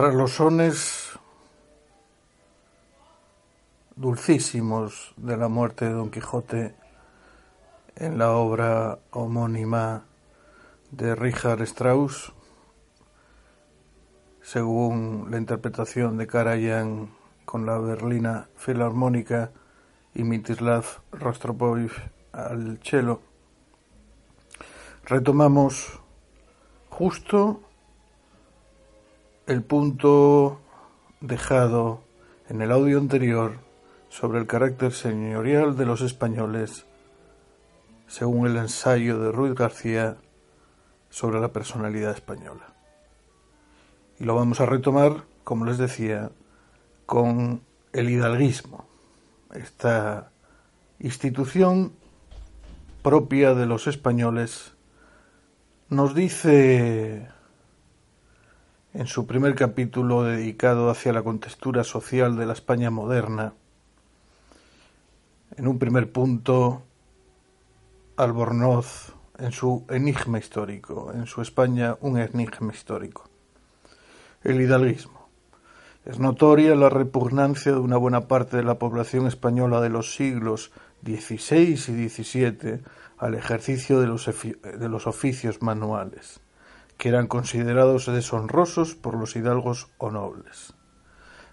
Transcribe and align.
Tras 0.00 0.14
los 0.14 0.30
sones 0.30 1.10
dulcísimos 3.96 5.12
de 5.18 5.36
la 5.36 5.48
muerte 5.48 5.84
de 5.84 5.90
Don 5.90 6.10
Quijote 6.10 6.74
en 7.96 8.16
la 8.16 8.30
obra 8.30 8.98
homónima 9.10 10.06
de 10.90 11.14
Richard 11.14 11.60
Strauss, 11.64 12.32
según 14.40 15.26
la 15.30 15.36
interpretación 15.36 16.16
de 16.16 16.26
Karajan 16.26 17.10
con 17.44 17.66
la 17.66 17.76
berlina 17.76 18.48
filarmónica 18.56 19.50
y 20.14 20.24
Mitislav 20.24 20.86
Rostropovich 21.12 21.92
al 22.32 22.80
cello, 22.82 23.20
retomamos 25.04 26.00
justo 26.88 27.60
el 29.50 29.64
punto 29.64 30.60
dejado 31.20 32.04
en 32.48 32.62
el 32.62 32.70
audio 32.70 32.98
anterior 32.98 33.58
sobre 34.08 34.38
el 34.38 34.46
carácter 34.46 34.92
señorial 34.92 35.76
de 35.76 35.86
los 35.86 36.02
españoles, 36.02 36.86
según 38.06 38.46
el 38.46 38.56
ensayo 38.56 39.18
de 39.18 39.32
Ruiz 39.32 39.56
García 39.56 40.18
sobre 41.08 41.40
la 41.40 41.48
personalidad 41.48 42.12
española. 42.12 42.74
Y 44.20 44.24
lo 44.24 44.36
vamos 44.36 44.60
a 44.60 44.66
retomar, 44.66 45.24
como 45.42 45.64
les 45.64 45.78
decía, 45.78 46.30
con 47.04 47.60
el 47.92 48.08
hidalguismo, 48.08 48.84
esta 49.52 50.30
institución 51.00 51.90
propia 53.02 53.54
de 53.54 53.66
los 53.66 53.88
españoles, 53.88 54.74
nos 55.88 56.14
dice 56.14 57.26
en 58.92 59.06
su 59.06 59.26
primer 59.26 59.54
capítulo 59.54 60.24
dedicado 60.24 60.90
hacia 60.90 61.12
la 61.12 61.22
contextura 61.22 61.84
social 61.84 62.36
de 62.36 62.46
la 62.46 62.52
España 62.52 62.90
moderna, 62.90 63.54
en 65.56 65.68
un 65.68 65.78
primer 65.78 66.10
punto, 66.10 66.82
Albornoz 68.16 69.14
en 69.38 69.52
su 69.52 69.84
enigma 69.88 70.38
histórico, 70.38 71.12
en 71.14 71.26
su 71.26 71.40
España 71.40 71.96
un 72.00 72.18
enigma 72.18 72.72
histórico. 72.72 73.28
El 74.42 74.60
hidalguismo. 74.60 75.28
Es 76.04 76.18
notoria 76.18 76.74
la 76.74 76.88
repugnancia 76.88 77.72
de 77.72 77.78
una 77.78 77.96
buena 77.96 78.26
parte 78.26 78.56
de 78.56 78.62
la 78.62 78.78
población 78.78 79.26
española 79.26 79.80
de 79.80 79.90
los 79.90 80.14
siglos 80.14 80.72
XVI 81.04 81.72
y 81.72 82.08
XVII 82.08 82.80
al 83.18 83.34
ejercicio 83.34 84.00
de 84.00 84.06
los, 84.06 84.26
de 84.26 84.88
los 84.88 85.06
oficios 85.06 85.62
manuales 85.62 86.40
que 87.00 87.08
eran 87.08 87.28
considerados 87.28 88.04
deshonrosos 88.04 88.94
por 88.94 89.14
los 89.14 89.34
hidalgos 89.34 89.88
o 89.96 90.10
nobles. 90.10 90.74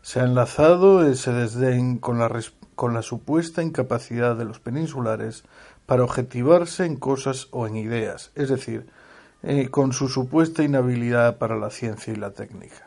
Se 0.01 0.19
ha 0.19 0.25
enlazado 0.25 1.07
ese 1.07 1.31
desdén 1.31 1.99
con 1.99 2.19
la, 2.19 2.29
con 2.75 2.93
la 2.93 3.01
supuesta 3.01 3.63
incapacidad 3.63 4.35
de 4.35 4.43
los 4.43 4.59
peninsulares 4.59 5.45
para 5.85 6.03
objetivarse 6.03 6.85
en 6.85 6.97
cosas 6.97 7.47
o 7.51 7.65
en 7.65 7.77
ideas, 7.77 8.31
es 8.35 8.49
decir, 8.49 8.87
eh, 9.41 9.69
con 9.69 9.93
su 9.93 10.09
supuesta 10.09 10.63
inhabilidad 10.63 11.37
para 11.37 11.55
la 11.55 11.69
ciencia 11.69 12.11
y 12.11 12.17
la 12.17 12.31
técnica. 12.31 12.85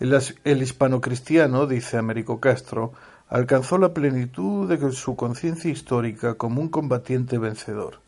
El, 0.00 0.18
el 0.42 0.60
hispano 0.60 1.00
cristiano, 1.00 1.68
dice 1.68 1.98
Américo 1.98 2.40
Castro, 2.40 2.94
alcanzó 3.28 3.78
la 3.78 3.94
plenitud 3.94 4.68
de 4.68 4.90
su 4.90 5.14
conciencia 5.14 5.70
histórica 5.70 6.34
como 6.34 6.60
un 6.60 6.68
combatiente 6.68 7.38
vencedor, 7.38 8.00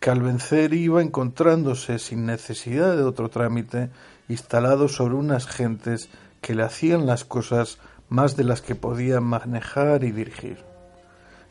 que 0.00 0.10
al 0.10 0.22
vencer 0.22 0.74
iba 0.74 1.02
encontrándose 1.02 1.98
sin 1.98 2.26
necesidad 2.26 2.96
de 2.96 3.02
otro 3.02 3.28
trámite 3.28 3.90
instalado 4.28 4.88
sobre 4.88 5.14
unas 5.14 5.46
gentes 5.46 6.08
que 6.40 6.54
le 6.54 6.62
hacían 6.62 7.06
las 7.06 7.24
cosas 7.24 7.78
más 8.08 8.36
de 8.36 8.44
las 8.44 8.62
que 8.62 8.74
podía 8.74 9.20
manejar 9.20 10.04
y 10.04 10.12
dirigir. 10.12 10.58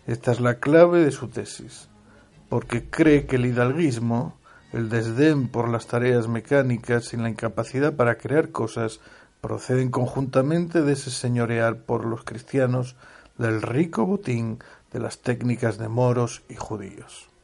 Esta 0.08 0.32
es 0.32 0.40
la 0.40 0.60
clave 0.60 1.04
de 1.04 1.12
su 1.12 1.28
tesis, 1.28 1.90
porque 2.50 2.90
cree 2.90 3.26
que 3.26 3.38
el 3.38 3.46
hidalguismo, 3.46 4.38
el 4.72 4.90
desdén 4.90 5.48
por 5.48 5.70
las 5.70 5.88
tareas 5.88 6.28
mecánicas 6.28 7.14
y 7.14 7.18
la 7.18 7.30
incapacidad 7.30 7.96
para 7.96 8.18
crear 8.18 8.52
cosas 8.52 9.00
proceden 9.42 9.90
conjuntamente 9.90 10.82
de 10.82 10.94
ese 10.94 11.12
señorear 11.12 11.78
por 11.84 12.06
los 12.06 12.24
cristianos 12.24 12.96
del 13.38 13.62
rico 13.62 14.06
botín 14.06 14.60
de 14.92 15.00
las 15.00 15.20
técnicas 15.20 15.78
de 15.78 15.90
moros 15.90 16.44
y 16.50 16.56
judíos. 16.56 17.35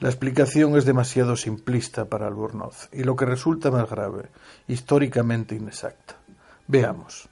La 0.00 0.08
explicación 0.08 0.76
es 0.76 0.86
demasiado 0.86 1.36
simplista 1.36 2.06
para 2.06 2.26
Albornoz 2.26 2.88
y 2.90 3.04
lo 3.04 3.16
que 3.16 3.26
resulta 3.26 3.70
más 3.70 3.90
grave, 3.90 4.30
históricamente 4.66 5.54
inexacta. 5.54 6.16
Veamos. 6.66 7.28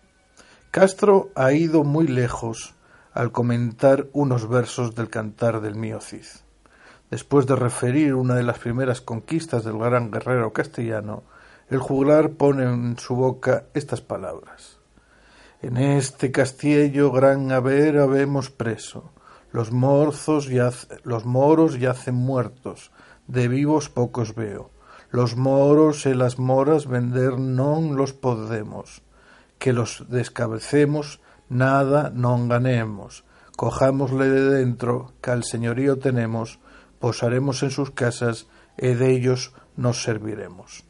Castro 0.70 1.30
ha 1.34 1.52
ido 1.52 1.82
muy 1.82 2.06
lejos 2.06 2.74
al 3.14 3.32
comentar 3.32 4.08
unos 4.12 4.50
versos 4.50 4.94
del 4.94 5.08
cantar 5.08 5.62
del 5.62 5.76
mío 5.76 6.02
Cid. 6.02 6.26
Después 7.10 7.46
de 7.46 7.56
referir 7.56 8.14
una 8.14 8.34
de 8.34 8.42
las 8.42 8.58
primeras 8.58 9.00
conquistas 9.00 9.64
del 9.64 9.78
gran 9.78 10.10
guerrero 10.10 10.52
castellano, 10.52 11.22
el 11.70 11.78
juglar 11.78 12.32
pone 12.32 12.64
en 12.64 12.98
su 12.98 13.16
boca 13.16 13.64
estas 13.72 14.02
palabras. 14.02 14.78
En 15.62 15.78
este 15.78 16.30
castillo 16.30 17.10
gran 17.12 17.50
haber 17.50 17.96
habemos 17.96 18.50
preso, 18.50 19.10
los 19.50 19.72
morzos 19.72 20.48
los 21.04 21.24
moros 21.24 21.78
yacen 21.78 22.14
muertos, 22.14 22.90
de 23.26 23.48
vivos 23.48 23.88
pocos 23.88 24.34
veo. 24.34 24.70
Los 25.10 25.36
moros 25.36 26.04
e 26.04 26.14
las 26.14 26.38
moras 26.38 26.84
vender 26.84 27.40
non 27.40 27.96
los 27.96 28.12
podemos, 28.12 29.00
que 29.56 29.72
los 29.72 30.04
descabecemos, 30.12 31.24
nada 31.48 32.12
non 32.12 32.52
ganemos. 32.52 33.24
Cojámosle 33.56 34.28
de 34.28 34.44
dentro, 34.60 35.16
que 35.24 35.32
al 35.32 35.48
señorío 35.48 35.96
tenemos, 35.96 36.60
posaremos 37.00 37.64
en 37.64 37.72
sus 37.72 37.88
casas, 37.90 38.52
e 38.76 38.92
ellos 39.00 39.56
nos 39.80 40.04
serviremos. 40.04 40.84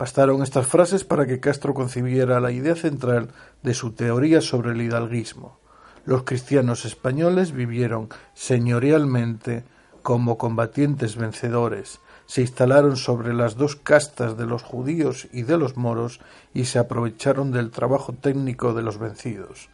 Bastaron 0.00 0.40
estas 0.40 0.64
frases 0.64 1.04
para 1.04 1.28
que 1.28 1.40
Castro 1.40 1.76
concibiera 1.76 2.40
la 2.40 2.52
idea 2.52 2.74
central 2.74 3.36
de 3.62 3.74
su 3.76 3.92
teoría 3.92 4.40
sobre 4.40 4.72
el 4.72 4.80
hidalguismo 4.80 5.60
los 6.06 6.22
cristianos 6.22 6.84
españoles 6.84 7.52
vivieron 7.52 8.08
señorialmente 8.32 9.64
como 10.02 10.38
combatientes 10.38 11.16
vencedores, 11.16 12.00
se 12.26 12.40
instalaron 12.40 12.96
sobre 12.96 13.34
las 13.34 13.56
dos 13.56 13.76
castas 13.76 14.36
de 14.36 14.46
los 14.46 14.62
judíos 14.62 15.28
y 15.32 15.42
de 15.42 15.58
los 15.58 15.76
moros 15.76 16.20
y 16.54 16.66
se 16.66 16.78
aprovecharon 16.78 17.50
del 17.50 17.70
trabajo 17.70 18.12
técnico 18.12 18.72
de 18.72 18.82
los 18.82 18.98
vencidos. 18.98 19.68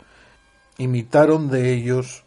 Imitaron 0.79 1.51
de 1.51 1.73
ellos 1.73 2.25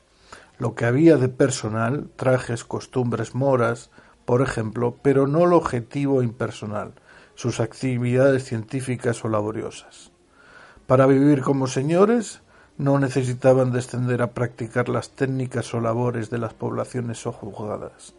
lo 0.57 0.75
que 0.75 0.85
había 0.85 1.17
de 1.17 1.29
personal, 1.29 2.09
trajes, 2.15 2.63
costumbres 2.63 3.35
moras, 3.35 3.89
por 4.25 4.41
ejemplo, 4.41 4.97
pero 5.01 5.27
no 5.27 5.45
lo 5.45 5.57
objetivo 5.57 6.23
impersonal, 6.23 6.93
sus 7.35 7.59
actividades 7.59 8.45
científicas 8.45 9.25
o 9.25 9.29
laboriosas. 9.29 10.11
Para 10.87 11.07
vivir 11.07 11.41
como 11.41 11.67
señores, 11.67 12.41
no 12.77 12.99
necesitaban 12.99 13.71
descender 13.71 14.21
a 14.21 14.31
practicar 14.31 14.89
las 14.89 15.09
técnicas 15.11 15.73
o 15.73 15.79
labores 15.79 16.29
de 16.29 16.39
las 16.39 16.53
poblaciones 16.53 17.19
sojuzgadas. 17.19 18.13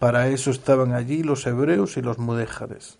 Para 0.00 0.28
eso 0.28 0.50
estaban 0.50 0.92
allí 0.92 1.22
los 1.22 1.46
hebreos 1.46 1.96
y 1.96 2.02
los 2.02 2.18
mudéjares. 2.18 2.98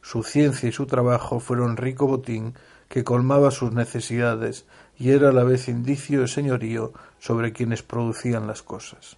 Su 0.00 0.22
ciencia 0.22 0.68
y 0.68 0.72
su 0.72 0.86
trabajo 0.86 1.40
fueron 1.40 1.76
rico 1.76 2.06
botín 2.06 2.54
que 2.88 3.04
colmaba 3.04 3.50
sus 3.50 3.72
necesidades 3.72 4.64
y 4.96 5.10
era 5.10 5.30
a 5.30 5.32
la 5.32 5.44
vez 5.44 5.68
indicio 5.68 6.20
de 6.20 6.28
señorío 6.28 6.92
sobre 7.18 7.52
quienes 7.52 7.82
producían 7.82 8.46
las 8.46 8.62
cosas. 8.62 9.16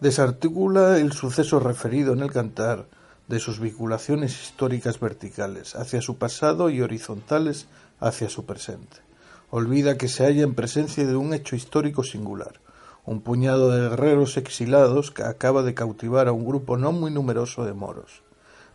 Desarticula 0.00 0.98
el 0.98 1.12
suceso 1.12 1.58
referido 1.58 2.12
en 2.12 2.20
el 2.20 2.30
cantar 2.30 2.86
de 3.26 3.40
sus 3.40 3.58
vinculaciones 3.58 4.40
históricas 4.40 5.00
verticales 5.00 5.74
hacia 5.74 6.00
su 6.00 6.16
pasado 6.16 6.70
y 6.70 6.80
horizontales 6.80 7.66
hacia 7.98 8.30
su 8.30 8.46
presente 8.46 9.07
olvida 9.50 9.96
que 9.96 10.08
se 10.08 10.24
halla 10.24 10.42
en 10.42 10.54
presencia 10.54 11.06
de 11.06 11.16
un 11.16 11.32
hecho 11.32 11.56
histórico 11.56 12.02
singular, 12.02 12.60
un 13.04 13.22
puñado 13.22 13.70
de 13.70 13.88
guerreros 13.88 14.36
exilados 14.36 15.10
que 15.10 15.22
acaba 15.22 15.62
de 15.62 15.74
cautivar 15.74 16.28
a 16.28 16.32
un 16.32 16.46
grupo 16.46 16.76
no 16.76 16.92
muy 16.92 17.10
numeroso 17.10 17.64
de 17.64 17.72
moros. 17.72 18.22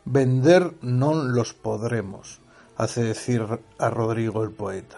Vender 0.06 0.74
no 0.82 1.14
los 1.14 1.54
podremos, 1.54 2.42
hace 2.76 3.04
decir 3.04 3.46
a 3.78 3.90
Rodrigo 3.90 4.44
el 4.44 4.52
poeta. 4.52 4.98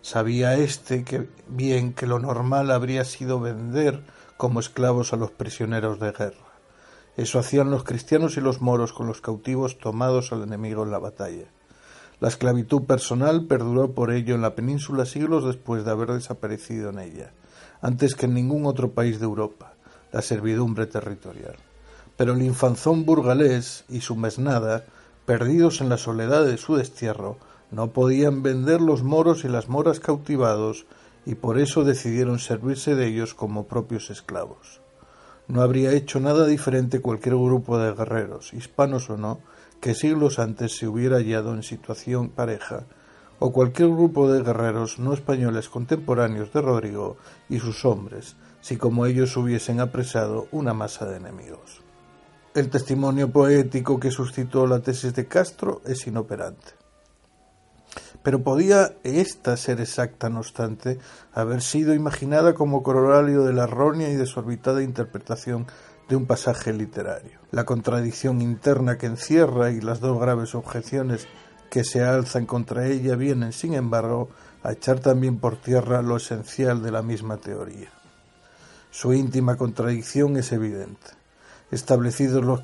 Sabía 0.00 0.56
éste 0.56 1.04
que 1.04 1.28
bien 1.48 1.92
que 1.92 2.06
lo 2.06 2.18
normal 2.18 2.70
habría 2.70 3.04
sido 3.04 3.40
vender 3.40 4.02
como 4.36 4.60
esclavos 4.60 5.12
a 5.12 5.16
los 5.16 5.30
prisioneros 5.30 6.00
de 6.00 6.12
guerra. 6.12 6.52
Eso 7.16 7.38
hacían 7.38 7.70
los 7.70 7.84
cristianos 7.84 8.36
y 8.36 8.40
los 8.40 8.60
moros 8.60 8.92
con 8.92 9.06
los 9.06 9.20
cautivos 9.20 9.78
tomados 9.78 10.32
al 10.32 10.42
enemigo 10.42 10.82
en 10.82 10.90
la 10.90 10.98
batalla. 10.98 11.46
La 12.24 12.30
esclavitud 12.30 12.84
personal 12.84 13.44
perduró 13.44 13.92
por 13.92 14.10
ello 14.10 14.34
en 14.34 14.40
la 14.40 14.54
península 14.54 15.04
siglos 15.04 15.44
después 15.44 15.84
de 15.84 15.90
haber 15.90 16.10
desaparecido 16.10 16.88
en 16.88 16.98
ella, 16.98 17.32
antes 17.82 18.14
que 18.14 18.24
en 18.24 18.32
ningún 18.32 18.64
otro 18.64 18.92
país 18.92 19.18
de 19.18 19.26
Europa, 19.26 19.74
la 20.10 20.22
servidumbre 20.22 20.86
territorial. 20.86 21.56
Pero 22.16 22.32
el 22.32 22.40
infanzón 22.40 23.04
burgalés 23.04 23.84
y 23.90 24.00
su 24.00 24.16
mesnada, 24.16 24.86
perdidos 25.26 25.82
en 25.82 25.90
la 25.90 25.98
soledad 25.98 26.46
de 26.46 26.56
su 26.56 26.76
destierro, 26.76 27.36
No 27.70 27.88
podían 27.88 28.42
vender 28.42 28.80
los 28.80 29.02
moros 29.02 29.44
y 29.44 29.48
las 29.48 29.68
moras 29.68 30.00
cautivados 30.00 30.86
y 31.26 31.34
por 31.34 31.58
eso 31.58 31.84
decidieron 31.84 32.38
servirse 32.38 32.94
de 32.94 33.06
ellos 33.06 33.34
como 33.34 33.66
propios 33.66 34.08
esclavos. 34.08 34.80
No 35.46 35.60
habría 35.60 35.92
hecho 35.92 36.20
nada 36.20 36.46
diferente 36.46 37.02
cualquier 37.02 37.34
grupo 37.34 37.76
de 37.76 37.92
guerreros, 37.92 38.54
hispanos 38.54 39.10
o 39.10 39.18
no, 39.18 39.40
que 39.84 39.94
siglos 39.94 40.38
antes 40.38 40.78
se 40.78 40.88
hubiera 40.88 41.18
hallado 41.18 41.52
en 41.52 41.62
situación 41.62 42.30
pareja, 42.30 42.86
o 43.38 43.52
cualquier 43.52 43.90
grupo 43.90 44.32
de 44.32 44.42
guerreros 44.42 44.98
no 44.98 45.12
españoles 45.12 45.68
contemporáneos 45.68 46.50
de 46.54 46.62
Rodrigo 46.62 47.18
y 47.50 47.58
sus 47.58 47.84
hombres, 47.84 48.34
si 48.62 48.78
como 48.78 49.04
ellos 49.04 49.36
hubiesen 49.36 49.80
apresado 49.80 50.48
una 50.52 50.72
masa 50.72 51.04
de 51.04 51.18
enemigos. 51.18 51.82
El 52.54 52.70
testimonio 52.70 53.30
poético 53.30 54.00
que 54.00 54.10
suscitó 54.10 54.66
la 54.66 54.80
tesis 54.80 55.12
de 55.12 55.28
Castro 55.28 55.82
es 55.84 56.06
inoperante. 56.06 56.72
Pero 58.22 58.42
podía 58.42 58.96
ésta 59.04 59.54
ser 59.58 59.82
exacta, 59.82 60.30
no 60.30 60.38
obstante, 60.38 60.98
haber 61.34 61.60
sido 61.60 61.92
imaginada 61.92 62.54
como 62.54 62.82
corolario 62.82 63.44
de 63.44 63.52
la 63.52 63.64
errónea 63.64 64.08
y 64.08 64.14
desorbitada 64.14 64.82
interpretación 64.82 65.66
de 66.08 66.16
un 66.16 66.26
pasaje 66.26 66.72
literario. 66.72 67.38
La 67.50 67.64
contradicción 67.64 68.40
interna 68.40 68.98
que 68.98 69.06
encierra 69.06 69.70
y 69.70 69.80
las 69.80 70.00
dos 70.00 70.20
graves 70.20 70.54
objeciones 70.54 71.26
que 71.70 71.84
se 71.84 72.02
alzan 72.02 72.46
contra 72.46 72.86
ella 72.86 73.16
vienen, 73.16 73.52
sin 73.52 73.74
embargo, 73.74 74.28
a 74.62 74.72
echar 74.72 75.00
también 75.00 75.38
por 75.38 75.56
tierra 75.56 76.02
lo 76.02 76.16
esencial 76.16 76.82
de 76.82 76.90
la 76.90 77.02
misma 77.02 77.36
teoría. 77.38 77.90
Su 78.90 79.12
íntima 79.12 79.56
contradicción 79.56 80.36
es 80.36 80.52
evidente. 80.52 81.10
Establecidos 81.70 82.44
los, 82.44 82.60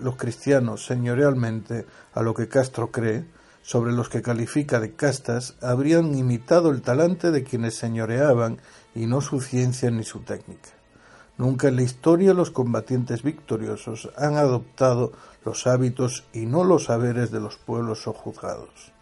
los 0.00 0.16
cristianos 0.16 0.86
señorialmente 0.86 1.86
a 2.14 2.22
lo 2.22 2.34
que 2.34 2.48
Castro 2.48 2.92
cree, 2.92 3.26
sobre 3.62 3.92
los 3.92 4.08
que 4.08 4.22
califica 4.22 4.80
de 4.80 4.94
castas, 4.94 5.56
habrían 5.60 6.14
imitado 6.14 6.70
el 6.70 6.80
talante 6.80 7.30
de 7.30 7.42
quienes 7.42 7.74
señoreaban 7.74 8.58
y 8.94 9.06
no 9.06 9.20
su 9.20 9.40
ciencia 9.40 9.90
ni 9.90 10.04
su 10.04 10.20
técnica. 10.20 10.77
Nunca 11.38 11.68
en 11.68 11.76
la 11.76 11.82
historia 11.82 12.34
los 12.34 12.50
combatientes 12.50 13.22
victoriosos 13.22 14.10
han 14.16 14.34
adoptado 14.34 15.12
los 15.44 15.68
hábitos 15.68 16.24
y 16.32 16.46
no 16.46 16.64
los 16.64 16.86
saberes 16.86 17.30
de 17.30 17.38
los 17.38 17.56
pueblos 17.56 18.02
sojuzgados. 18.02 18.92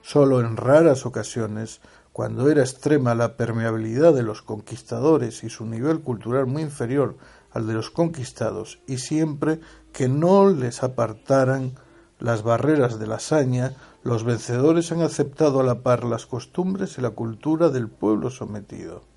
Sólo 0.00 0.40
en 0.40 0.56
raras 0.56 1.04
ocasiones, 1.04 1.82
cuando 2.14 2.50
era 2.50 2.62
extrema 2.62 3.14
la 3.14 3.36
permeabilidad 3.36 4.14
de 4.14 4.22
los 4.22 4.40
conquistadores 4.40 5.44
y 5.44 5.50
su 5.50 5.66
nivel 5.66 6.00
cultural 6.00 6.46
muy 6.46 6.62
inferior 6.62 7.18
al 7.50 7.66
de 7.66 7.74
los 7.74 7.90
conquistados, 7.90 8.80
y 8.86 8.96
siempre 8.96 9.60
que 9.92 10.08
no 10.08 10.48
les 10.48 10.82
apartaran 10.82 11.74
las 12.18 12.42
barreras 12.42 12.98
de 12.98 13.06
la 13.06 13.20
saña, 13.20 13.74
los 14.02 14.24
vencedores 14.24 14.92
han 14.92 15.02
aceptado 15.02 15.60
a 15.60 15.64
la 15.64 15.82
par 15.82 16.04
las 16.04 16.24
costumbres 16.24 16.96
y 16.96 17.02
la 17.02 17.10
cultura 17.10 17.68
del 17.68 17.88
pueblo 17.88 18.30
sometido. 18.30 19.11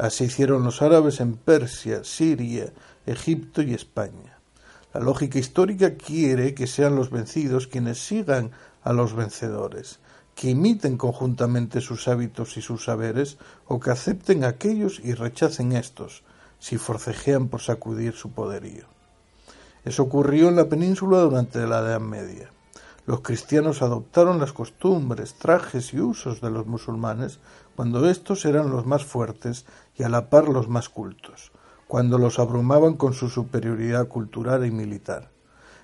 Así 0.00 0.24
hicieron 0.24 0.64
los 0.64 0.80
árabes 0.80 1.20
en 1.20 1.34
Persia, 1.34 2.04
Siria, 2.04 2.72
Egipto 3.04 3.60
y 3.60 3.74
España. 3.74 4.38
La 4.94 5.00
lógica 5.00 5.38
histórica 5.38 5.92
quiere 5.96 6.54
que 6.54 6.66
sean 6.66 6.96
los 6.96 7.10
vencidos 7.10 7.66
quienes 7.66 7.98
sigan 7.98 8.50
a 8.82 8.94
los 8.94 9.14
vencedores, 9.14 10.00
que 10.34 10.48
imiten 10.48 10.96
conjuntamente 10.96 11.82
sus 11.82 12.08
hábitos 12.08 12.56
y 12.56 12.62
sus 12.62 12.84
saberes, 12.86 13.36
o 13.66 13.78
que 13.78 13.90
acepten 13.90 14.44
aquellos 14.44 15.00
y 15.04 15.12
rechacen 15.12 15.72
estos, 15.72 16.24
si 16.58 16.78
forcejean 16.78 17.48
por 17.48 17.60
sacudir 17.60 18.14
su 18.14 18.30
poderío. 18.30 18.86
Eso 19.84 20.04
ocurrió 20.04 20.48
en 20.48 20.56
la 20.56 20.70
península 20.70 21.18
durante 21.18 21.66
la 21.66 21.80
Edad 21.80 22.00
Media. 22.00 22.50
Los 23.04 23.20
cristianos 23.20 23.82
adoptaron 23.82 24.38
las 24.38 24.54
costumbres, 24.54 25.34
trajes 25.34 25.92
y 25.92 26.00
usos 26.00 26.40
de 26.40 26.50
los 26.50 26.66
musulmanes 26.66 27.38
cuando 27.76 28.08
éstos 28.08 28.44
eran 28.44 28.70
los 28.70 28.86
más 28.86 29.04
fuertes 29.04 29.64
y 29.96 30.02
a 30.02 30.08
la 30.08 30.30
par 30.30 30.48
los 30.48 30.68
más 30.68 30.88
cultos, 30.88 31.52
cuando 31.86 32.18
los 32.18 32.38
abrumaban 32.38 32.94
con 32.94 33.14
su 33.14 33.28
superioridad 33.28 34.08
cultural 34.08 34.64
y 34.66 34.70
militar, 34.70 35.30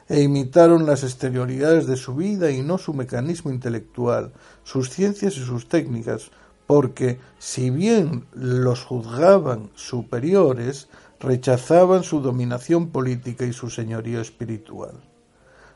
e 0.08 0.22
imitaron 0.22 0.86
las 0.86 1.02
exterioridades 1.02 1.86
de 1.86 1.96
su 1.96 2.14
vida 2.14 2.50
y 2.50 2.62
no 2.62 2.78
su 2.78 2.94
mecanismo 2.94 3.50
intelectual, 3.50 4.32
sus 4.62 4.90
ciencias 4.90 5.36
y 5.36 5.44
sus 5.44 5.68
técnicas, 5.68 6.30
porque, 6.66 7.18
si 7.38 7.70
bien 7.70 8.26
los 8.32 8.84
juzgaban 8.84 9.70
superiores, 9.74 10.88
rechazaban 11.20 12.02
su 12.02 12.20
dominación 12.20 12.90
política 12.90 13.44
y 13.44 13.52
su 13.52 13.70
señorío 13.70 14.20
espiritual. 14.20 15.00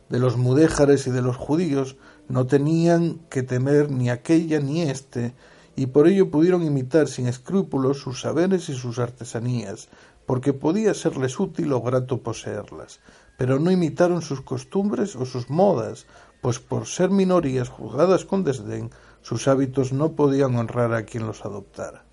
De 0.08 0.18
los 0.18 0.36
mudéjares 0.36 1.06
y 1.06 1.10
de 1.10 1.22
los 1.22 1.36
judíos 1.36 1.96
no 2.28 2.46
tenían 2.46 3.20
que 3.30 3.42
temer 3.42 3.90
ni 3.90 4.10
aquella 4.10 4.60
ni 4.60 4.82
éste, 4.82 5.34
y 5.76 5.86
por 5.86 6.08
ello 6.08 6.30
pudieron 6.30 6.62
imitar 6.62 7.08
sin 7.08 7.26
escrúpulos 7.26 7.98
sus 7.98 8.20
saberes 8.20 8.68
y 8.68 8.74
sus 8.74 8.98
artesanías, 8.98 9.88
porque 10.26 10.52
podía 10.52 10.94
serles 10.94 11.40
útil 11.40 11.72
o 11.72 11.82
grato 11.82 12.22
poseerlas, 12.22 13.00
pero 13.36 13.58
no 13.58 13.70
imitaron 13.70 14.22
sus 14.22 14.42
costumbres 14.42 15.16
o 15.16 15.24
sus 15.24 15.50
modas, 15.50 16.06
pues 16.40 16.58
por 16.58 16.86
ser 16.86 17.10
minorías 17.10 17.68
juzgadas 17.68 18.24
con 18.24 18.44
desdén, 18.44 18.90
sus 19.22 19.48
hábitos 19.48 19.92
no 19.92 20.12
podían 20.12 20.56
honrar 20.56 20.94
a 20.94 21.04
quien 21.04 21.26
los 21.26 21.44
adoptara. 21.44 22.04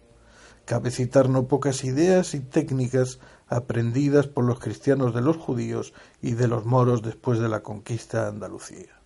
Cabe 0.66 0.92
citar 0.92 1.30
no 1.30 1.48
pocas 1.48 1.84
ideas 1.86 2.34
y 2.34 2.42
técnicas 2.42 3.20
aprendidas 3.48 4.28
por 4.28 4.44
los 4.44 4.60
cristianos 4.60 5.14
de 5.14 5.22
los 5.22 5.38
judíos 5.38 5.94
y 6.22 6.32
de 6.34 6.48
los 6.48 6.66
moros 6.66 7.02
después 7.02 7.40
de 7.40 7.48
la 7.48 7.64
conquista 7.64 8.24
de 8.24 8.30
Andalucía. 8.30 8.97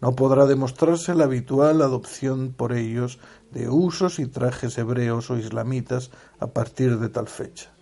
No 0.00 0.14
podrá 0.14 0.46
demostrarse 0.46 1.14
la 1.14 1.24
habitual 1.24 1.82
adopción 1.82 2.54
por 2.56 2.72
ellos 2.72 3.18
de 3.50 3.68
usos 3.68 4.20
y 4.20 4.26
trajes 4.26 4.78
hebreos 4.78 5.30
o 5.30 5.36
islamitas 5.36 6.10
a 6.38 6.48
partir 6.48 6.98
de 6.98 7.08
tal 7.08 7.26
fecha. 7.26 7.72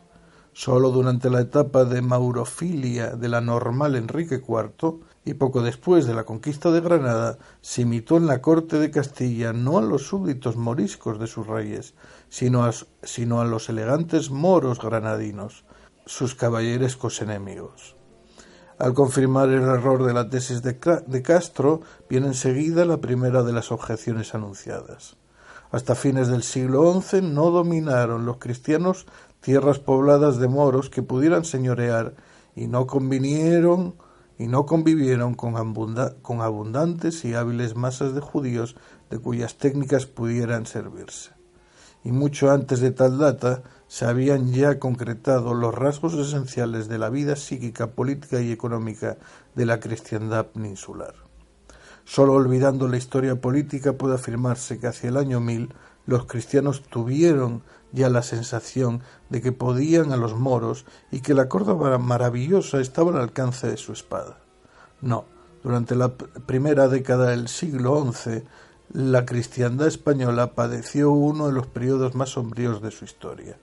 Sólo 0.55 0.91
durante 0.91 1.29
la 1.29 1.43
etapa 1.43 1.85
de 1.85 2.01
maurofilia 2.01 3.15
de 3.17 3.29
la 3.29 3.43
normal 3.43 3.95
Enrique 3.95 4.37
IV 4.37 5.01
y 5.27 5.35
poco 5.35 5.61
después 5.61 6.07
de 6.07 6.15
la 6.15 6.25
conquista 6.25 6.71
de 6.71 6.81
Granada 6.81 7.37
se 7.61 7.83
imitó 7.83 8.17
en 8.17 8.27
la 8.27 8.41
corte 8.41 8.79
de 8.79 8.91
Castilla 8.91 9.53
no 9.53 9.77
a 9.77 9.83
los 9.83 10.07
súbditos 10.07 10.57
moriscos 10.57 11.19
de 11.19 11.27
sus 11.27 11.47
reyes, 11.47 11.93
sino 12.31 12.65
a, 12.65 12.73
sino 13.03 13.43
a 13.43 13.45
los 13.45 13.69
elegantes 13.69 14.31
moros 14.31 14.81
granadinos, 14.81 15.67
sus 16.07 16.35
caballerescos 16.35 17.21
enemigos. 17.21 17.96
Al 18.79 18.93
confirmar 18.93 19.49
el 19.49 19.63
error 19.63 20.05
de 20.05 20.13
la 20.13 20.29
tesis 20.29 20.61
de, 20.63 21.23
Castro, 21.23 21.81
viene 22.11 22.27
enseguida 22.27 22.85
la 22.85 22.99
primera 22.99 23.43
de 23.43 23.55
las 23.55 23.73
objeciones 23.73 24.35
anunciadas. 24.35 25.17
Hasta 25.71 25.95
fines 25.95 26.29
del 26.29 26.43
siglo 26.43 27.01
XI 27.01 27.23
no 27.23 27.51
dominaron 27.51 28.27
los 28.27 28.37
cristianos 28.37 29.07
tierras 29.41 29.79
pobladas 29.79 30.39
de 30.39 30.49
moros 30.49 30.91
que 30.91 31.03
pudieran 31.03 31.47
señorear 31.47 32.15
y 32.55 32.67
no 32.67 32.87
convinieron 32.87 33.95
y 34.39 34.47
no 34.47 34.67
convivieron 34.67 35.35
con, 35.35 35.55
con 36.21 36.41
abundantes 36.43 37.25
y 37.25 37.35
hábiles 37.35 37.77
masas 37.77 38.15
de 38.15 38.21
judíos 38.21 38.77
de 39.09 39.19
cuyas 39.19 39.57
técnicas 39.57 40.05
pudieran 40.05 40.67
servirse. 40.67 41.36
Y 42.07 42.13
mucho 42.13 42.53
antes 42.53 42.79
de 42.79 42.93
tal 42.93 43.19
data 43.19 43.65
se 43.89 44.05
habían 44.05 44.53
ya 44.53 44.79
concretado 44.79 45.55
los 45.55 45.75
rasgos 45.75 46.15
esenciales 46.15 46.87
de 46.87 46.99
la 46.99 47.11
vida 47.11 47.35
psíquica, 47.35 47.91
política 47.91 48.41
y 48.41 48.53
económica 48.53 49.17
de 49.57 49.67
la 49.67 49.81
cristiandad 49.81 50.47
peninsular. 50.47 51.15
Solo 52.05 52.35
olvidando 52.35 52.87
la 52.87 52.97
historia 52.97 53.41
política 53.41 53.95
puede 53.95 54.15
afirmarse 54.15 54.79
que 54.79 54.87
hacia 54.87 55.09
el 55.09 55.17
año 55.17 55.41
mil 55.41 55.75
los 56.07 56.27
cristianos 56.27 56.85
tuvieron 56.85 57.65
ya 57.91 58.09
la 58.09 58.23
sensación 58.23 59.03
de 59.29 59.43
que 59.43 59.51
podían 59.51 60.13
a 60.13 60.17
los 60.17 60.37
moros 60.37 60.87
y 61.11 61.23
que 61.23 61.35
la 61.35 61.49
Córdoba 61.49 61.99
maravillosa 61.99 62.81
estaba 62.81 63.11
al 63.11 63.21
alcance 63.21 63.67
de 63.67 63.79
su 63.79 63.93
espada. 63.93 64.39
No, 65.01 65.25
durante 65.65 65.97
la 65.97 66.15
primera 66.15 66.87
década 66.87 67.31
del 67.31 67.49
siglo 67.49 68.01
XI, 68.13 68.45
la 68.93 69.27
cristiandad 69.27 69.89
española 69.89 70.55
padeció 70.55 71.11
uno 71.11 71.47
de 71.47 71.53
los 71.53 71.67
periodos 71.67 72.15
más 72.15 72.31
sombríos 72.31 72.81
de 72.83 72.91
su 72.91 73.05
historia. 73.05 73.59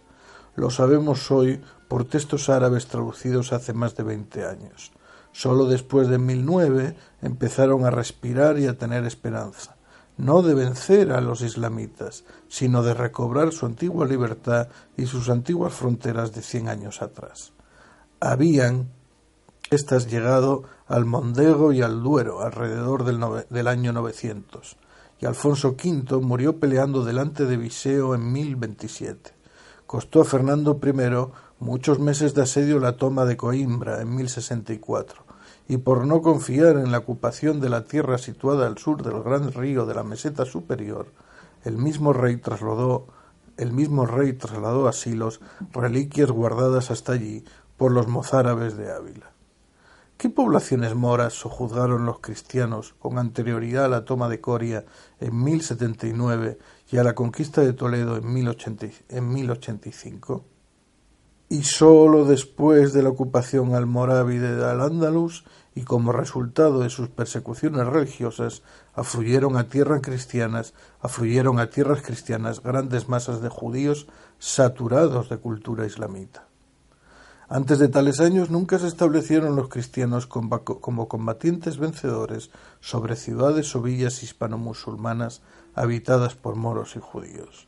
Lo 0.55 0.69
sabemos 0.69 1.31
hoy 1.31 1.61
por 1.87 2.05
textos 2.05 2.49
árabes 2.49 2.87
traducidos 2.87 3.53
hace 3.53 3.73
más 3.73 3.95
de 3.95 4.03
veinte 4.03 4.45
años. 4.45 4.91
Sólo 5.31 5.65
después 5.65 6.09
de 6.09 6.19
1009 6.19 6.95
empezaron 7.21 7.85
a 7.85 7.89
respirar 7.89 8.59
y 8.59 8.67
a 8.67 8.77
tener 8.77 9.05
esperanza, 9.05 9.75
no 10.17 10.43
de 10.43 10.53
vencer 10.53 11.11
a 11.11 11.21
los 11.21 11.41
islamitas, 11.41 12.23
sino 12.47 12.83
de 12.83 12.93
recobrar 12.93 13.51
su 13.51 13.65
antigua 13.65 14.05
libertad 14.05 14.67
y 14.95 15.07
sus 15.07 15.29
antiguas 15.29 15.73
fronteras 15.73 16.33
de 16.33 16.43
cien 16.43 16.69
años 16.69 17.01
atrás. 17.01 17.53
Habían 18.19 18.91
estas 19.71 20.09
llegado 20.09 20.63
al 20.87 21.05
Mondego 21.05 21.73
y 21.73 21.81
al 21.81 22.03
Duero 22.03 22.41
alrededor 22.41 23.05
del, 23.05 23.19
del 23.49 23.67
año 23.67 23.91
900, 23.91 24.77
Alfonso 25.25 25.75
V 25.81 26.19
murió 26.21 26.59
peleando 26.59 27.03
delante 27.03 27.45
de 27.45 27.57
Viseo 27.57 28.15
en 28.15 28.31
1027 28.31 29.43
costó 29.93 30.21
a 30.21 30.25
Fernando 30.25 30.79
I 30.83 31.63
muchos 31.63 31.99
meses 31.99 32.33
de 32.33 32.41
asedio 32.41 32.79
la 32.79 32.97
toma 32.97 33.25
de 33.25 33.37
Coimbra 33.37 34.01
en 34.01 34.15
1064, 34.15 35.23
y 35.67 35.77
por 35.77 36.07
no 36.07 36.23
confiar 36.23 36.77
en 36.77 36.91
la 36.91 36.97
ocupación 36.97 37.61
de 37.61 37.69
la 37.69 37.85
tierra 37.85 38.17
situada 38.17 38.65
al 38.65 38.79
sur 38.79 39.03
del 39.03 39.21
gran 39.21 39.51
río 39.53 39.85
de 39.85 39.93
la 39.93 40.03
meseta 40.03 40.45
superior, 40.45 41.11
el 41.63 41.77
mismo 41.77 42.11
rey 42.11 42.37
trasladó 42.37 43.05
el 43.55 43.71
mismo 43.71 44.07
rey 44.07 44.33
trasladó 44.33 44.87
a 44.87 44.93
reliquias 45.79 46.31
guardadas 46.31 46.89
hasta 46.89 47.11
allí 47.11 47.45
por 47.77 47.91
los 47.91 48.07
mozárabes 48.07 48.75
de 48.77 48.91
Ávila. 48.91 49.33
¿Qué 50.17 50.29
poblaciones 50.29 50.95
moras 50.95 51.33
sojuzgaron 51.33 52.07
los 52.07 52.19
cristianos 52.19 52.95
con 52.97 53.19
anterioridad 53.19 53.85
a 53.85 53.89
la 53.89 54.05
toma 54.05 54.27
de 54.27 54.41
Coria 54.41 54.85
en 55.23 55.43
1079 55.43 56.59
y 56.91 56.97
a 56.97 57.03
la 57.03 57.15
conquista 57.15 57.61
de 57.61 57.73
Toledo 57.73 58.17
en 58.17 58.33
1085? 58.33 60.45
Y 61.49 61.63
sólo 61.63 62.25
después 62.25 62.93
de 62.93 63.03
la 63.03 63.09
ocupación 63.09 63.75
almorávide 63.75 64.55
de 64.55 64.65
Al-Ándalus 64.65 65.45
y 65.75 65.83
como 65.83 66.11
resultado 66.11 66.79
de 66.79 66.89
sus 66.89 67.09
persecuciones 67.09 67.85
religiosas 67.87 68.63
afluyeron 68.93 69.57
a 69.57 69.69
tierras 69.69 70.01
cristianas, 70.01 70.73
afluyeron 70.99 71.59
a 71.59 71.69
tierras 71.69 72.01
cristianas 72.01 72.61
grandes 72.61 73.07
masas 73.07 73.41
de 73.41 73.49
judíos 73.49 74.07
saturados 74.39 75.29
de 75.29 75.37
cultura 75.37 75.85
islamita. 75.85 76.47
Antes 77.53 77.77
de 77.77 77.87
tales 77.87 78.19
años 78.19 78.49
nunca 78.49 78.79
se 78.79 78.87
establecieron 78.87 79.55
los 79.55 79.69
cristianos 79.69 80.25
como 80.25 81.07
combatientes 81.07 81.77
vencedores 81.77 82.49
sobre 82.81 83.15
ciudades 83.15 83.75
o 83.75 83.81
villas 83.83 84.23
hispano-musulmanas 84.23 85.43
habitadas 85.75 86.33
por 86.33 86.55
moros 86.55 86.95
y 86.95 86.99
judíos. 86.99 87.67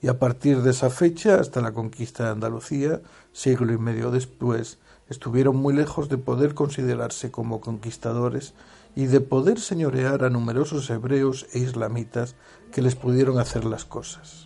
Y 0.00 0.08
a 0.08 0.18
partir 0.18 0.62
de 0.62 0.70
esa 0.70 0.88
fecha 0.88 1.38
hasta 1.38 1.60
la 1.60 1.72
conquista 1.72 2.24
de 2.24 2.30
Andalucía, 2.30 3.02
siglo 3.34 3.74
y 3.74 3.76
medio 3.76 4.10
después, 4.10 4.78
estuvieron 5.10 5.56
muy 5.56 5.74
lejos 5.74 6.08
de 6.08 6.16
poder 6.16 6.54
considerarse 6.54 7.30
como 7.30 7.60
conquistadores 7.60 8.54
y 8.94 9.04
de 9.04 9.20
poder 9.20 9.60
señorear 9.60 10.24
a 10.24 10.30
numerosos 10.30 10.88
hebreos 10.88 11.46
e 11.52 11.58
islamitas 11.58 12.36
que 12.72 12.80
les 12.80 12.94
pudieron 12.94 13.38
hacer 13.38 13.66
las 13.66 13.84
cosas. 13.84 14.45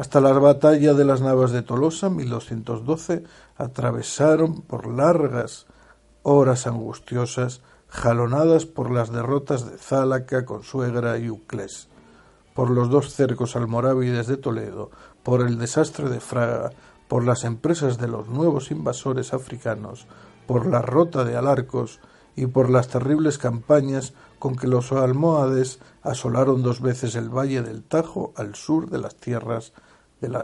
Hasta 0.00 0.18
la 0.22 0.32
batalla 0.32 0.94
de 0.94 1.04
las 1.04 1.20
Navas 1.20 1.52
de 1.52 1.60
Tolosa, 1.60 2.08
1212, 2.08 3.22
atravesaron 3.58 4.62
por 4.62 4.86
largas 4.86 5.66
horas 6.22 6.66
angustiosas, 6.66 7.60
jalonadas 7.86 8.64
por 8.64 8.90
las 8.90 9.12
derrotas 9.12 9.70
de 9.70 9.76
Zálaca, 9.76 10.46
Consuegra 10.46 11.18
y 11.18 11.28
Uclés, 11.28 11.88
por 12.54 12.70
los 12.70 12.88
dos 12.88 13.12
cercos 13.12 13.56
almorávides 13.56 14.26
de 14.26 14.38
Toledo, 14.38 14.90
por 15.22 15.42
el 15.42 15.58
desastre 15.58 16.08
de 16.08 16.20
Fraga, 16.20 16.70
por 17.06 17.22
las 17.22 17.44
empresas 17.44 17.98
de 17.98 18.08
los 18.08 18.26
nuevos 18.26 18.70
invasores 18.70 19.34
africanos, 19.34 20.06
por 20.46 20.64
la 20.64 20.80
rota 20.80 21.24
de 21.24 21.36
Alarcos 21.36 22.00
y 22.36 22.46
por 22.46 22.70
las 22.70 22.88
terribles 22.88 23.36
campañas 23.36 24.14
con 24.38 24.56
que 24.56 24.66
los 24.66 24.92
almohades 24.92 25.78
asolaron 26.00 26.62
dos 26.62 26.80
veces 26.80 27.16
el 27.16 27.28
valle 27.28 27.60
del 27.60 27.82
Tajo 27.82 28.32
al 28.34 28.54
sur 28.54 28.88
de 28.88 28.96
las 28.96 29.16
tierras 29.16 29.74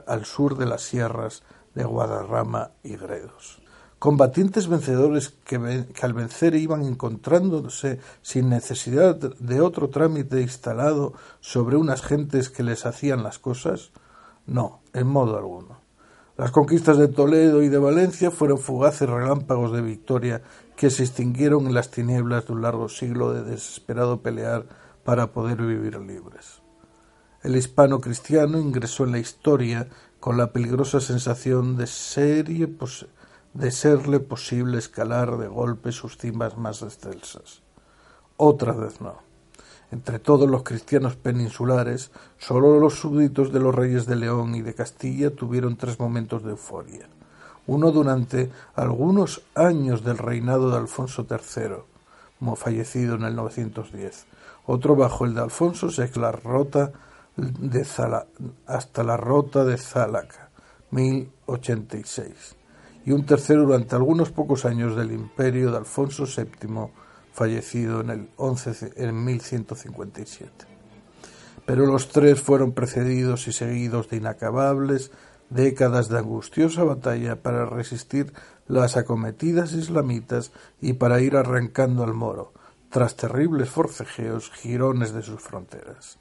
al 0.06 0.24
sur 0.24 0.56
de 0.56 0.66
las 0.66 0.82
sierras 0.82 1.42
de 1.74 1.84
Guadarrama 1.84 2.72
y 2.82 2.96
Gredos. 2.96 3.60
Combatientes 3.98 4.68
vencedores 4.68 5.30
que, 5.44 5.56
al 6.02 6.12
vencer 6.12 6.54
iban 6.54 6.82
encontrándose 6.82 7.98
sin 8.20 8.50
necesidad 8.50 9.16
de 9.16 9.60
otro 9.62 9.88
trámite 9.88 10.42
instalado 10.42 11.14
sobre 11.40 11.76
unas 11.76 12.02
gentes 12.02 12.50
que 12.50 12.62
les 12.62 12.84
hacían 12.84 13.22
las 13.22 13.38
cosas? 13.38 13.92
No, 14.46 14.80
en 14.92 15.06
modo 15.06 15.38
alguno. 15.38 15.80
Las 16.36 16.50
conquistas 16.50 16.98
de 16.98 17.08
Toledo 17.08 17.62
y 17.62 17.70
de 17.70 17.78
Valencia 17.78 18.30
fueron 18.30 18.58
fugaces 18.58 19.08
relámpagos 19.08 19.72
de 19.72 19.80
victoria 19.80 20.42
que 20.76 20.90
se 20.90 21.02
extinguieron 21.02 21.66
en 21.66 21.72
las 21.72 21.90
tinieblas 21.90 22.46
de 22.46 22.52
un 22.52 22.60
largo 22.60 22.90
siglo 22.90 23.32
de 23.32 23.42
desesperado 23.42 24.20
pelear 24.20 24.66
para 25.04 25.32
poder 25.32 25.62
vivir 25.62 25.98
libres. 25.98 26.65
El 27.42 27.56
hispano 27.56 28.00
cristiano 28.00 28.58
ingresó 28.58 29.04
en 29.04 29.12
la 29.12 29.18
historia 29.18 29.88
con 30.20 30.36
la 30.36 30.52
peligrosa 30.52 31.00
sensación 31.00 31.76
de, 31.76 31.86
de 33.54 33.70
serle 33.70 34.20
posible 34.20 34.78
escalar 34.78 35.36
de 35.38 35.46
golpe 35.46 35.92
sus 35.92 36.18
cimas 36.18 36.56
más 36.56 36.82
excelsas. 36.82 37.62
Otra 38.36 38.72
vez 38.72 39.00
no. 39.00 39.24
Entre 39.92 40.18
todos 40.18 40.50
los 40.50 40.64
cristianos 40.64 41.14
peninsulares, 41.14 42.10
sólo 42.38 42.80
los 42.80 42.98
súbditos 42.98 43.52
de 43.52 43.60
los 43.60 43.74
reyes 43.74 44.06
de 44.06 44.16
León 44.16 44.54
y 44.56 44.62
de 44.62 44.74
Castilla 44.74 45.30
tuvieron 45.34 45.76
tres 45.76 46.00
momentos 46.00 46.42
de 46.42 46.50
euforia. 46.50 47.08
Uno 47.68 47.92
durante 47.92 48.50
algunos 48.74 49.42
años 49.54 50.02
del 50.02 50.18
reinado 50.18 50.70
de 50.70 50.78
Alfonso 50.78 51.26
III, 51.30 51.76
fallecido 52.56 53.14
en 53.14 53.22
el 53.22 53.36
910. 53.36 54.26
Otro 54.66 54.96
bajo 54.96 55.24
el 55.24 55.34
de 55.34 55.42
Alfonso 55.42 55.88
VI, 55.88 56.90
de 57.36 57.86
hasta 58.66 59.04
la 59.04 59.16
rota 59.16 59.64
de 59.64 59.76
Zálaca, 59.76 60.50
1086. 60.90 62.56
Y 63.04 63.12
un 63.12 63.26
tercero 63.26 63.62
durante 63.62 63.94
algunos 63.94 64.30
pocos 64.30 64.64
años 64.64 64.96
del 64.96 65.12
imperio 65.12 65.70
de 65.70 65.76
Alfonso 65.76 66.24
VII, 66.24 66.90
fallecido 67.32 68.00
en 68.00 68.10
el 68.10 68.30
11, 68.36 68.92
en 68.96 69.24
1157. 69.24 70.50
Pero 71.66 71.86
los 71.86 72.08
tres 72.08 72.40
fueron 72.40 72.72
precedidos 72.72 73.48
y 73.48 73.52
seguidos 73.52 74.08
de 74.08 74.16
inacabables 74.16 75.10
décadas 75.50 76.08
de 76.08 76.18
angustiosa 76.18 76.84
batalla 76.84 77.42
para 77.42 77.66
resistir 77.66 78.32
las 78.66 78.96
acometidas 78.96 79.72
islamitas 79.72 80.52
y 80.80 80.94
para 80.94 81.20
ir 81.20 81.36
arrancando 81.36 82.02
al 82.02 82.14
moro, 82.14 82.52
tras 82.90 83.16
terribles 83.16 83.68
forcejeos, 83.68 84.50
girones 84.50 85.12
de 85.12 85.22
sus 85.22 85.40
fronteras. 85.40 86.18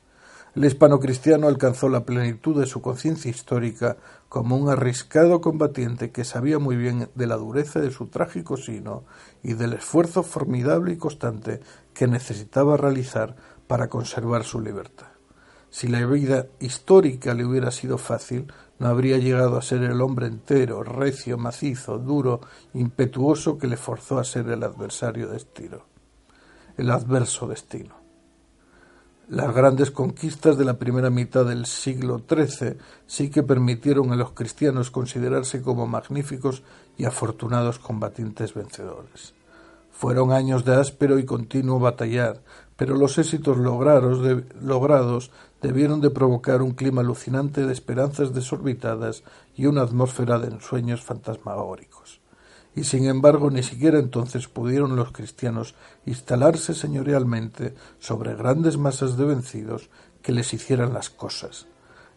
El 0.56 0.64
hispano 0.64 1.02
cristiano 1.02 1.50
alcanzó 1.50 1.90
la 1.90 2.06
plenitud 2.06 2.58
de 2.58 2.66
su 2.66 2.82
conciencia 2.82 3.30
histórica 3.30 3.98
como 4.30 4.56
un 4.56 4.70
arriscado 4.70 5.42
combatiente 5.42 6.12
que 6.12 6.24
sabía 6.24 6.60
muy 6.60 6.78
bien 6.78 7.10
de 7.14 7.28
la 7.28 7.36
dureza 7.36 7.82
de 7.82 7.92
su 7.92 8.08
trágico 8.08 8.56
sino 8.56 9.04
y 9.44 9.56
del 9.56 9.74
esfuerzo 9.74 10.24
formidable 10.24 10.94
y 10.94 10.98
constante 10.98 11.60
que 11.94 12.08
necesitaba 12.08 12.78
realizar 12.78 13.36
para 13.68 13.90
conservar 13.90 14.46
su 14.46 14.62
libertad. 14.62 15.08
Si 15.70 15.90
la 15.90 16.06
vida 16.06 16.48
histórica 16.62 17.34
le 17.34 17.44
hubiera 17.44 17.70
sido 17.70 17.98
fácil, 17.98 18.48
no 18.80 18.88
habría 18.88 19.18
llegado 19.18 19.58
a 19.58 19.62
ser 19.62 19.84
el 19.84 20.00
hombre 20.00 20.28
entero, 20.28 20.84
recio, 20.84 21.38
macizo, 21.38 21.98
duro, 21.98 22.40
impetuoso 22.74 23.58
que 23.58 23.68
le 23.68 23.76
forzó 23.76 24.20
a 24.20 24.24
ser 24.24 24.48
el 24.48 24.64
adversario 24.64 25.28
destino, 25.28 25.84
el 26.78 26.92
adverso 26.92 27.46
destino. 27.46 28.05
Las 29.28 29.56
grandes 29.56 29.90
conquistas 29.90 30.56
de 30.56 30.66
la 30.66 30.78
primera 30.78 31.10
mitad 31.10 31.46
del 31.46 31.66
siglo 31.66 32.22
XIII 32.30 32.78
sí 33.08 33.32
que 33.32 33.42
permitieron 33.42 34.12
a 34.12 34.16
los 34.16 34.34
cristianos 34.34 34.92
considerarse 34.92 35.64
como 35.64 35.88
magníficos 35.88 36.62
y 36.96 37.06
afortunados 37.06 37.80
combatientes 37.80 38.54
vencedores. 38.54 39.34
Fueron 39.92 40.32
años 40.32 40.64
de 40.64 40.76
áspero 40.76 41.18
y 41.18 41.26
continuo 41.26 41.80
batallar, 41.80 42.44
pero 42.76 42.96
los 42.96 43.18
éxitos 43.18 43.58
logrados 43.58 45.32
debieron 45.60 46.02
de 46.02 46.12
provocar 46.12 46.62
un 46.62 46.74
clima 46.74 47.02
alucinante 47.02 47.66
de 47.66 47.74
esperanzas 47.74 48.32
desorbitadas 48.32 49.24
y 49.56 49.66
una 49.66 49.82
atmósfera 49.82 50.38
de 50.38 50.50
ensueños 50.50 51.02
fantasmagóricos 51.02 52.05
y 52.76 52.84
sin 52.84 53.06
embargo 53.06 53.50
ni 53.50 53.64
siquiera 53.64 54.00
entonces 54.00 54.48
pudieron 54.48 54.96
los 54.96 55.12
cristianos 55.12 55.76
instalarse 56.06 56.74
señorialmente 56.74 57.74
sobre 58.00 58.36
grandes 58.36 58.78
masas 58.78 59.18
de 59.18 59.26
vencidos 59.26 59.90
que 60.22 60.34
les 60.34 60.54
hicieran 60.54 60.94
las 60.94 61.10
cosas. 61.10 61.68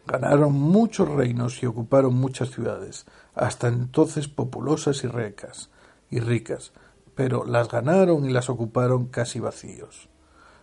Ganaron 0.06 0.54
muchos 0.54 1.08
reinos 1.08 1.62
y 1.62 1.66
ocuparon 1.66 2.14
muchas 2.14 2.50
ciudades, 2.50 3.06
hasta 3.34 3.68
entonces 3.68 4.26
populosas 4.26 5.04
y 5.04 5.06
ricas, 5.06 5.70
y 6.10 6.20
ricas, 6.20 6.72
pero 7.14 7.44
las 7.44 7.68
ganaron 7.68 8.24
y 8.24 8.32
las 8.32 8.48
ocuparon 8.48 9.06
casi 9.06 9.38
vacíos. 9.38 10.08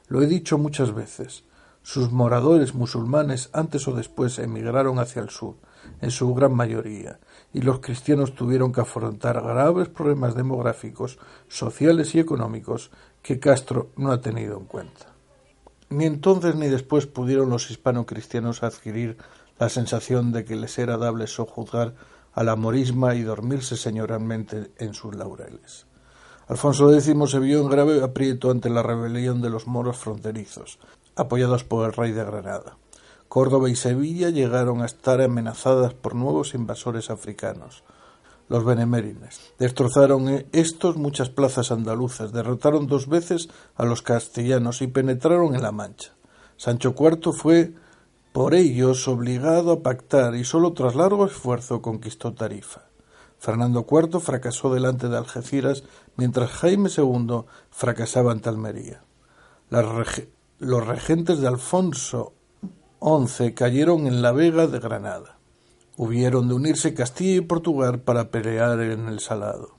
Lo 0.08 0.22
he 0.22 0.28
dicho 0.28 0.58
muchas 0.58 0.94
veces, 0.94 1.44
sus 1.84 2.12
moradores 2.12 2.74
musulmanes 2.74 3.50
antes 3.54 3.88
o 3.88 3.94
después 3.94 4.40
emigraron 4.40 4.98
hacia 4.98 5.22
el 5.22 5.30
sur, 5.30 5.56
en 6.02 6.10
su 6.10 6.34
gran 6.34 6.54
mayoría, 6.54 7.20
y 7.56 7.62
los 7.62 7.80
cristianos 7.80 8.36
tuvieron 8.36 8.74
que 8.74 8.82
afrontar 8.82 9.42
graves 9.42 9.88
problemas 9.88 10.36
demográficos, 10.36 11.18
sociales 11.48 12.14
y 12.14 12.20
económicos 12.20 12.92
que 13.22 13.40
Castro 13.40 13.92
no 13.96 14.12
ha 14.12 14.20
tenido 14.20 14.58
en 14.58 14.66
cuenta. 14.66 15.14
Ni 15.90 16.04
entonces 16.04 16.56
ni 16.56 16.68
después 16.68 17.06
pudieron 17.08 17.50
los 17.50 17.72
hispano-cristianos 17.72 18.62
adquirir 18.62 19.16
la 19.58 19.70
sensación 19.70 20.34
de 20.34 20.44
que 20.44 20.58
les 20.58 20.78
era 20.78 20.98
dable 20.98 21.28
sojuzgar 21.28 21.96
a 22.34 22.44
la 22.44 22.58
morisma 22.58 23.16
y 23.16 23.22
dormirse 23.22 23.78
señoralmente 23.78 24.72
en 24.78 24.94
sus 24.94 25.16
laureles. 25.16 25.86
Alfonso 26.50 26.94
X 26.94 27.16
se 27.28 27.40
vio 27.40 27.62
en 27.62 27.70
grave 27.70 28.04
aprieto 28.04 28.52
ante 28.52 28.70
la 28.70 28.84
rebelión 28.84 29.42
de 29.42 29.50
los 29.50 29.66
moros 29.66 29.96
fronterizos, 29.96 30.78
apoyados 31.16 31.64
por 31.64 31.86
el 31.86 31.94
rey 31.94 32.12
de 32.12 32.26
Granada. 32.26 32.76
Córdoba 33.28 33.70
y 33.70 33.76
Sevilla 33.76 34.30
llegaron 34.30 34.82
a 34.82 34.86
estar 34.86 35.22
amenazadas 35.22 35.94
por 35.94 36.16
nuevos 36.16 36.54
invasores 36.54 37.10
africanos. 37.10 37.84
los 38.48 38.64
benemérines. 38.64 39.40
Destrozaron 39.58 40.46
estos 40.52 40.98
muchas 40.98 41.30
plazas 41.30 41.72
andaluzas, 41.72 42.32
derrotaron 42.32 42.86
dos 42.86 43.08
veces 43.08 43.50
a 43.76 43.86
los 43.86 44.04
castellanos 44.04 44.84
y 44.84 44.88
penetraron 44.88 45.56
en 45.56 45.64
la 45.64 45.72
Mancha. 45.72 46.14
Sancho 46.56 46.94
IV 46.96 47.34
fue 47.34 47.74
por 48.32 48.54
ellos 48.54 49.08
obligado 49.08 49.72
a 49.72 49.82
pactar 49.82 50.36
y 50.36 50.44
sólo 50.44 50.74
tras 50.74 50.94
largo 50.94 51.26
esfuerzo 51.26 51.82
conquistó 51.82 52.34
Tarifa. 52.34 52.82
Fernando 53.40 53.86
IV 53.90 54.20
fracasó 54.20 54.74
delante 54.74 55.10
de 55.10 55.18
Algeciras 55.18 55.84
mientras 56.16 56.52
Jaime 56.52 56.90
II 56.96 57.46
fracasaba 57.70 58.32
ante 58.32 58.50
Almería. 58.50 59.04
los 59.70 60.88
regentes 60.88 61.40
de 61.40 61.48
Alfonso 61.48 62.34
XI 63.02 63.54
cayeron 63.54 64.08
en 64.08 64.22
la 64.22 64.32
Vega 64.32 64.68
de 64.68 64.80
Granada. 64.80 65.38
Hubieron 65.98 66.48
de 66.48 66.56
unirse 66.56 66.94
Castilla 66.94 67.38
y 67.38 67.42
Portugal 67.42 68.00
para 68.00 68.30
pelear 68.30 68.80
en 68.82 69.08
el 69.08 69.20
Salado. 69.20 69.76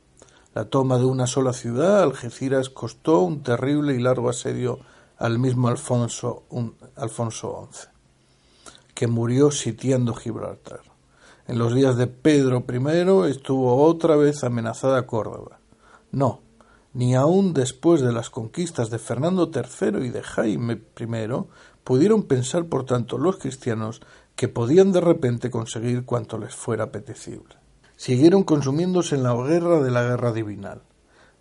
La 0.55 0.64
toma 0.64 0.96
de 0.96 1.05
una 1.05 1.26
sola 1.26 1.52
ciudad, 1.52 2.02
Algeciras, 2.02 2.70
costó 2.70 3.20
un 3.20 3.42
terrible 3.42 3.94
y 3.94 3.98
largo 3.98 4.31
asedio 4.31 4.79
al 5.18 5.38
mismo 5.38 5.68
Alfonso, 5.68 6.44
Alfonso 6.96 7.68
XI, 7.70 7.88
que 8.94 9.07
murió 9.07 9.50
sitiando 9.50 10.14
Gibraltar. 10.14 10.81
En 11.46 11.59
los 11.59 11.74
días 11.74 11.96
de 11.96 12.07
Pedro 12.07 12.64
I 12.68 13.31
estuvo 13.31 13.85
otra 13.85 14.16
vez 14.16 14.44
amenazada 14.44 15.07
Córdoba. 15.07 15.61
No, 16.11 16.40
ni 16.96 17.14
aun 17.14 17.52
después 17.52 18.00
de 18.00 18.11
las 18.11 18.30
conquistas 18.30 18.88
de 18.88 18.98
Fernando 18.98 19.50
III 19.54 20.02
y 20.02 20.09
de 20.09 20.22
Jaime 20.22 20.80
I 20.98 21.28
pudieron 21.85 22.22
pensar, 22.22 22.64
por 22.64 22.87
tanto, 22.87 23.18
los 23.18 23.37
cristianos 23.37 24.00
que 24.35 24.48
podían 24.48 24.92
de 24.92 25.02
repente 25.02 25.50
conseguir 25.50 26.06
cuanto 26.06 26.38
les 26.38 26.54
fuera 26.54 26.85
apetecible. 26.85 27.56
Siguieron 27.96 28.44
consumiéndose 28.44 29.14
en 29.14 29.24
la 29.24 29.35
guerra 29.35 29.82
de 29.82 29.90
la 29.90 30.04
guerra 30.04 30.32
divinal, 30.32 30.80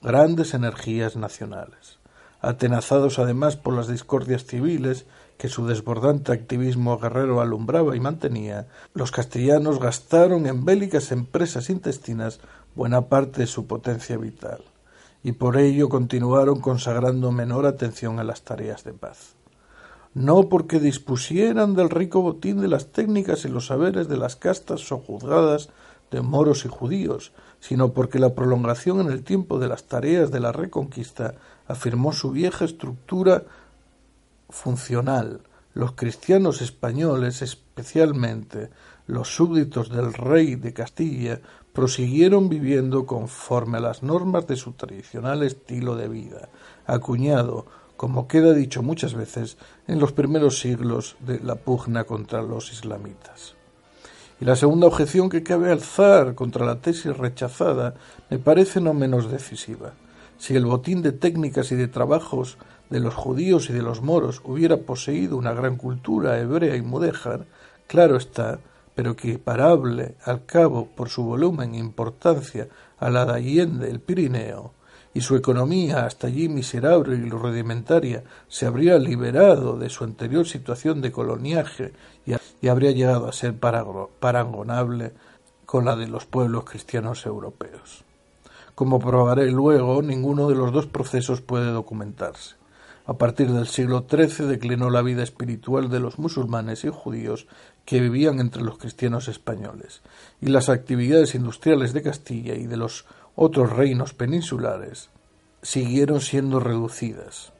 grandes 0.01 0.53
energías 0.53 1.15
nacionales. 1.15 1.99
Atenazados 2.41 3.17
además 3.17 3.55
por 3.55 3.75
las 3.75 3.87
discordias 3.87 4.43
civiles 4.43 5.05
que 5.37 5.47
su 5.47 5.67
desbordante 5.67 6.33
activismo 6.33 6.97
guerrero 6.97 7.39
alumbraba 7.39 7.95
y 7.95 8.01
mantenía, 8.01 8.67
los 8.93 9.11
castellanos 9.11 9.79
gastaron 9.79 10.47
en 10.47 10.65
bélicas 10.65 11.13
empresas 11.13 11.69
intestinas 11.69 12.41
buena 12.75 13.07
parte 13.07 13.39
de 13.39 13.47
su 13.47 13.67
potencia 13.67 14.17
vital, 14.17 14.65
y 15.25 15.31
por 15.31 15.57
ello 15.57 15.89
continuaron 15.89 16.61
consagrando 16.61 17.31
menor 17.31 17.65
atención 17.65 18.19
a 18.19 18.23
las 18.23 18.43
tareas 18.43 18.83
de 18.83 18.93
paz. 18.93 19.33
No 20.13 20.49
porque 20.49 20.79
dispusieran 20.79 21.73
del 21.73 21.89
rico 21.89 22.21
botín 22.21 22.61
de 22.61 22.67
las 22.67 22.91
técnicas 22.91 23.43
y 23.43 23.49
los 23.49 23.65
saberes 23.65 24.07
de 24.07 24.17
las 24.17 24.35
castas 24.35 24.81
sojuzgadas 24.81 25.69
de 26.11 26.21
moros 26.21 26.63
y 26.65 26.67
judíos, 26.67 27.31
sino 27.59 27.91
porque 27.91 28.19
la 28.19 28.35
prolongación 28.35 28.99
en 28.99 29.07
el 29.07 29.23
tiempo 29.23 29.57
de 29.57 29.67
las 29.67 29.85
tareas 29.85 30.29
de 30.29 30.41
la 30.41 30.51
reconquista 30.51 31.33
afirmó 31.67 32.13
su 32.13 32.29
vieja 32.29 32.63
estructura 32.63 33.45
funcional. 34.49 35.41
Los 35.73 35.93
cristianos 35.93 36.61
españoles, 36.61 37.41
especialmente 37.41 38.69
los 39.07 39.35
súbditos 39.35 39.89
del 39.89 40.13
rey 40.13 40.53
de 40.53 40.71
Castilla, 40.71 41.41
prosiguieron 41.75 42.47
viviendo 42.47 43.05
conforme 43.05 43.77
a 43.77 43.81
las 43.81 44.01
normas 44.01 44.47
de 44.47 44.55
su 44.55 44.71
tradicional 44.71 45.43
estilo 45.43 45.97
de 45.97 46.07
vida, 46.07 46.47
acuñado, 46.87 47.65
como 47.97 48.29
queda 48.29 48.53
dicho 48.53 48.81
muchas 48.81 49.13
veces, 49.13 49.57
en 49.85 49.99
los 49.99 50.13
primeros 50.13 50.59
siglos 50.59 51.17
de 51.19 51.41
la 51.41 51.55
pugna 51.55 52.05
contra 52.05 52.41
los 52.41 52.71
islamitas. 52.71 53.55
Y 54.39 54.45
la 54.45 54.55
segunda 54.55 54.87
objeción 54.87 55.27
que 55.27 55.43
cabe 55.43 55.69
alzar 55.69 56.33
contra 56.33 56.65
la 56.65 56.79
tesis 56.79 57.15
rechazada 57.17 57.95
me 58.29 58.39
parece 58.39 58.79
no 58.79 58.93
menos 58.93 59.29
decisiva. 59.29 59.93
Si 60.37 60.55
el 60.55 60.65
botín 60.65 61.01
de 61.01 61.11
técnicas 61.11 61.73
y 61.73 61.75
de 61.75 61.89
trabajos 61.89 62.57
de 62.89 63.01
los 63.01 63.15
judíos 63.15 63.69
y 63.69 63.73
de 63.73 63.81
los 63.81 64.01
moros 64.01 64.41
hubiera 64.45 64.77
poseído 64.77 65.35
una 65.35 65.53
gran 65.53 65.75
cultura 65.75 66.39
hebrea 66.39 66.77
y 66.77 66.81
mudéjar, 66.81 67.45
claro 67.87 68.15
está, 68.15 68.59
pero 68.95 69.11
equiparable 69.11 70.15
al 70.23 70.45
cabo 70.45 70.87
por 70.87 71.09
su 71.09 71.23
volumen 71.23 71.75
e 71.75 71.79
importancia 71.79 72.67
a 72.97 73.09
la 73.09 73.25
de 73.25 73.33
Allende 73.33 73.89
el 73.91 73.99
Pirineo, 73.99 74.73
y 75.13 75.21
su 75.21 75.37
economía 75.37 76.05
hasta 76.05 76.27
allí 76.27 76.49
miserable 76.49 77.15
y 77.15 77.29
rudimentaria 77.29 78.23
se 78.49 78.65
habría 78.65 78.97
liberado 78.99 79.77
de 79.77 79.89
su 79.89 80.03
anterior 80.03 80.45
situación 80.45 81.01
de 81.01 81.13
coloniaje 81.13 81.93
y, 82.25 82.67
habría 82.67 82.91
llegado 82.91 83.27
a 83.27 83.31
ser 83.31 83.57
parangonable 83.57 85.13
con 85.65 85.85
la 85.85 85.95
de 85.95 86.07
los 86.07 86.25
pueblos 86.25 86.65
cristianos 86.65 87.25
europeos. 87.25 88.03
Como 88.75 88.99
probaré 88.99 89.51
luego, 89.51 90.01
ninguno 90.01 90.49
de 90.49 90.55
los 90.55 90.73
dos 90.73 90.87
procesos 90.87 91.39
puede 91.39 91.71
documentarse. 91.71 92.55
A 93.05 93.13
partir 93.13 93.51
del 93.51 93.67
siglo 93.67 94.05
XIII 94.09 94.47
declinó 94.47 94.89
la 94.89 95.01
vida 95.01 95.23
espiritual 95.23 95.89
de 95.89 96.01
los 96.01 96.19
musulmanes 96.19 96.83
y 96.83 96.89
judíos 96.89 97.47
que 97.85 98.01
vivían 98.01 98.39
entre 98.39 98.63
los 98.63 98.77
cristianos 98.77 99.27
españoles, 99.27 100.01
y 100.41 100.47
las 100.47 100.69
actividades 100.69 101.35
industriales 101.35 101.93
de 101.93 102.01
Castilla 102.01 102.55
y 102.55 102.65
de 102.65 102.77
los 102.77 103.05
otros 103.35 103.71
reinos 103.71 104.13
peninsulares 104.13 105.09
siguieron 105.61 106.21
siendo 106.21 106.59
reducidas. 106.59 107.53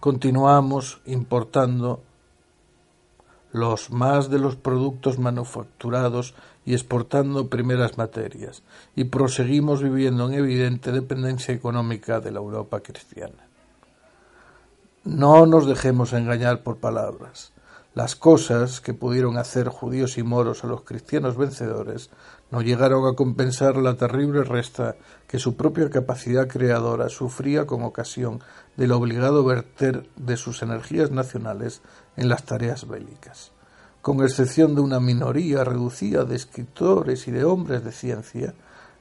Continuamos 0.00 1.00
importando 1.06 2.02
los 3.52 3.90
más 3.90 4.30
de 4.30 4.38
los 4.38 4.56
productos 4.56 5.18
manufacturados 5.18 6.34
y 6.64 6.74
exportando 6.74 7.48
primeras 7.48 7.96
materias, 7.96 8.62
y 8.94 9.04
proseguimos 9.04 9.82
viviendo 9.82 10.28
en 10.28 10.34
evidente 10.34 10.92
dependencia 10.92 11.54
económica 11.54 12.20
de 12.20 12.30
la 12.30 12.38
Europa 12.38 12.80
cristiana. 12.80 13.48
No 15.04 15.46
nos 15.46 15.66
dejemos 15.66 16.12
engañar 16.12 16.62
por 16.62 16.76
palabras. 16.76 17.52
Las 17.98 18.14
cosas 18.14 18.80
que 18.80 18.94
pudieron 18.94 19.38
hacer 19.38 19.66
judíos 19.66 20.18
y 20.18 20.22
moros 20.22 20.62
a 20.62 20.68
los 20.68 20.82
cristianos 20.82 21.36
vencedores 21.36 22.10
no 22.52 22.62
llegaron 22.62 23.12
a 23.12 23.16
compensar 23.16 23.76
la 23.76 23.96
terrible 23.96 24.44
resta 24.44 24.94
que 25.26 25.40
su 25.40 25.56
propia 25.56 25.90
capacidad 25.90 26.46
creadora 26.46 27.08
sufría 27.08 27.66
con 27.66 27.82
ocasión 27.82 28.38
del 28.76 28.92
obligado 28.92 29.42
verter 29.42 30.08
de 30.14 30.36
sus 30.36 30.62
energías 30.62 31.10
nacionales 31.10 31.82
en 32.16 32.28
las 32.28 32.44
tareas 32.44 32.86
bélicas. 32.86 33.50
Con 34.00 34.22
excepción 34.22 34.76
de 34.76 34.80
una 34.80 35.00
minoría 35.00 35.64
reducida 35.64 36.24
de 36.24 36.36
escritores 36.36 37.26
y 37.26 37.32
de 37.32 37.42
hombres 37.42 37.82
de 37.82 37.90
ciencia, 37.90 38.54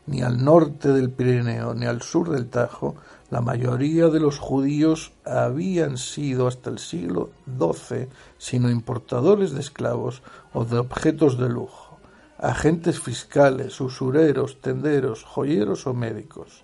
ni 0.07 0.21
al 0.21 0.43
norte 0.43 0.89
del 0.89 1.11
Pirineo 1.11 1.73
ni 1.73 1.85
al 1.85 2.01
sur 2.01 2.29
del 2.29 2.49
Tajo 2.49 2.95
la 3.29 3.41
mayoría 3.41 4.07
de 4.07 4.21
los 4.21 4.39
judíos 4.39 5.11
habían 5.25 5.97
sido 5.97 6.47
hasta 6.47 6.69
el 6.69 6.79
siglo 6.79 7.29
XII 7.59 8.07
sino 8.37 8.69
importadores 8.69 9.51
de 9.51 9.59
esclavos 9.59 10.21
o 10.53 10.63
de 10.63 10.77
objetos 10.79 11.37
de 11.37 11.49
lujo, 11.49 11.99
agentes 12.37 13.01
fiscales, 13.01 13.81
usureros, 13.81 14.61
tenderos, 14.61 15.25
joyeros 15.25 15.87
o 15.87 15.93
médicos. 15.93 16.63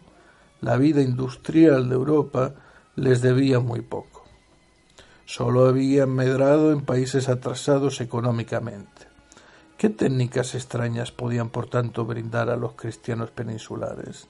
La 0.62 0.78
vida 0.78 1.02
industrial 1.02 1.90
de 1.90 1.96
Europa 1.96 2.54
les 2.96 3.22
debía 3.22 3.60
muy 3.60 3.82
poco. 3.82 4.24
Sólo 5.26 5.68
habían 5.68 6.12
medrado 6.12 6.72
en 6.72 6.86
países 6.86 7.28
atrasados 7.28 8.00
económicamente. 8.00 9.13
¿Qué 9.78 9.90
técnicas 9.90 10.56
extrañas 10.56 11.12
podían 11.12 11.50
por 11.50 11.68
tanto 11.68 12.06
brindar 12.06 12.50
a 12.50 12.56
los 12.56 12.74
cristianos 12.74 13.32
peninsulares? 13.32 14.28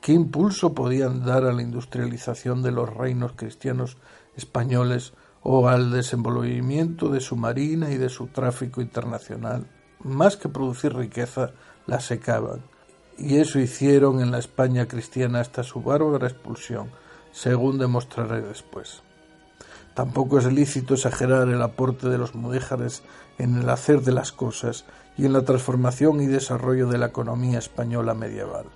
¿Qué 0.00 0.12
impulso 0.12 0.74
podían 0.74 1.24
dar 1.24 1.44
a 1.44 1.52
la 1.52 1.62
industrialización 1.62 2.62
de 2.62 2.70
los 2.70 2.92
reinos 2.92 3.32
cristianos 3.36 3.96
españoles 4.36 5.14
o 5.42 5.68
al 5.68 5.90
desenvolvimiento 5.90 7.08
de 7.08 7.20
su 7.20 7.36
marina 7.36 7.90
y 7.90 7.96
de 7.96 8.10
su 8.10 8.26
tráfico 8.26 8.82
internacional? 8.82 9.66
Más 10.02 10.36
que 10.36 10.50
producir 10.50 10.94
riqueza, 10.94 11.52
la 11.86 12.00
secaban. 12.00 12.62
Y 13.16 13.38
eso 13.38 13.58
hicieron 13.58 14.20
en 14.20 14.30
la 14.30 14.38
España 14.38 14.86
cristiana 14.86 15.40
hasta 15.40 15.62
su 15.62 15.80
bárbara 15.80 16.26
expulsión, 16.26 16.90
según 17.32 17.78
demostraré 17.78 18.42
después. 18.42 19.02
Tampoco 19.94 20.38
es 20.38 20.52
lícito 20.52 20.94
exagerar 20.94 21.48
el 21.48 21.62
aporte 21.62 22.08
de 22.08 22.18
los 22.18 22.34
mudéjares 22.34 23.04
en 23.38 23.56
el 23.56 23.70
hacer 23.70 24.02
de 24.02 24.12
las 24.12 24.32
cosas 24.32 24.84
y 25.16 25.24
en 25.24 25.32
la 25.32 25.44
transformación 25.44 26.20
y 26.20 26.26
desarrollo 26.26 26.88
de 26.88 26.98
la 26.98 27.06
economía 27.06 27.58
española 27.58 28.14
medieval. 28.14 28.66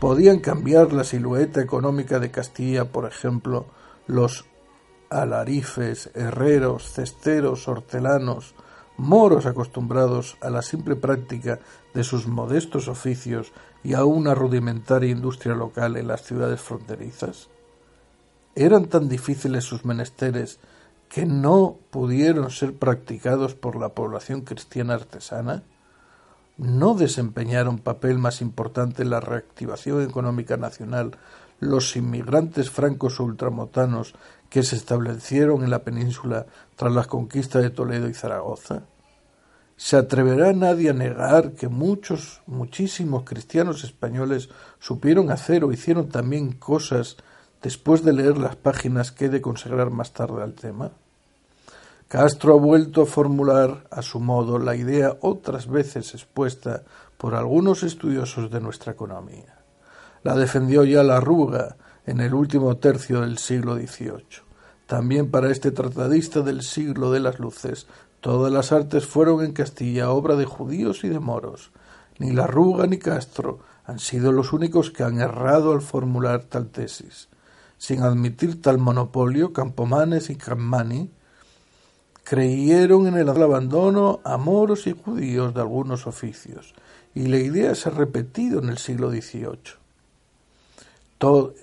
Podían 0.00 0.40
cambiar 0.40 0.92
la 0.92 1.04
silueta 1.04 1.60
económica 1.60 2.18
de 2.18 2.30
Castilla, 2.30 2.90
por 2.90 3.06
ejemplo, 3.06 3.66
los 4.06 4.46
alarifes, 5.10 6.10
herreros, 6.14 6.90
cesteros, 6.92 7.68
hortelanos, 7.68 8.54
moros 8.96 9.46
acostumbrados 9.46 10.36
a 10.40 10.50
la 10.50 10.62
simple 10.62 10.96
práctica 10.96 11.60
de 11.92 12.04
sus 12.04 12.26
modestos 12.26 12.88
oficios 12.88 13.52
y 13.82 13.94
a 13.94 14.04
una 14.04 14.34
rudimentaria 14.34 15.10
industria 15.10 15.54
local 15.54 15.96
en 15.96 16.08
las 16.08 16.22
ciudades 16.22 16.60
fronterizas? 16.60 17.48
¿Eran 18.56 18.86
tan 18.86 19.08
difíciles 19.08 19.64
sus 19.64 19.84
menesteres 19.84 20.58
que 21.08 21.26
no 21.26 21.78
pudieron 21.90 22.50
ser 22.50 22.74
practicados 22.74 23.54
por 23.54 23.76
la 23.76 23.90
población 23.90 24.42
cristiana 24.42 24.94
artesana? 24.94 25.64
no 26.56 26.94
desempeñaron 26.94 27.78
papel 27.78 28.18
más 28.18 28.40
importante 28.40 29.02
en 29.02 29.10
la 29.10 29.20
reactivación 29.20 30.02
económica 30.02 30.56
nacional 30.56 31.12
los 31.60 31.96
inmigrantes 31.96 32.70
francos 32.70 33.18
ultramontanos 33.20 34.14
que 34.50 34.62
se 34.62 34.76
establecieron 34.76 35.64
en 35.64 35.70
la 35.70 35.82
península 35.82 36.46
tras 36.76 36.92
las 36.92 37.06
conquistas 37.06 37.62
de 37.62 37.70
Toledo 37.70 38.08
y 38.08 38.14
Zaragoza? 38.14 38.82
¿Se 39.76 39.96
atreverá 39.96 40.52
nadie 40.52 40.90
a 40.90 40.92
negar 40.92 41.52
que 41.52 41.68
muchos, 41.68 42.42
muchísimos 42.46 43.24
cristianos 43.24 43.82
españoles 43.82 44.48
supieron 44.78 45.30
hacer 45.30 45.64
o 45.64 45.72
hicieron 45.72 46.08
también 46.08 46.52
cosas 46.52 47.16
después 47.64 48.04
de 48.04 48.12
leer 48.12 48.36
las 48.36 48.56
páginas 48.56 49.10
que 49.10 49.24
he 49.24 49.28
de 49.30 49.40
consagrar 49.40 49.90
más 49.90 50.12
tarde 50.12 50.42
al 50.42 50.52
tema? 50.52 50.90
Castro 52.08 52.52
ha 52.52 52.58
vuelto 52.58 53.00
a 53.00 53.06
formular 53.06 53.86
a 53.90 54.02
su 54.02 54.20
modo 54.20 54.58
la 54.58 54.76
idea 54.76 55.16
otras 55.22 55.66
veces 55.66 56.12
expuesta 56.12 56.82
por 57.16 57.34
algunos 57.34 57.82
estudiosos 57.82 58.50
de 58.50 58.60
nuestra 58.60 58.92
economía. 58.92 59.60
La 60.22 60.36
defendió 60.36 60.84
ya 60.84 61.02
la 61.02 61.16
arruga 61.16 61.76
en 62.04 62.20
el 62.20 62.34
último 62.34 62.76
tercio 62.76 63.22
del 63.22 63.38
siglo 63.38 63.76
XVIII. 63.76 64.44
También 64.86 65.30
para 65.30 65.50
este 65.50 65.70
tratadista 65.70 66.42
del 66.42 66.60
siglo 66.60 67.12
de 67.12 67.20
las 67.20 67.38
luces, 67.38 67.86
todas 68.20 68.52
las 68.52 68.72
artes 68.72 69.06
fueron 69.06 69.42
en 69.42 69.52
Castilla 69.52 70.10
obra 70.10 70.36
de 70.36 70.44
judíos 70.44 71.02
y 71.02 71.08
de 71.08 71.18
moros. 71.18 71.70
Ni 72.18 72.32
la 72.32 72.44
arruga 72.44 72.86
ni 72.86 72.98
Castro 72.98 73.60
han 73.86 74.00
sido 74.00 74.32
los 74.32 74.52
únicos 74.52 74.90
que 74.90 75.02
han 75.02 75.18
errado 75.18 75.72
al 75.72 75.80
formular 75.80 76.42
tal 76.44 76.68
tesis. 76.68 77.28
Sin 77.78 78.02
admitir 78.02 78.62
tal 78.62 78.78
monopolio, 78.78 79.52
Campomanes 79.52 80.30
y 80.30 80.36
Campani 80.36 81.10
creyeron 82.24 83.06
en 83.06 83.16
el 83.16 83.28
abandono 83.28 84.20
a 84.24 84.38
moros 84.38 84.86
y 84.86 84.92
judíos 84.92 85.54
de 85.54 85.60
algunos 85.60 86.06
oficios, 86.06 86.74
y 87.14 87.26
la 87.26 87.38
idea 87.38 87.74
se 87.74 87.90
ha 87.90 87.92
repetido 87.92 88.60
en 88.60 88.70
el 88.70 88.78
siglo 88.78 89.10
XVIII, 89.10 89.74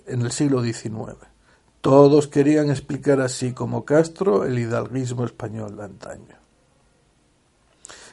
en 0.08 0.22
el 0.22 0.32
siglo 0.32 0.64
XIX. 0.64 1.18
Todos 1.82 2.28
querían 2.28 2.70
explicar 2.70 3.22
así 3.22 3.54
como 3.54 3.86
Castro 3.86 4.46
el 4.46 4.58
hidalguismo 4.60 5.26
español 5.26 5.76
de 5.78 5.84
antaño. 5.84 6.36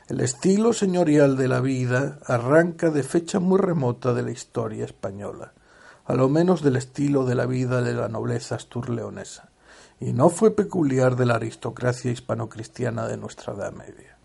El 0.09 0.21
estilo 0.21 0.73
señorial 0.73 1.37
de 1.37 1.49
la 1.49 1.61
vida 1.61 2.19
arranca 2.25 2.91
de 2.91 3.03
fecha 3.03 3.41
muy 3.41 3.59
remota 3.59 4.15
de 4.15 4.23
la 4.23 4.31
historia 4.31 4.87
española, 4.87 5.53
a 6.09 6.15
lo 6.15 6.31
menos 6.31 6.63
del 6.63 6.77
estilo 6.77 7.27
de 7.27 7.35
la 7.35 7.45
vida 7.45 7.83
de 7.83 7.93
la 7.93 8.09
nobleza 8.09 8.55
asturleonesa 8.55 9.51
y 10.01 10.15
no 10.15 10.31
fue 10.31 10.53
peculiar 10.53 11.17
de 11.17 11.27
la 11.27 11.35
aristocracia 11.35 12.11
hispano-cristiana 12.11 13.07
de 13.07 13.19
nuestra 13.19 13.53
Edad 13.53 13.73
Media. 13.73 14.17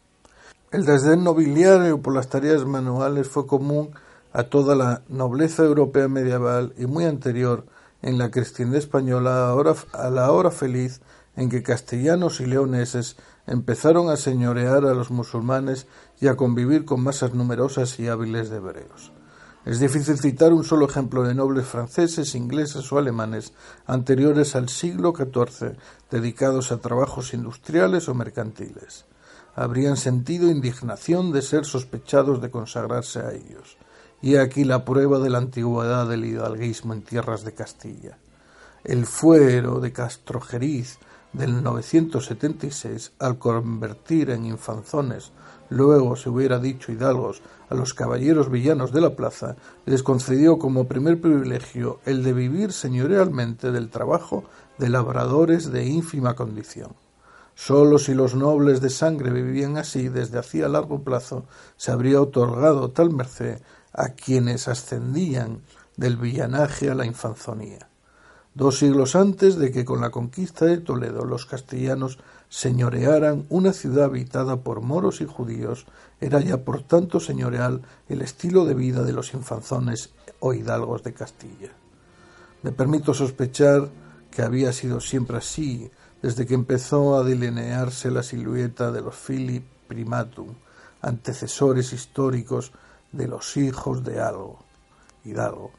El 0.71 0.85
desdén 0.85 1.25
nobiliario 1.25 2.01
por 2.01 2.15
las 2.15 2.29
tareas 2.29 2.63
manuales 2.65 3.27
fue 3.27 3.45
común 3.45 3.91
a 4.31 4.43
toda 4.43 4.75
la 4.75 5.01
nobleza 5.09 5.63
europea 5.63 6.07
medieval 6.07 6.73
y 6.77 6.85
muy 6.85 7.03
anterior 7.03 7.65
en 8.01 8.17
la 8.17 8.31
cristiandad 8.31 8.77
española 8.77 9.53
a 9.91 10.09
la 10.09 10.31
hora 10.31 10.51
feliz 10.51 11.01
en 11.35 11.49
que 11.49 11.63
castellanos 11.63 12.39
y 12.39 12.45
leoneses 12.45 13.17
empezaron 13.45 14.09
a 14.09 14.15
señorear 14.15 14.85
a 14.85 14.93
los 14.93 15.11
musulmanes 15.11 15.87
y 16.21 16.27
a 16.27 16.37
convivir 16.37 16.85
con 16.85 17.03
masas 17.03 17.33
numerosas 17.33 17.99
y 17.99 18.07
hábiles 18.07 18.49
de 18.49 18.57
hebreos. 18.57 19.12
Es 19.65 19.79
difícil 19.79 20.19
citar 20.19 20.51
un 20.51 20.65
solo 20.65 20.87
ejemplo 20.87 21.23
de 21.23 21.33
nobles 21.33 21.65
franceses, 21.65 22.35
ingleses 22.35 22.91
o 22.91 22.97
alemanes 22.97 23.53
anteriores 23.85 24.57
al 24.57 24.67
siglo 24.67 25.13
XIV 25.15 25.77
dedicados 26.11 26.73
a 26.73 26.79
trabajos 26.79 27.33
industriales 27.33 28.09
o 28.09 28.13
mercantiles. 28.13 29.05
Habrían 29.55 29.95
sentido 29.95 30.49
indignación 30.49 31.31
de 31.31 31.41
ser 31.41 31.63
sospechados 31.63 32.41
de 32.41 32.49
consagrarse 32.49 33.19
a 33.19 33.31
ellos. 33.31 33.77
Y 34.21 34.35
aquí 34.35 34.65
la 34.65 34.83
prueba 34.83 35.19
de 35.19 35.29
la 35.29 35.37
antigüedad 35.37 36.09
del 36.09 36.25
hidalguismo 36.25 36.93
en 36.93 37.03
tierras 37.03 37.45
de 37.45 37.53
Castilla. 37.53 38.17
El 38.83 39.05
fuero 39.05 39.79
de 39.79 39.93
Castrojeriz 39.93 40.97
del 41.31 41.63
976, 41.63 43.13
al 43.17 43.37
convertir 43.37 44.29
en 44.29 44.45
infanzones 44.45 45.31
luego 45.73 46.15
se 46.15 46.29
hubiera 46.29 46.59
dicho 46.59 46.91
hidalgos 46.91 47.41
a 47.69 47.75
los 47.75 47.93
caballeros 47.93 48.51
villanos 48.51 48.91
de 48.91 49.01
la 49.01 49.15
plaza, 49.15 49.55
les 49.85 50.03
concedió 50.03 50.59
como 50.59 50.87
primer 50.87 51.19
privilegio 51.19 51.99
el 52.05 52.23
de 52.23 52.33
vivir 52.33 52.71
señorialmente 52.71 53.71
del 53.71 53.89
trabajo 53.89 54.43
de 54.77 54.89
labradores 54.89 55.71
de 55.71 55.85
ínfima 55.85 56.35
condición. 56.35 56.91
Sólo 57.55 57.99
si 57.99 58.13
los 58.13 58.35
nobles 58.35 58.81
de 58.81 58.89
sangre 58.89 59.31
vivían 59.31 59.77
así 59.77 60.09
desde 60.09 60.39
hacía 60.39 60.67
largo 60.67 61.03
plazo 61.03 61.45
se 61.75 61.91
habría 61.91 62.21
otorgado 62.21 62.91
tal 62.91 63.11
merced 63.11 63.59
a 63.93 64.09
quienes 64.09 64.67
ascendían 64.67 65.61
del 65.97 66.17
villanaje 66.17 66.89
a 66.89 66.95
la 66.95 67.05
infanzonía. 67.05 67.89
Dos 68.55 68.79
siglos 68.79 69.15
antes 69.15 69.55
de 69.57 69.71
que 69.71 69.85
con 69.85 70.01
la 70.01 70.11
conquista 70.11 70.65
de 70.65 70.77
Toledo 70.77 71.25
los 71.25 71.45
castellanos 71.45 72.19
señorearan 72.53 73.47
una 73.49 73.73
ciudad 73.73 74.05
habitada 74.05 74.57
por 74.57 74.81
moros 74.81 75.21
y 75.21 75.25
judíos, 75.25 75.87
era 76.21 76.39
ya 76.39 76.63
por 76.63 76.83
tanto 76.83 77.19
señorial 77.19 77.81
el 78.07 78.21
estilo 78.21 78.63
de 78.65 78.75
vida 78.75 79.01
de 79.01 79.11
los 79.11 79.33
infanzones 79.33 80.13
o 80.39 80.53
hidalgos 80.53 81.01
de 81.01 81.15
Castilla. 81.15 81.71
Me 82.61 82.71
permito 82.71 83.15
sospechar 83.15 83.89
que 84.29 84.43
había 84.43 84.71
sido 84.71 84.99
siempre 84.99 85.37
así 85.37 85.89
desde 86.21 86.45
que 86.45 86.53
empezó 86.53 87.15
a 87.15 87.23
delinearse 87.23 88.11
la 88.11 88.21
silueta 88.21 88.91
de 88.91 89.01
los 89.01 89.15
Fili 89.15 89.65
Primatum, 89.87 90.49
antecesores 91.01 91.91
históricos 91.91 92.71
de 93.11 93.29
los 93.29 93.57
hijos 93.57 94.03
de 94.03 94.21
algo, 94.21 94.59
Hidalgo, 95.25 95.71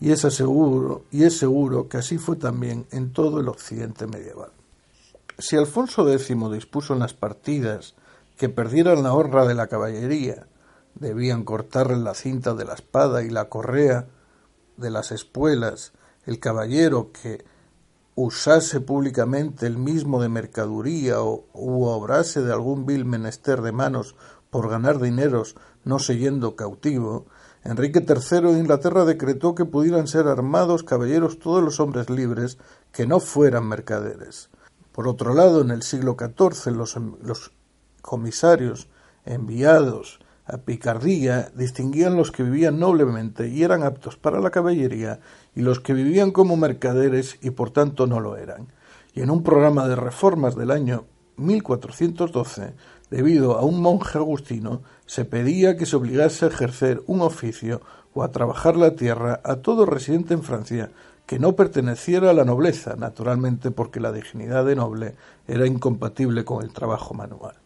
y 0.00 0.12
es, 0.12 0.20
seguro, 0.20 1.04
y 1.10 1.24
es 1.24 1.36
seguro 1.36 1.90
que 1.90 1.98
así 1.98 2.16
fue 2.16 2.36
también 2.36 2.86
en 2.90 3.12
todo 3.12 3.38
el 3.38 3.48
occidente 3.48 4.06
medieval. 4.06 4.50
Si 5.42 5.56
Alfonso 5.56 6.08
X 6.08 6.28
dispuso 6.52 6.92
en 6.92 7.00
las 7.00 7.14
partidas 7.14 7.96
que 8.36 8.48
perdieran 8.48 9.02
la 9.02 9.12
honra 9.12 9.44
de 9.44 9.54
la 9.56 9.66
caballería, 9.66 10.46
debían 10.94 11.42
cortarle 11.42 11.96
la 11.96 12.14
cinta 12.14 12.54
de 12.54 12.64
la 12.64 12.74
espada 12.74 13.24
y 13.24 13.28
la 13.28 13.48
correa 13.48 14.06
de 14.76 14.90
las 14.90 15.10
espuelas, 15.10 15.94
el 16.26 16.38
caballero 16.38 17.10
que 17.10 17.44
usase 18.14 18.80
públicamente 18.80 19.66
el 19.66 19.78
mismo 19.78 20.22
de 20.22 20.28
mercaduría 20.28 21.20
o 21.20 21.44
u 21.52 21.86
obrase 21.86 22.42
de 22.42 22.52
algún 22.52 22.86
vil 22.86 23.04
menester 23.04 23.62
de 23.62 23.72
manos 23.72 24.14
por 24.48 24.70
ganar 24.70 25.00
dineros 25.00 25.56
no 25.82 25.98
siguiendo 25.98 26.54
cautivo, 26.54 27.26
Enrique 27.64 28.06
III 28.08 28.52
de 28.52 28.60
Inglaterra 28.60 29.04
decretó 29.04 29.56
que 29.56 29.64
pudieran 29.64 30.06
ser 30.06 30.28
armados 30.28 30.84
caballeros 30.84 31.40
todos 31.40 31.64
los 31.64 31.80
hombres 31.80 32.10
libres 32.10 32.58
que 32.92 33.08
no 33.08 33.18
fueran 33.18 33.66
mercaderes. 33.66 34.48
Por 34.92 35.08
otro 35.08 35.34
lado, 35.34 35.62
en 35.62 35.70
el 35.70 35.82
siglo 35.82 36.16
XIV 36.18 36.72
los, 36.72 36.96
los 37.22 37.52
comisarios 38.02 38.88
enviados 39.24 40.20
a 40.44 40.58
Picardía 40.58 41.50
distinguían 41.54 42.16
los 42.16 42.30
que 42.30 42.42
vivían 42.42 42.78
noblemente 42.78 43.48
y 43.48 43.62
eran 43.62 43.82
aptos 43.82 44.16
para 44.16 44.40
la 44.40 44.50
caballería 44.50 45.20
y 45.54 45.62
los 45.62 45.80
que 45.80 45.94
vivían 45.94 46.30
como 46.30 46.56
mercaderes 46.56 47.38
y 47.40 47.50
por 47.50 47.70
tanto 47.70 48.06
no 48.06 48.20
lo 48.20 48.36
eran. 48.36 48.68
Y 49.14 49.22
en 49.22 49.30
un 49.30 49.42
programa 49.42 49.88
de 49.88 49.96
reformas 49.96 50.56
del 50.56 50.70
año 50.70 51.04
1412, 51.36 52.74
debido 53.10 53.58
a 53.58 53.62
un 53.62 53.80
monje 53.80 54.18
agustino, 54.18 54.82
se 55.06 55.24
pedía 55.24 55.76
que 55.76 55.86
se 55.86 55.96
obligase 55.96 56.44
a 56.44 56.48
ejercer 56.48 57.02
un 57.06 57.20
oficio 57.20 57.80
o 58.14 58.22
a 58.22 58.30
trabajar 58.30 58.76
la 58.76 58.94
tierra 58.94 59.40
a 59.44 59.56
todo 59.56 59.86
residente 59.86 60.34
en 60.34 60.42
Francia 60.42 60.90
que 61.26 61.38
no 61.38 61.56
perteneciera 61.56 62.30
a 62.30 62.34
la 62.34 62.44
nobleza, 62.44 62.96
naturalmente 62.96 63.70
porque 63.70 64.00
la 64.00 64.12
dignidad 64.12 64.64
de 64.64 64.76
noble 64.76 65.14
era 65.46 65.66
incompatible 65.66 66.44
con 66.44 66.62
el 66.62 66.72
trabajo 66.72 67.14
manual. 67.14 67.56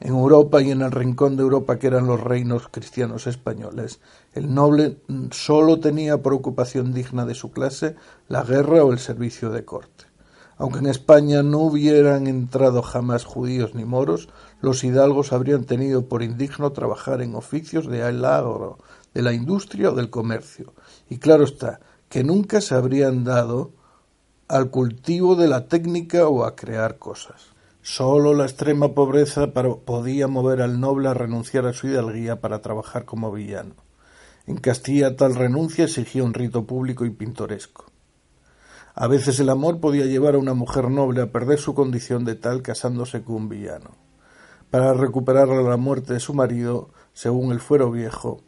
En 0.00 0.14
Europa 0.14 0.60
y 0.60 0.70
en 0.70 0.82
el 0.82 0.90
rincón 0.90 1.36
de 1.36 1.42
Europa 1.42 1.78
que 1.78 1.86
eran 1.86 2.06
los 2.06 2.20
reinos 2.20 2.68
cristianos 2.68 3.26
españoles, 3.26 4.00
el 4.32 4.52
noble 4.52 4.98
sólo 5.30 5.80
tenía 5.80 6.18
por 6.20 6.34
ocupación 6.34 6.92
digna 6.92 7.24
de 7.24 7.34
su 7.34 7.52
clase 7.52 7.96
la 8.28 8.42
guerra 8.42 8.84
o 8.84 8.92
el 8.92 8.98
servicio 8.98 9.50
de 9.50 9.64
corte. 9.64 10.04
Aunque 10.56 10.78
en 10.78 10.86
España 10.86 11.42
no 11.42 11.58
hubieran 11.58 12.26
entrado 12.26 12.82
jamás 12.82 13.24
judíos 13.24 13.74
ni 13.74 13.84
moros, 13.84 14.28
los 14.60 14.84
hidalgos 14.84 15.32
habrían 15.32 15.64
tenido 15.64 16.08
por 16.08 16.22
indigno 16.22 16.72
trabajar 16.72 17.22
en 17.22 17.34
oficios 17.34 17.86
de 17.86 18.02
agro, 18.02 18.78
de 19.14 19.22
la 19.22 19.32
industria 19.32 19.90
o 19.90 19.94
del 19.94 20.10
comercio. 20.10 20.74
Y 21.08 21.18
claro 21.18 21.44
está, 21.44 21.80
que 22.14 22.22
nunca 22.22 22.60
se 22.60 22.76
habrían 22.76 23.24
dado 23.24 23.72
al 24.46 24.70
cultivo 24.70 25.34
de 25.34 25.48
la 25.48 25.66
técnica 25.66 26.28
o 26.28 26.44
a 26.44 26.54
crear 26.54 27.00
cosas. 27.00 27.46
Sólo 27.82 28.34
la 28.34 28.44
extrema 28.44 28.94
pobreza 28.94 29.48
podía 29.52 30.28
mover 30.28 30.62
al 30.62 30.78
noble 30.78 31.08
a 31.08 31.14
renunciar 31.14 31.66
a 31.66 31.72
su 31.72 31.88
hidalguía 31.88 32.40
para 32.40 32.62
trabajar 32.62 33.04
como 33.04 33.32
villano. 33.32 33.74
En 34.46 34.58
Castilla 34.58 35.16
tal 35.16 35.34
renuncia 35.34 35.86
exigía 35.86 36.22
un 36.22 36.34
rito 36.34 36.64
público 36.68 37.04
y 37.04 37.10
pintoresco. 37.10 37.86
A 38.94 39.08
veces 39.08 39.40
el 39.40 39.50
amor 39.50 39.80
podía 39.80 40.06
llevar 40.06 40.36
a 40.36 40.38
una 40.38 40.54
mujer 40.54 40.90
noble 40.90 41.20
a 41.20 41.32
perder 41.32 41.58
su 41.58 41.74
condición 41.74 42.24
de 42.24 42.36
tal 42.36 42.62
casándose 42.62 43.24
con 43.24 43.34
un 43.34 43.48
villano. 43.48 43.90
para 44.70 44.94
recuperar 44.94 45.48
la 45.48 45.76
muerte 45.76 46.12
de 46.12 46.20
su 46.20 46.32
marido, 46.32 46.90
según 47.12 47.50
el 47.50 47.58
fuero 47.58 47.90
viejo, 47.90 48.40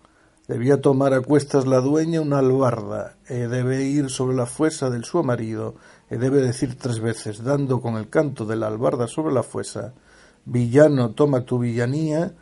debía 0.49 0.81
tomar 0.81 1.13
a 1.15 1.21
cuestas 1.21 1.67
la 1.67 1.81
dueña 1.81 2.21
una 2.21 2.39
albarda, 2.39 3.17
e 3.29 3.49
debe 3.49 3.85
ir 3.85 4.11
sobre 4.11 4.37
la 4.37 4.47
fuesa 4.47 4.91
del 4.91 5.05
su 5.05 5.23
marido, 5.23 5.75
e 6.11 6.19
debe 6.19 6.41
decir 6.41 6.79
tres 6.79 7.01
veces, 7.01 7.43
dando 7.43 7.81
con 7.81 7.97
el 7.97 8.09
canto 8.09 8.47
de 8.47 8.57
la 8.57 8.69
albarda 8.69 9.07
sobre 9.07 9.35
la 9.35 9.43
fuesa, 9.43 9.95
Villano, 10.45 11.11
toma 11.11 11.45
tu 11.45 11.59
villanía, 11.59 12.33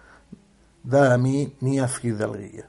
da 0.83 1.15
a 1.15 1.19
mí 1.19 1.57
mi 1.61 1.81
fidalguía. 1.81 2.69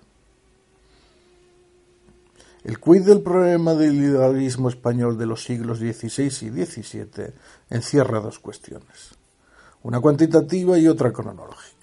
El 2.63 2.79
quid 2.79 3.03
del 3.03 3.21
problema 3.21 3.75
del 3.75 4.01
hidalguismo 4.01 4.69
español 4.69 5.17
de 5.17 5.25
los 5.25 5.43
siglos 5.43 5.79
XVI 5.79 6.25
y 6.25 6.65
XVII 6.65 7.33
encierra 7.69 8.21
dos 8.21 8.39
cuestiones 8.39 9.15
una 9.85 9.99
cuantitativa 9.99 10.79
y 10.79 10.87
otra 10.87 11.13
cronológica. 11.13 11.74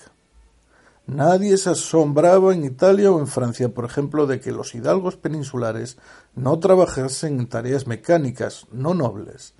Nadie 1.06 1.56
se 1.56 1.70
asombraba 1.70 2.54
en 2.54 2.64
Italia 2.64 3.10
o 3.10 3.18
en 3.18 3.26
Francia, 3.26 3.68
por 3.74 3.84
ejemplo, 3.84 4.26
de 4.26 4.40
que 4.40 4.52
los 4.52 4.74
hidalgos 4.74 5.16
peninsulares 5.16 5.98
no 6.36 6.58
trabajasen 6.60 7.40
en 7.40 7.48
tareas 7.48 7.88
mecánicas, 7.88 8.66
no 8.70 8.94
nobles. 8.94 9.54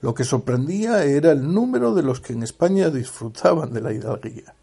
Lo 0.00 0.14
que 0.14 0.24
sorprendía 0.24 1.04
era 1.04 1.32
el 1.32 1.52
número 1.52 1.94
de 1.94 2.04
los 2.04 2.20
que 2.20 2.32
en 2.32 2.44
España 2.44 2.90
disfrutaban 2.90 3.72
de 3.72 3.80
la 3.80 3.92
hidalguía. 3.92 4.54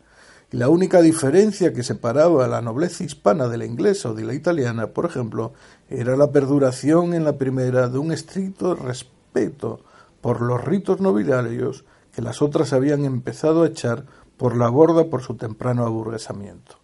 Y 0.52 0.58
la 0.58 0.70
única 0.70 1.02
diferencia 1.02 1.74
que 1.74 1.84
separaba 1.84 2.46
a 2.46 2.48
la 2.48 2.62
nobleza 2.62 3.04
hispana 3.04 3.48
de 3.48 3.58
la 3.58 3.66
inglesa 3.66 4.12
o 4.12 4.14
de 4.14 4.24
la 4.24 4.34
italiana, 4.34 4.88
por 4.88 5.06
ejemplo, 5.06 5.54
era 5.90 6.16
la 6.16 6.32
perduración 6.32 7.14
en 7.14 7.26
la 7.26 7.38
primera 7.38 7.90
de 7.90 7.98
un 7.98 8.12
estricto 8.12 8.76
respeto 8.76 9.82
por 10.22 10.42
los 10.42 10.64
ritos 10.64 11.02
nobiliarios 11.02 11.86
que 12.14 12.22
las 12.22 12.42
otras 12.42 12.74
habían 12.74 13.06
empezado 13.06 13.64
a 13.64 13.68
echar 13.68 14.06
por 14.42 14.58
la 14.58 14.70
borda 14.70 15.06
por 15.06 15.22
su 15.22 15.36
temprano 15.36 15.86
aburguesamiento. 15.86 16.80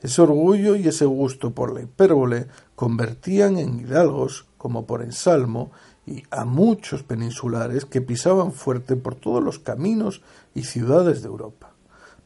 Ese 0.00 0.22
orgullo 0.22 0.76
y 0.76 0.86
ese 0.88 1.06
gusto 1.06 1.52
por 1.52 1.72
la 1.72 1.82
hipérbole 1.82 2.48
convertían 2.74 3.58
en 3.58 3.80
hidalgos, 3.80 4.46
como 4.58 4.86
por 4.86 5.02
ensalmo, 5.02 5.70
y 6.06 6.22
a 6.30 6.44
muchos 6.44 7.02
peninsulares 7.02 7.84
que 7.84 8.00
pisaban 8.00 8.52
fuerte 8.52 8.96
por 8.96 9.14
todos 9.14 9.42
los 9.42 9.58
caminos 9.58 10.22
y 10.54 10.62
ciudades 10.64 11.22
de 11.22 11.28
Europa. 11.28 11.72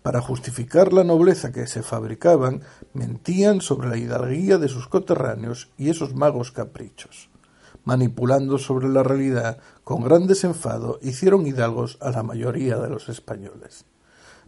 Para 0.02 0.20
justificar 0.20 0.92
la 0.92 1.04
nobleza 1.04 1.52
que 1.52 1.66
se 1.66 1.82
fabricaban, 1.82 2.62
mentían 2.94 3.60
sobre 3.60 3.88
la 3.88 3.98
hidalguía 3.98 4.58
de 4.58 4.68
sus 4.68 4.88
coterráneos 4.88 5.70
y 5.76 5.90
esos 5.90 6.14
magos 6.14 6.52
caprichos. 6.52 7.28
Manipulando 7.84 8.58
sobre 8.58 8.88
la 8.88 9.02
realidad, 9.02 9.58
con 9.84 10.02
gran 10.02 10.26
desenfado, 10.26 10.98
hicieron 11.02 11.46
hidalgos 11.46 11.98
a 12.00 12.10
la 12.10 12.22
mayoría 12.22 12.76
de 12.76 12.90
los 12.90 13.08
españoles. 13.08 13.84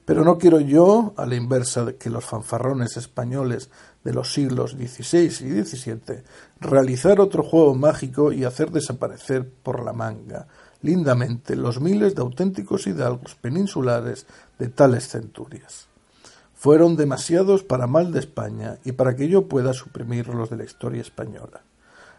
Pero 0.05 0.25
no 0.25 0.39
quiero 0.39 0.61
yo, 0.61 1.15
a 1.17 1.27
la 1.27 1.37
inversa 1.37 1.85
de 1.85 1.97
que 1.97 2.11
los 2.11 2.25
fanfarrones 2.25 2.97
españoles 2.97 3.71
de 4.03 4.13
los 4.13 4.33
siglos 4.33 4.73
XVI 4.73 5.27
y 5.27 5.65
XVII, 5.65 6.23
realizar 6.61 7.21
otro 7.21 7.43
juego 7.43 7.75
mágico 7.75 8.33
y 8.33 8.45
hacer 8.45 8.71
desaparecer 8.71 9.49
por 9.63 9.85
la 9.85 9.93
manga 9.93 10.49
lindamente 10.83 11.57
los 11.57 11.81
miles 11.81 12.15
de 12.15 12.23
auténticos 12.23 12.87
hidalgos 12.87 13.35
peninsulares 13.37 14.27
de 14.59 14.69
tales 14.69 15.09
centurias. 15.09 15.87
Fueron 16.55 16.97
demasiados 16.97 17.63
para 17.63 17.87
mal 17.87 18.13
de 18.13 18.21
España 18.21 18.79
y 18.85 18.93
para 18.93 19.17
que 19.17 19.29
yo 19.29 19.49
pueda 19.49 19.73
suprimirlos 19.73 20.51
de 20.51 20.57
la 20.57 20.65
historia 20.65 21.01
española. 21.01 21.63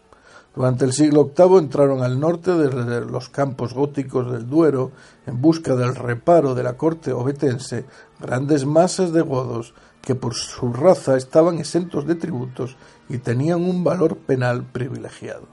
Durante 0.57 0.87
el 0.87 0.95
siglo 0.95 1.32
VIII 1.37 1.59
entraron 1.59 2.03
al 2.03 2.18
norte 2.18 2.53
desde 2.55 3.03
los 3.03 3.28
campos 3.28 3.74
góticos 3.74 4.32
del 4.32 4.49
Duero 4.49 4.91
en 5.26 5.43
busca 5.43 5.76
del 5.76 5.95
reparo 5.95 6.55
de 6.55 6.62
la 6.62 6.78
corte 6.78 7.12
obetense 7.12 7.84
grandes 8.18 8.64
masas 8.64 9.12
de 9.12 9.20
godos 9.20 9.74
que 10.01 10.14
por 10.14 10.34
su 10.34 10.72
raza 10.72 11.16
estaban 11.16 11.59
exentos 11.59 12.07
de 12.07 12.14
tributos 12.14 12.76
y 13.09 13.18
tenían 13.18 13.62
un 13.62 13.84
valor 13.84 14.16
penal 14.16 14.64
privilegiado. 14.64 15.47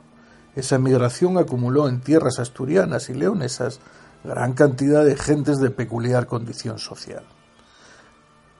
esa 0.55 0.79
migración 0.79 1.37
acumuló 1.37 1.89
en 1.89 1.99
tierras 1.99 2.39
asturianas 2.39 3.09
y 3.09 3.13
leonesas 3.13 3.79
gran 4.23 4.53
cantidad 4.53 5.03
de 5.03 5.17
gentes 5.17 5.59
de 5.59 5.69
peculiar 5.69 6.27
condición 6.27 6.79
social. 6.79 7.23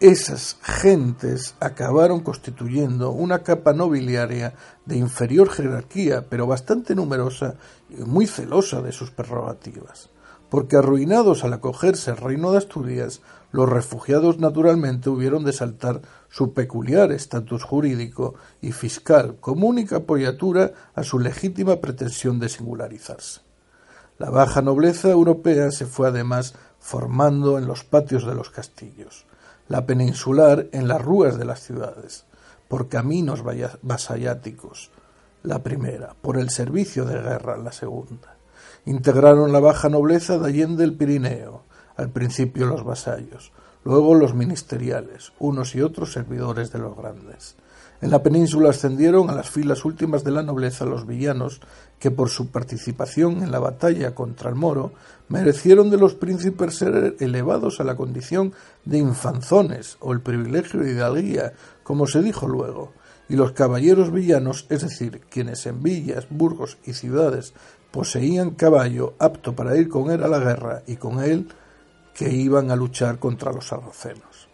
Esas 0.04 0.58
gentes 0.62 1.56
acabaron 1.62 2.20
constituyendo 2.20 3.12
una 3.12 3.40
capa 3.40 3.72
nobiliaria 3.72 4.54
de 4.86 4.98
inferior 4.98 5.50
jerarquía, 5.50 6.26
pero 6.30 6.46
bastante 6.46 6.94
numerosa 6.94 7.56
y 7.90 8.02
muy 8.02 8.28
celosa 8.28 8.82
de 8.82 8.92
sus 8.92 9.12
prerrogativas, 9.12 10.10
porque 10.50 10.76
arruinados 10.76 11.46
al 11.46 11.54
acogerse 11.54 12.12
al 12.12 12.18
reino 12.18 12.52
de 12.52 12.58
Asturias, 12.58 13.22
los 13.54 13.70
refugiados 13.70 14.40
naturalmente 14.40 15.10
hubieron 15.10 15.46
de 15.46 15.54
saltar 15.54 16.02
su 16.30 16.54
peculiar 16.54 17.14
estatus 17.14 17.64
jurídico 17.64 18.36
y 18.60 18.74
fiscal 18.74 19.38
como 19.40 19.68
única 19.68 19.96
apoyatura 20.00 20.74
a 20.96 21.04
su 21.04 21.18
legítima 21.18 21.78
pretensión 21.78 22.42
de 22.42 22.50
singularizarse. 22.50 23.40
La 24.18 24.30
baja 24.30 24.62
nobleza 24.62 25.10
europea 25.10 25.72
se 25.72 25.86
fue 25.86 26.10
además 26.10 26.56
formando 26.78 27.58
en 27.58 27.68
los 27.68 27.86
patios 27.86 28.26
de 28.26 28.36
los 28.36 28.50
castillos 28.50 29.26
la 29.68 29.86
peninsular 29.86 30.68
en 30.72 30.88
las 30.88 31.02
rúas 31.02 31.38
de 31.38 31.46
las 31.46 31.62
ciudades, 31.62 32.26
por 32.68 32.90
caminos 32.90 33.44
vasalláticos, 33.82 34.92
la 35.44 35.62
primera, 35.62 36.16
por 36.22 36.38
el 36.38 36.50
servicio 36.50 37.06
de 37.06 37.22
guerra, 37.22 37.58
la 37.58 37.72
segunda. 37.72 38.38
Integraron 38.86 39.52
la 39.52 39.60
baja 39.60 39.90
nobleza 39.90 40.38
de 40.38 40.48
Allende 40.48 40.84
el 40.84 40.96
Pirineo, 40.96 41.64
al 41.96 42.10
principio 42.10 42.66
los 42.66 42.84
vasallos, 42.84 43.52
luego 43.84 44.16
los 44.16 44.34
ministeriales, 44.34 45.34
unos 45.40 45.76
y 45.76 45.82
otros 45.82 46.14
servidores 46.14 46.72
de 46.72 46.80
los 46.80 46.96
grandes. 46.98 47.56
En 48.04 48.12
la 48.12 48.22
península 48.22 48.72
ascendieron 48.72 49.30
a 49.30 49.34
las 49.34 49.50
filas 49.50 49.86
últimas 49.86 50.26
de 50.26 50.32
la 50.32 50.44
nobleza 50.44 50.84
los 50.84 51.08
villanos 51.08 51.62
que 52.00 52.12
por 52.12 52.28
su 52.28 52.48
participación 52.48 53.42
en 53.44 53.50
la 53.50 53.60
batalla 53.60 54.14
contra 54.14 54.50
el 54.50 54.56
moro 54.56 54.92
merecieron 55.30 55.90
de 55.90 55.96
los 55.96 56.14
príncipes 56.14 56.76
ser 56.76 57.16
elevados 57.22 57.80
a 57.80 57.86
la 57.86 57.96
condición 57.96 58.52
de 58.84 58.98
infanzones 58.98 59.96
o 60.02 60.12
el 60.12 60.20
privilegio 60.20 60.82
de 60.82 60.92
hidalguía, 60.92 61.54
como 61.84 62.06
se 62.06 62.22
dijo 62.22 62.46
luego, 62.46 62.92
y 63.30 63.38
los 63.38 63.54
caballeros 63.54 64.12
villanos, 64.12 64.66
es 64.68 64.82
decir, 64.82 65.22
quienes 65.30 65.66
en 65.66 65.82
villas, 65.82 66.28
burgos 66.30 66.80
y 66.84 66.92
ciudades 66.92 67.54
poseían 67.90 68.52
caballo 68.52 69.14
apto 69.18 69.56
para 69.56 69.78
ir 69.78 69.88
con 69.88 70.12
él 70.12 70.24
a 70.24 70.28
la 70.28 70.40
guerra 70.40 70.84
y 70.88 70.98
con 70.98 71.24
él 71.24 71.48
que 72.14 72.30
iban 72.30 72.70
a 72.70 72.76
luchar 72.76 73.18
contra 73.18 73.54
los 73.54 73.68
sarracenos. 73.68 74.53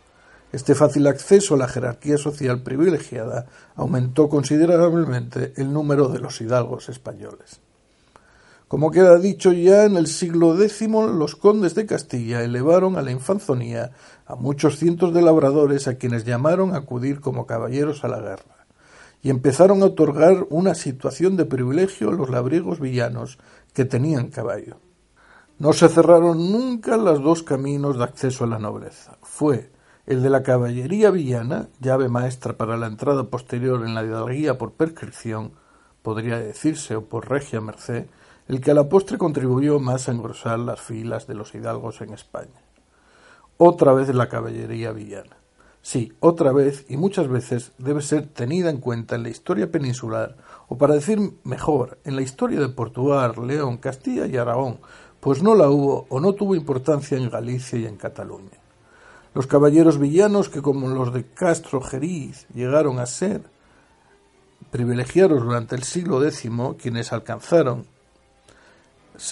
Este 0.51 0.73
fácil 0.73 1.05
acceso 1.05 1.53
a 1.53 1.57
la 1.57 1.67
jerarquía 1.67 2.17
social 2.17 2.63
privilegiada 2.63 3.45
aumentó 3.75 4.29
considerablemente 4.29 5.53
el 5.57 5.71
número 5.71 6.09
de 6.09 6.19
los 6.19 6.41
hidalgos 6.41 6.89
españoles. 6.89 7.61
Como 8.67 8.91
queda 8.91 9.17
dicho 9.17 9.51
ya, 9.51 9.85
en 9.85 9.95
el 9.97 10.07
siglo 10.07 10.59
X 10.59 10.87
los 10.89 11.35
condes 11.35 11.75
de 11.75 11.85
Castilla 11.85 12.43
elevaron 12.43 12.97
a 12.97 13.01
la 13.01 13.11
infanzonía 13.11 13.91
a 14.25 14.35
muchos 14.35 14.77
cientos 14.77 15.13
de 15.13 15.23
labradores 15.23 15.87
a 15.87 15.95
quienes 15.95 16.23
llamaron 16.23 16.73
a 16.73 16.77
acudir 16.77 17.19
como 17.19 17.47
caballeros 17.47 18.03
a 18.03 18.07
la 18.07 18.19
guerra, 18.19 18.67
y 19.23 19.31
empezaron 19.31 19.81
a 19.81 19.87
otorgar 19.87 20.45
una 20.49 20.75
situación 20.75 21.35
de 21.35 21.45
privilegio 21.45 22.09
a 22.09 22.13
los 22.13 22.29
labriegos 22.29 22.79
villanos 22.79 23.39
que 23.73 23.85
tenían 23.85 24.29
caballo. 24.29 24.77
No 25.57 25.73
se 25.73 25.89
cerraron 25.89 26.51
nunca 26.51 26.95
los 26.95 27.21
dos 27.21 27.43
caminos 27.43 27.97
de 27.97 28.03
acceso 28.03 28.43
a 28.43 28.47
la 28.47 28.59
nobleza. 28.59 29.17
Fue 29.23 29.71
el 30.09 30.23
de 30.23 30.31
la 30.31 30.41
caballería 30.41 31.11
villana, 31.11 31.69
llave 31.79 32.09
maestra 32.09 32.57
para 32.57 32.77
la 32.77 32.87
entrada 32.87 33.25
posterior 33.25 33.85
en 33.85 33.93
la 33.93 34.03
hidalguía 34.03 34.57
por 34.57 34.71
prescripción, 34.71 35.51
podría 36.01 36.39
decirse, 36.39 36.95
o 36.95 37.05
por 37.05 37.29
regia 37.29 37.61
merced, 37.61 38.07
el 38.47 38.59
que 38.59 38.71
a 38.71 38.73
la 38.73 38.89
postre 38.89 39.19
contribuyó 39.19 39.79
más 39.79 40.09
a 40.09 40.11
engrosar 40.11 40.57
las 40.57 40.81
filas 40.81 41.27
de 41.27 41.35
los 41.35 41.53
hidalgos 41.53 42.01
en 42.01 42.11
España. 42.15 42.59
Otra 43.57 43.93
vez 43.93 44.11
la 44.15 44.29
caballería 44.29 44.93
villana. 44.93 45.37
Sí, 45.83 46.11
otra 46.21 46.53
vez 46.53 46.87
y 46.89 46.97
muchas 46.97 47.27
veces 47.27 47.73
debe 47.77 48.01
ser 48.01 48.25
tenida 48.25 48.71
en 48.71 48.79
cuenta 48.79 49.13
en 49.13 49.21
la 49.21 49.29
historia 49.29 49.69
peninsular, 49.69 50.37
o 50.69 50.77
para 50.79 50.95
decir 50.95 51.19
mejor, 51.43 51.99
en 52.03 52.15
la 52.15 52.23
historia 52.23 52.59
de 52.59 52.69
Portugal, 52.69 53.35
León, 53.45 53.77
Castilla 53.77 54.25
y 54.25 54.37
Aragón, 54.37 54.79
pues 55.19 55.43
no 55.43 55.53
la 55.53 55.69
hubo 55.69 56.07
o 56.09 56.19
no 56.19 56.33
tuvo 56.33 56.55
importancia 56.55 57.15
en 57.15 57.29
Galicia 57.29 57.77
y 57.77 57.85
en 57.85 57.95
Cataluña. 57.95 58.68
Los 59.39 59.47
caballeros 59.47 59.99
villanos, 59.99 60.49
que 60.49 60.61
como 60.61 60.89
los 60.89 61.13
de 61.13 61.23
Castro 61.23 61.79
Geriz 61.79 62.45
llegaron 62.53 62.99
a 62.99 63.05
ser 63.05 63.41
privilegiados 64.69 65.41
durante 65.41 65.77
el 65.77 65.83
siglo 65.83 66.21
X, 66.21 66.51
quienes 66.77 67.13
alcanzaron 67.13 67.85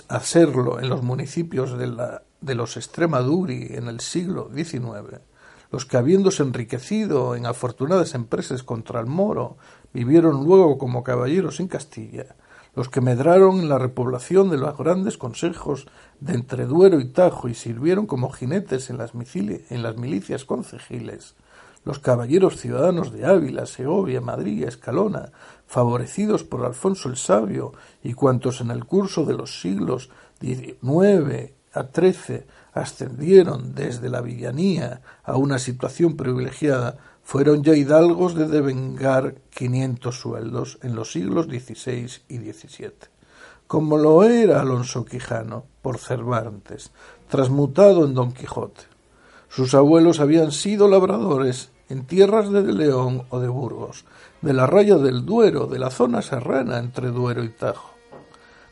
a 0.08 0.20
serlo 0.22 0.80
en 0.80 0.88
los 0.88 1.04
municipios 1.04 1.78
de, 1.78 1.88
la, 1.88 2.24
de 2.40 2.56
los 2.56 2.78
Extremaduri 2.78 3.68
en 3.72 3.90
el 3.90 4.00
siglo 4.00 4.50
XIX, 4.56 5.20
los 5.74 5.86
que 5.86 5.98
habiéndose 5.98 6.42
enriquecido 6.42 7.36
en 7.36 7.46
afortunadas 7.46 8.16
empresas 8.16 8.64
contra 8.64 9.02
el 9.02 9.08
moro, 9.08 9.58
vivieron 9.92 10.46
luego 10.46 10.78
como 10.78 11.04
caballeros 11.04 11.60
en 11.60 11.68
Castilla, 11.68 12.38
los 12.78 12.90
que 12.90 13.02
medraron 13.02 13.60
en 13.60 13.70
la 13.70 13.80
repoblación 13.80 14.52
de 14.52 14.58
los 14.58 14.78
grandes 14.78 15.18
consejos 15.18 15.88
de 16.20 16.36
entre 16.36 16.68
Duero 16.68 17.00
y 17.00 17.06
Tajo 17.06 17.50
y 17.50 17.56
sirvieron 17.56 18.06
como 18.06 18.30
jinetes 18.30 18.92
en 18.92 19.00
las, 19.00 19.14
en 19.16 19.82
las 19.82 19.98
milicias 19.98 20.46
concejiles, 20.46 21.34
los 21.86 21.98
caballeros 21.98 22.58
ciudadanos 22.58 23.12
de 23.12 23.26
Ávila, 23.26 23.66
Segovia, 23.66 24.22
Madrid, 24.22 24.64
Escalona, 24.66 25.32
favorecidos 25.66 26.44
por 26.44 26.64
Alfonso 26.64 27.10
el 27.10 27.18
Sabio 27.18 27.74
y 28.04 28.14
cuantos 28.14 28.62
en 28.62 28.70
el 28.70 28.86
curso 28.86 29.26
de 29.26 29.34
los 29.34 29.60
siglos 29.60 30.12
XIX 30.40 31.54
a 31.74 31.84
XIII 31.84 32.44
ascendieron 32.74 33.74
desde 33.74 34.08
la 34.08 34.22
villanía 34.22 35.02
a 35.24 35.36
una 35.36 35.58
situación 35.58 36.16
privilegiada, 36.16 36.98
fueron 37.28 37.62
ya 37.62 37.76
hidalgos 37.76 38.36
de 38.36 38.48
devengar 38.48 39.36
quinientos 39.54 40.18
sueldos 40.18 40.80
en 40.82 40.96
los 40.96 41.12
siglos 41.12 41.48
XVI 41.48 42.10
y 42.30 42.38
XVII, 42.38 42.94
como 43.68 43.98
lo 43.98 44.24
era 44.24 44.62
Alonso 44.62 45.04
Quijano 45.04 45.66
por 45.82 45.98
Cervantes, 45.98 46.92
transmutado 47.28 48.06
en 48.06 48.14
Don 48.14 48.32
Quijote. 48.32 48.84
Sus 49.50 49.74
abuelos 49.74 50.22
habían 50.22 50.54
sido 50.54 50.88
labradores 50.88 51.70
en 51.90 52.06
tierras 52.06 52.50
de 52.50 52.62
León 52.62 53.24
o 53.30 53.42
de 53.42 53.50
Burgos, 53.50 54.06
de 54.42 54.54
la 54.54 54.66
raya 54.66 54.96
del 54.96 55.26
Duero, 55.26 55.68
de 55.68 55.80
la 55.80 55.90
zona 55.90 56.22
serrana 56.22 56.78
entre 56.78 57.10
Duero 57.10 57.44
y 57.44 57.50
Tajo, 57.50 57.92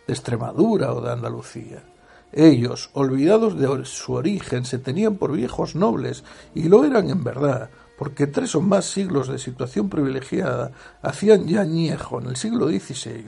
de 0.07 0.13
Extremadura 0.13 0.93
o 0.93 1.01
de 1.01 1.11
Andalucía. 1.11 1.83
Ellos, 2.31 2.89
olvidados 2.93 3.59
de 3.59 3.83
su 3.83 4.13
origen, 4.13 4.63
se 4.63 4.79
tenían 4.79 5.17
por 5.17 5.33
viejos 5.33 5.75
nobles, 5.75 6.23
y 6.53 6.69
lo 6.69 6.85
eran 6.85 7.09
en 7.09 7.21
verdad, 7.21 7.69
porque 7.97 8.27
tres 8.27 8.55
o 8.55 8.61
más 8.61 8.85
siglos 8.85 9.27
de 9.27 9.39
situación 9.39 9.89
privilegiada 9.89 10.71
hacían 11.01 11.47
ya 11.47 11.61
añejo 11.61 12.19
en 12.19 12.27
el 12.27 12.35
siglo 12.35 12.67
XVI 12.67 13.25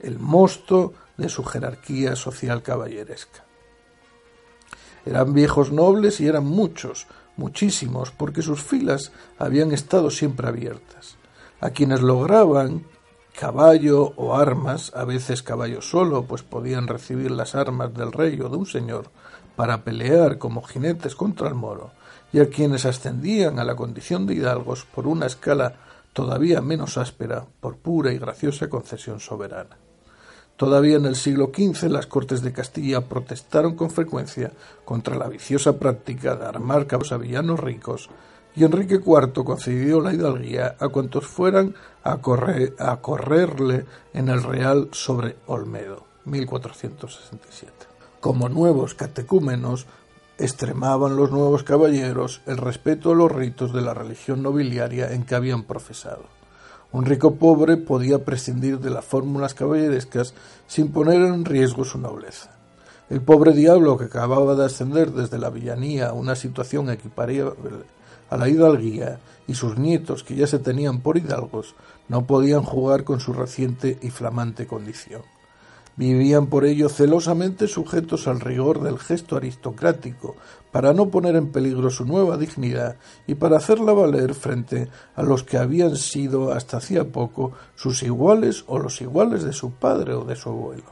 el 0.00 0.18
mosto 0.18 0.92
de 1.16 1.28
su 1.28 1.44
jerarquía 1.44 2.14
social 2.16 2.62
caballeresca. 2.62 3.44
Eran 5.06 5.32
viejos 5.32 5.72
nobles 5.72 6.20
y 6.20 6.26
eran 6.26 6.44
muchos, 6.44 7.06
muchísimos, 7.36 8.10
porque 8.10 8.42
sus 8.42 8.62
filas 8.62 9.12
habían 9.38 9.72
estado 9.72 10.10
siempre 10.10 10.48
abiertas. 10.48 11.16
A 11.60 11.70
quienes 11.70 12.00
lograban 12.00 12.84
caballo 13.38 14.12
o 14.16 14.36
armas, 14.36 14.92
a 14.94 15.04
veces 15.04 15.42
caballo 15.42 15.82
solo, 15.82 16.24
pues 16.24 16.42
podían 16.42 16.86
recibir 16.86 17.30
las 17.30 17.54
armas 17.54 17.92
del 17.94 18.12
rey 18.12 18.40
o 18.40 18.48
de 18.48 18.56
un 18.56 18.66
señor 18.66 19.10
para 19.56 19.84
pelear 19.84 20.38
como 20.38 20.62
jinetes 20.62 21.14
contra 21.14 21.48
el 21.48 21.54
moro, 21.54 21.92
y 22.34 22.40
a 22.40 22.50
quienes 22.50 22.84
ascendían 22.84 23.60
a 23.60 23.64
la 23.64 23.76
condición 23.76 24.26
de 24.26 24.34
hidalgos 24.34 24.84
por 24.92 25.06
una 25.06 25.26
escala 25.26 25.74
todavía 26.12 26.60
menos 26.60 26.98
áspera 26.98 27.46
por 27.60 27.76
pura 27.76 28.12
y 28.12 28.18
graciosa 28.18 28.68
concesión 28.68 29.20
soberana. 29.20 29.76
Todavía 30.56 30.96
en 30.96 31.04
el 31.06 31.14
siglo 31.14 31.52
XV 31.54 31.84
las 31.84 32.08
Cortes 32.08 32.42
de 32.42 32.52
Castilla 32.52 33.02
protestaron 33.02 33.76
con 33.76 33.88
frecuencia 33.88 34.50
contra 34.84 35.14
la 35.14 35.28
viciosa 35.28 35.78
práctica 35.78 36.34
de 36.34 36.44
armar 36.44 36.88
cabos 36.88 37.12
a 37.12 37.18
villanos 37.18 37.60
ricos 37.60 38.10
y 38.56 38.64
Enrique 38.64 38.96
IV 38.96 39.44
concedió 39.44 40.00
la 40.00 40.12
hidalguía 40.12 40.74
a 40.80 40.88
cuantos 40.88 41.28
fueran 41.28 41.76
a, 42.02 42.18
a 42.78 42.96
correrle 43.00 43.86
en 44.12 44.28
el 44.28 44.42
Real 44.42 44.88
sobre 44.90 45.36
Olmedo, 45.46 46.04
1467. 46.24 47.72
Como 48.20 48.48
nuevos 48.48 48.94
catecúmenos 48.94 49.86
extremaban 50.38 51.16
los 51.16 51.30
nuevos 51.30 51.62
caballeros 51.62 52.40
el 52.46 52.56
respeto 52.56 53.12
a 53.12 53.14
los 53.14 53.30
ritos 53.30 53.72
de 53.72 53.82
la 53.82 53.94
religión 53.94 54.42
nobiliaria 54.42 55.12
en 55.12 55.24
que 55.24 55.34
habían 55.34 55.62
profesado. 55.62 56.24
Un 56.92 57.06
rico 57.06 57.36
pobre 57.36 57.76
podía 57.76 58.24
prescindir 58.24 58.78
de 58.78 58.90
las 58.90 59.04
fórmulas 59.04 59.54
caballerescas 59.54 60.34
sin 60.66 60.92
poner 60.92 61.20
en 61.20 61.44
riesgo 61.44 61.84
su 61.84 61.98
nobleza. 61.98 62.50
El 63.10 63.20
pobre 63.20 63.52
diablo 63.52 63.98
que 63.98 64.04
acababa 64.04 64.54
de 64.54 64.64
ascender 64.64 65.12
desde 65.12 65.38
la 65.38 65.50
villanía 65.50 66.08
a 66.08 66.12
una 66.12 66.36
situación 66.36 66.90
equiparable 66.90 67.52
a 68.30 68.36
la 68.36 68.48
hidalguía 68.48 69.20
y 69.46 69.54
sus 69.54 69.76
nietos 69.76 70.24
que 70.24 70.34
ya 70.34 70.46
se 70.46 70.58
tenían 70.58 71.00
por 71.00 71.18
hidalgos 71.18 71.74
no 72.08 72.26
podían 72.26 72.62
jugar 72.62 73.04
con 73.04 73.20
su 73.20 73.32
reciente 73.32 73.98
y 74.02 74.10
flamante 74.10 74.66
condición. 74.66 75.22
Vivían 75.96 76.48
por 76.48 76.64
ello 76.64 76.88
celosamente 76.88 77.68
sujetos 77.68 78.26
al 78.26 78.40
rigor 78.40 78.82
del 78.82 78.98
gesto 78.98 79.36
aristocrático, 79.36 80.36
para 80.72 80.92
no 80.92 81.08
poner 81.08 81.36
en 81.36 81.52
peligro 81.52 81.88
su 81.90 82.04
nueva 82.04 82.36
dignidad 82.36 82.96
y 83.28 83.36
para 83.36 83.58
hacerla 83.58 83.92
valer 83.92 84.34
frente 84.34 84.88
a 85.14 85.22
los 85.22 85.44
que 85.44 85.56
habían 85.56 85.96
sido 85.96 86.52
hasta 86.52 86.78
hacía 86.78 87.04
poco 87.04 87.52
sus 87.76 88.02
iguales 88.02 88.64
o 88.66 88.80
los 88.80 89.00
iguales 89.00 89.44
de 89.44 89.52
su 89.52 89.70
padre 89.70 90.14
o 90.14 90.24
de 90.24 90.34
su 90.34 90.48
abuelo. 90.48 90.90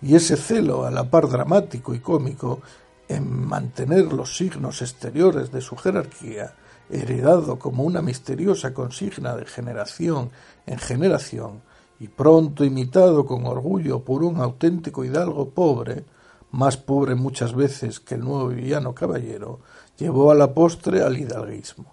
Y 0.00 0.14
ese 0.14 0.36
celo, 0.36 0.86
a 0.86 0.90
la 0.90 1.10
par 1.10 1.28
dramático 1.28 1.94
y 1.94 2.00
cómico, 2.00 2.62
en 3.08 3.28
mantener 3.28 4.12
los 4.12 4.36
signos 4.36 4.80
exteriores 4.80 5.52
de 5.52 5.60
su 5.60 5.76
jerarquía, 5.76 6.54
heredado 6.88 7.58
como 7.58 7.82
una 7.82 8.00
misteriosa 8.00 8.72
consigna 8.72 9.36
de 9.36 9.44
generación 9.44 10.30
en 10.66 10.78
generación, 10.78 11.60
y 12.00 12.08
pronto 12.08 12.64
imitado 12.64 13.26
con 13.26 13.46
orgullo 13.46 14.02
por 14.02 14.24
un 14.24 14.40
auténtico 14.40 15.04
hidalgo 15.04 15.50
pobre, 15.50 16.04
más 16.50 16.78
pobre 16.78 17.14
muchas 17.14 17.54
veces 17.54 18.00
que 18.00 18.14
el 18.14 18.22
nuevo 18.22 18.48
villano 18.48 18.94
caballero, 18.94 19.60
llevó 19.98 20.32
a 20.32 20.34
la 20.34 20.54
postre 20.54 21.02
al 21.02 21.18
hidalguismo. 21.18 21.92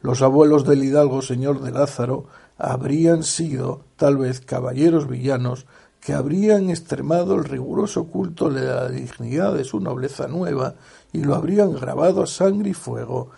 Los 0.00 0.22
abuelos 0.22 0.64
del 0.64 0.84
hidalgo 0.84 1.22
señor 1.22 1.60
de 1.60 1.72
Lázaro 1.72 2.26
habrían 2.56 3.24
sido, 3.24 3.82
tal 3.96 4.16
vez, 4.16 4.40
caballeros 4.40 5.08
villanos 5.08 5.66
que 6.00 6.14
habrían 6.14 6.70
extremado 6.70 7.34
el 7.34 7.44
riguroso 7.44 8.04
culto 8.04 8.48
de 8.48 8.62
la 8.62 8.88
dignidad 8.88 9.54
de 9.54 9.64
su 9.64 9.80
nobleza 9.80 10.28
nueva 10.28 10.74
y 11.12 11.22
lo 11.22 11.34
habrían 11.34 11.72
grabado 11.72 12.22
a 12.22 12.26
sangre 12.26 12.70
y 12.70 12.74
fuego 12.74 13.30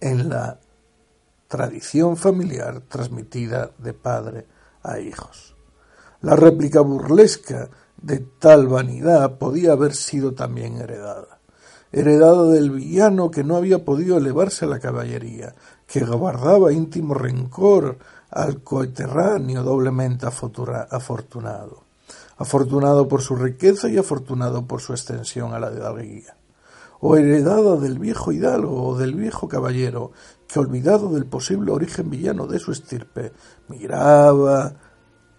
en 0.00 0.30
la 0.30 0.58
tradición 1.48 2.16
familiar 2.16 2.80
transmitida 2.88 3.70
de 3.78 3.92
padre 3.92 4.46
a 4.82 4.98
hijos. 4.98 5.54
La 6.20 6.36
réplica 6.36 6.80
burlesca 6.80 7.68
de 8.00 8.18
tal 8.18 8.68
vanidad 8.68 9.38
podía 9.38 9.72
haber 9.72 9.94
sido 9.94 10.34
también 10.34 10.76
heredada, 10.78 11.38
heredada 11.92 12.44
del 12.44 12.70
villano 12.70 13.30
que 13.30 13.44
no 13.44 13.56
había 13.56 13.84
podido 13.84 14.18
elevarse 14.18 14.64
a 14.64 14.68
la 14.68 14.80
caballería, 14.80 15.54
que 15.86 16.04
guardaba 16.04 16.72
íntimo 16.72 17.14
rencor 17.14 17.98
al 18.30 18.62
coeterráneo 18.62 19.62
doblemente 19.62 20.26
afortunado, 20.26 21.84
afortunado 22.38 23.06
por 23.06 23.20
su 23.20 23.36
riqueza 23.36 23.88
y 23.88 23.98
afortunado 23.98 24.66
por 24.66 24.80
su 24.80 24.92
extensión 24.92 25.52
a 25.52 25.58
la 25.58 25.70
hidalguía, 25.70 26.34
o 27.04 27.16
heredada 27.16 27.76
del 27.76 27.98
viejo 27.98 28.30
hidalgo 28.30 28.86
o 28.86 28.96
del 28.96 29.16
viejo 29.16 29.48
caballero, 29.48 30.12
que 30.46 30.60
olvidado 30.60 31.12
del 31.12 31.26
posible 31.26 31.72
origen 31.72 32.08
villano 32.08 32.46
de 32.46 32.60
su 32.60 32.70
estirpe, 32.70 33.32
miraba 33.66 34.72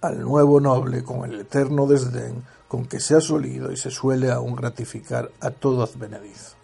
al 0.01 0.19
nuevo 0.19 0.59
noble 0.59 1.05
con 1.05 1.23
el 1.23 1.39
eterno 1.39 1.87
desdén 1.87 2.43
con 2.67 2.85
que 2.85 2.99
se 2.99 3.15
ha 3.15 3.21
solido 3.21 3.71
y 3.71 3.77
se 3.77 3.91
suele 3.91 4.29
aún 4.29 4.57
gratificar 4.57 5.31
a 5.39 5.51
todo 5.51 5.83
advenedizo. 5.83 6.57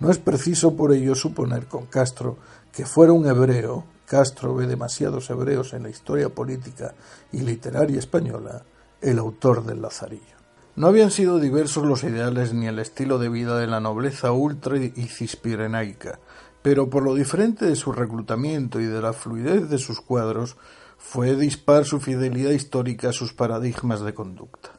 No 0.00 0.10
es 0.10 0.16
preciso 0.16 0.74
por 0.74 0.92
ello 0.92 1.14
suponer 1.14 1.66
con 1.66 1.84
Castro 1.84 2.38
que 2.72 2.86
fuera 2.86 3.12
un 3.12 3.26
hebreo, 3.26 3.84
Castro 4.06 4.54
ve 4.54 4.66
demasiados 4.66 5.28
hebreos 5.28 5.74
en 5.74 5.82
la 5.82 5.90
historia 5.90 6.30
política 6.30 6.94
y 7.30 7.40
literaria 7.40 7.98
española, 7.98 8.62
el 9.02 9.18
autor 9.18 9.66
del 9.66 9.82
Lazarillo. 9.82 10.33
No 10.76 10.88
habían 10.88 11.12
sido 11.12 11.38
diversos 11.38 11.84
los 11.84 12.02
ideales 12.02 12.52
ni 12.52 12.66
el 12.66 12.80
estilo 12.80 13.18
de 13.18 13.28
vida 13.28 13.58
de 13.58 13.68
la 13.68 13.78
nobleza 13.78 14.32
ultra 14.32 14.76
y 14.76 14.90
cispirenaica, 15.06 16.18
pero 16.62 16.90
por 16.90 17.04
lo 17.04 17.14
diferente 17.14 17.64
de 17.64 17.76
su 17.76 17.92
reclutamiento 17.92 18.80
y 18.80 18.86
de 18.86 19.00
la 19.00 19.12
fluidez 19.12 19.68
de 19.68 19.78
sus 19.78 20.00
cuadros, 20.00 20.56
fue 20.98 21.36
dispar 21.36 21.84
su 21.84 22.00
fidelidad 22.00 22.50
histórica 22.50 23.10
a 23.10 23.12
sus 23.12 23.32
paradigmas 23.32 24.00
de 24.00 24.14
conducta. 24.14 24.70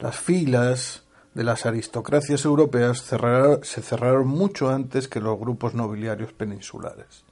Las 0.00 0.16
filas 0.16 1.04
de 1.34 1.44
las 1.44 1.64
aristocracias 1.64 2.44
europeas 2.44 2.98
se 2.98 3.82
cerraron 3.82 4.26
mucho 4.26 4.70
antes 4.70 5.06
que 5.06 5.20
los 5.20 5.38
grupos 5.38 5.74
nobiliarios 5.74 6.32
peninsulares. 6.32 7.24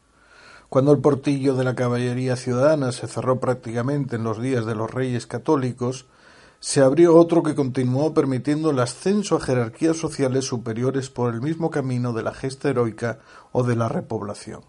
Cuando 0.69 0.93
el 0.93 0.99
portillo 0.99 1.57
de 1.57 1.65
la 1.65 1.75
caballería 1.75 2.37
ciudadana 2.37 2.93
se 2.93 3.09
cerró 3.09 3.41
prácticamente 3.41 4.17
en 4.17 4.25
los 4.25 4.41
días 4.41 4.67
de 4.67 4.75
los 4.75 4.91
reyes 4.91 5.27
católicos, 5.27 6.07
se 6.61 6.81
abrió 6.81 7.17
otro 7.17 7.43
que 7.43 7.55
continuó 7.55 8.13
permitiendo 8.13 8.71
el 8.71 8.81
ascenso 8.81 9.37
a 9.37 9.41
jerarquías 9.41 9.97
sociales 9.97 10.45
superiores 10.45 11.09
por 11.09 11.33
el 11.33 11.41
mismo 11.41 11.71
camino 11.71 12.13
de 12.13 12.25
la 12.25 12.35
gesta 12.35 12.69
heroica 12.69 13.21
o 13.53 13.63
de 13.63 13.77
la 13.77 13.89
repoblación. 13.89 14.63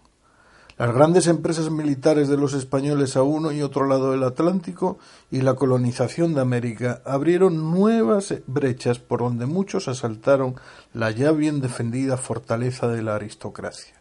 Las 0.78 0.94
grandes 0.94 1.26
empresas 1.26 1.70
militares 1.70 2.28
de 2.28 2.38
los 2.38 2.54
españoles 2.54 3.14
a 3.14 3.22
uno 3.22 3.52
y 3.52 3.60
otro 3.60 3.86
lado 3.86 4.12
del 4.12 4.22
Atlántico 4.22 4.98
y 5.30 5.42
la 5.42 5.52
colonización 5.52 6.32
de 6.32 6.40
América 6.40 7.02
abrieron 7.04 7.70
nuevas 7.70 8.32
brechas 8.46 8.98
por 8.98 9.18
donde 9.18 9.44
muchos 9.44 9.88
asaltaron 9.88 10.54
la 10.94 11.10
ya 11.10 11.32
bien 11.32 11.60
defendida 11.60 12.16
fortaleza 12.16 12.88
de 12.88 13.02
la 13.02 13.16
aristocracia. 13.16 13.94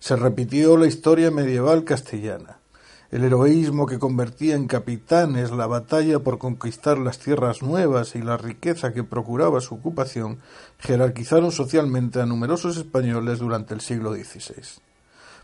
Se 0.00 0.16
repitió 0.16 0.76
la 0.76 0.86
historia 0.86 1.30
medieval 1.30 1.84
castellana. 1.84 2.58
El 3.12 3.24
heroísmo 3.24 3.84
que 3.84 3.98
convertía 3.98 4.56
en 4.56 4.66
capitanes 4.66 5.50
la 5.50 5.66
batalla 5.66 6.20
por 6.20 6.38
conquistar 6.38 6.96
las 6.96 7.18
tierras 7.18 7.60
nuevas 7.60 8.14
y 8.14 8.22
la 8.22 8.38
riqueza 8.38 8.94
que 8.94 9.04
procuraba 9.04 9.60
su 9.60 9.74
ocupación 9.74 10.38
jerarquizaron 10.78 11.52
socialmente 11.52 12.22
a 12.22 12.26
numerosos 12.26 12.78
españoles 12.78 13.38
durante 13.38 13.74
el 13.74 13.82
siglo 13.82 14.14
XVI. 14.14 14.80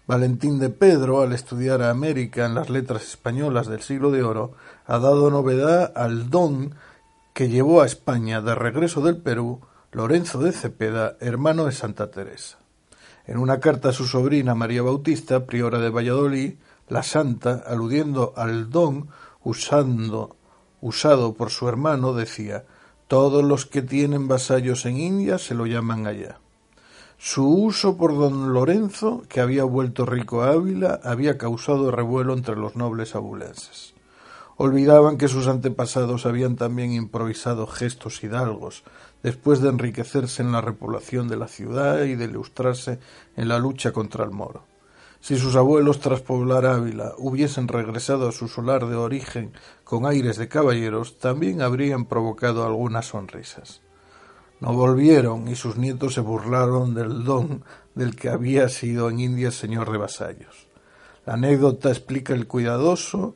Valentín 0.06 0.58
de 0.58 0.70
Pedro, 0.70 1.20
al 1.20 1.34
estudiar 1.34 1.82
a 1.82 1.90
América 1.90 2.46
en 2.46 2.54
las 2.54 2.70
letras 2.70 3.02
españolas 3.06 3.66
del 3.66 3.82
siglo 3.82 4.10
de 4.10 4.22
oro, 4.22 4.54
ha 4.86 4.98
dado 4.98 5.30
novedad 5.30 5.92
al 5.94 6.30
don 6.30 6.74
que 7.34 7.50
llevó 7.50 7.82
a 7.82 7.86
España 7.86 8.40
de 8.40 8.54
regreso 8.54 9.02
del 9.02 9.18
Perú 9.18 9.60
Lorenzo 9.92 10.38
de 10.38 10.52
Cepeda, 10.52 11.18
hermano 11.20 11.66
de 11.66 11.72
Santa 11.72 12.10
Teresa. 12.10 12.56
En 13.26 13.36
una 13.36 13.60
carta 13.60 13.90
a 13.90 13.92
su 13.92 14.06
sobrina 14.06 14.54
María 14.54 14.80
Bautista, 14.80 15.44
priora 15.44 15.78
de 15.80 15.90
Valladolid, 15.90 16.54
la 16.88 17.02
santa, 17.02 17.62
aludiendo 17.66 18.32
al 18.36 18.70
don 18.70 19.08
usado 19.42 21.34
por 21.34 21.50
su 21.50 21.68
hermano, 21.68 22.12
decía 22.12 22.64
Todos 23.06 23.44
los 23.44 23.66
que 23.66 23.82
tienen 23.82 24.28
vasallos 24.28 24.86
en 24.86 24.98
India 24.98 25.38
se 25.38 25.54
lo 25.54 25.66
llaman 25.66 26.06
allá. 26.06 26.38
Su 27.20 27.48
uso 27.48 27.96
por 27.96 28.16
don 28.16 28.52
Lorenzo, 28.52 29.24
que 29.28 29.40
había 29.40 29.64
vuelto 29.64 30.06
rico 30.06 30.42
a 30.42 30.50
Ávila, 30.50 31.00
había 31.02 31.36
causado 31.36 31.90
revuelo 31.90 32.32
entre 32.32 32.54
los 32.54 32.76
nobles 32.76 33.16
abulenses. 33.16 33.94
Olvidaban 34.56 35.18
que 35.18 35.26
sus 35.26 35.48
antepasados 35.48 36.26
habían 36.26 36.54
también 36.54 36.92
improvisado 36.92 37.66
gestos 37.66 38.22
hidalgos, 38.22 38.84
después 39.22 39.60
de 39.60 39.68
enriquecerse 39.68 40.42
en 40.42 40.52
la 40.52 40.60
repoblación 40.60 41.28
de 41.28 41.36
la 41.36 41.48
ciudad 41.48 42.04
y 42.04 42.14
de 42.14 42.26
ilustrarse 42.26 43.00
en 43.36 43.48
la 43.48 43.58
lucha 43.58 43.92
contra 43.92 44.24
el 44.24 44.30
moro. 44.30 44.67
Si 45.28 45.36
sus 45.36 45.56
abuelos 45.56 46.00
tras 46.00 46.22
poblar 46.22 46.64
Ávila 46.64 47.12
hubiesen 47.18 47.68
regresado 47.68 48.30
a 48.30 48.32
su 48.32 48.48
solar 48.48 48.86
de 48.86 48.96
origen 48.96 49.52
con 49.84 50.06
aires 50.06 50.38
de 50.38 50.48
caballeros, 50.48 51.18
también 51.18 51.60
habrían 51.60 52.06
provocado 52.06 52.64
algunas 52.64 53.08
sonrisas. 53.08 53.82
No 54.58 54.72
volvieron 54.72 55.46
y 55.48 55.54
sus 55.54 55.76
nietos 55.76 56.14
se 56.14 56.22
burlaron 56.22 56.94
del 56.94 57.24
don 57.24 57.62
del 57.94 58.16
que 58.16 58.30
había 58.30 58.70
sido 58.70 59.10
en 59.10 59.20
India 59.20 59.50
señor 59.50 59.92
de 59.92 59.98
vasallos. 59.98 60.66
La 61.26 61.34
anécdota 61.34 61.90
explica 61.90 62.32
el 62.32 62.46
cuidadoso 62.46 63.34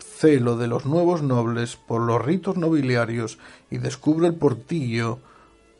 celo 0.00 0.56
de 0.56 0.66
los 0.66 0.84
nuevos 0.84 1.22
nobles 1.22 1.76
por 1.76 2.00
los 2.00 2.20
ritos 2.20 2.56
nobiliarios 2.56 3.38
y 3.70 3.78
descubre 3.78 4.26
el 4.26 4.34
portillo 4.34 5.20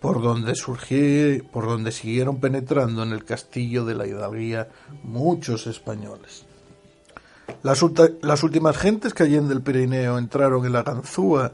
por 0.01 0.23
donde 0.23 0.55
surgió, 0.55 1.45
por 1.53 1.67
donde 1.67 1.93
siguieron 1.93 2.41
penetrando 2.41 3.03
en 3.03 3.13
el 3.13 3.25
castillo 3.25 3.85
de 3.85 3.95
la 3.95 4.07
hidalguía 4.07 4.69
muchos 5.03 5.67
españoles. 5.67 6.47
Las, 7.63 7.85
las 8.23 8.43
últimas 8.43 8.77
gentes 8.79 9.13
que 9.13 9.25
allí 9.25 9.37
en 9.37 9.51
el 9.51 9.61
Pirineo 9.61 10.19
entraron 10.19 10.65
en 10.65 10.73
la 10.73 10.83
Ganzúa 10.83 11.53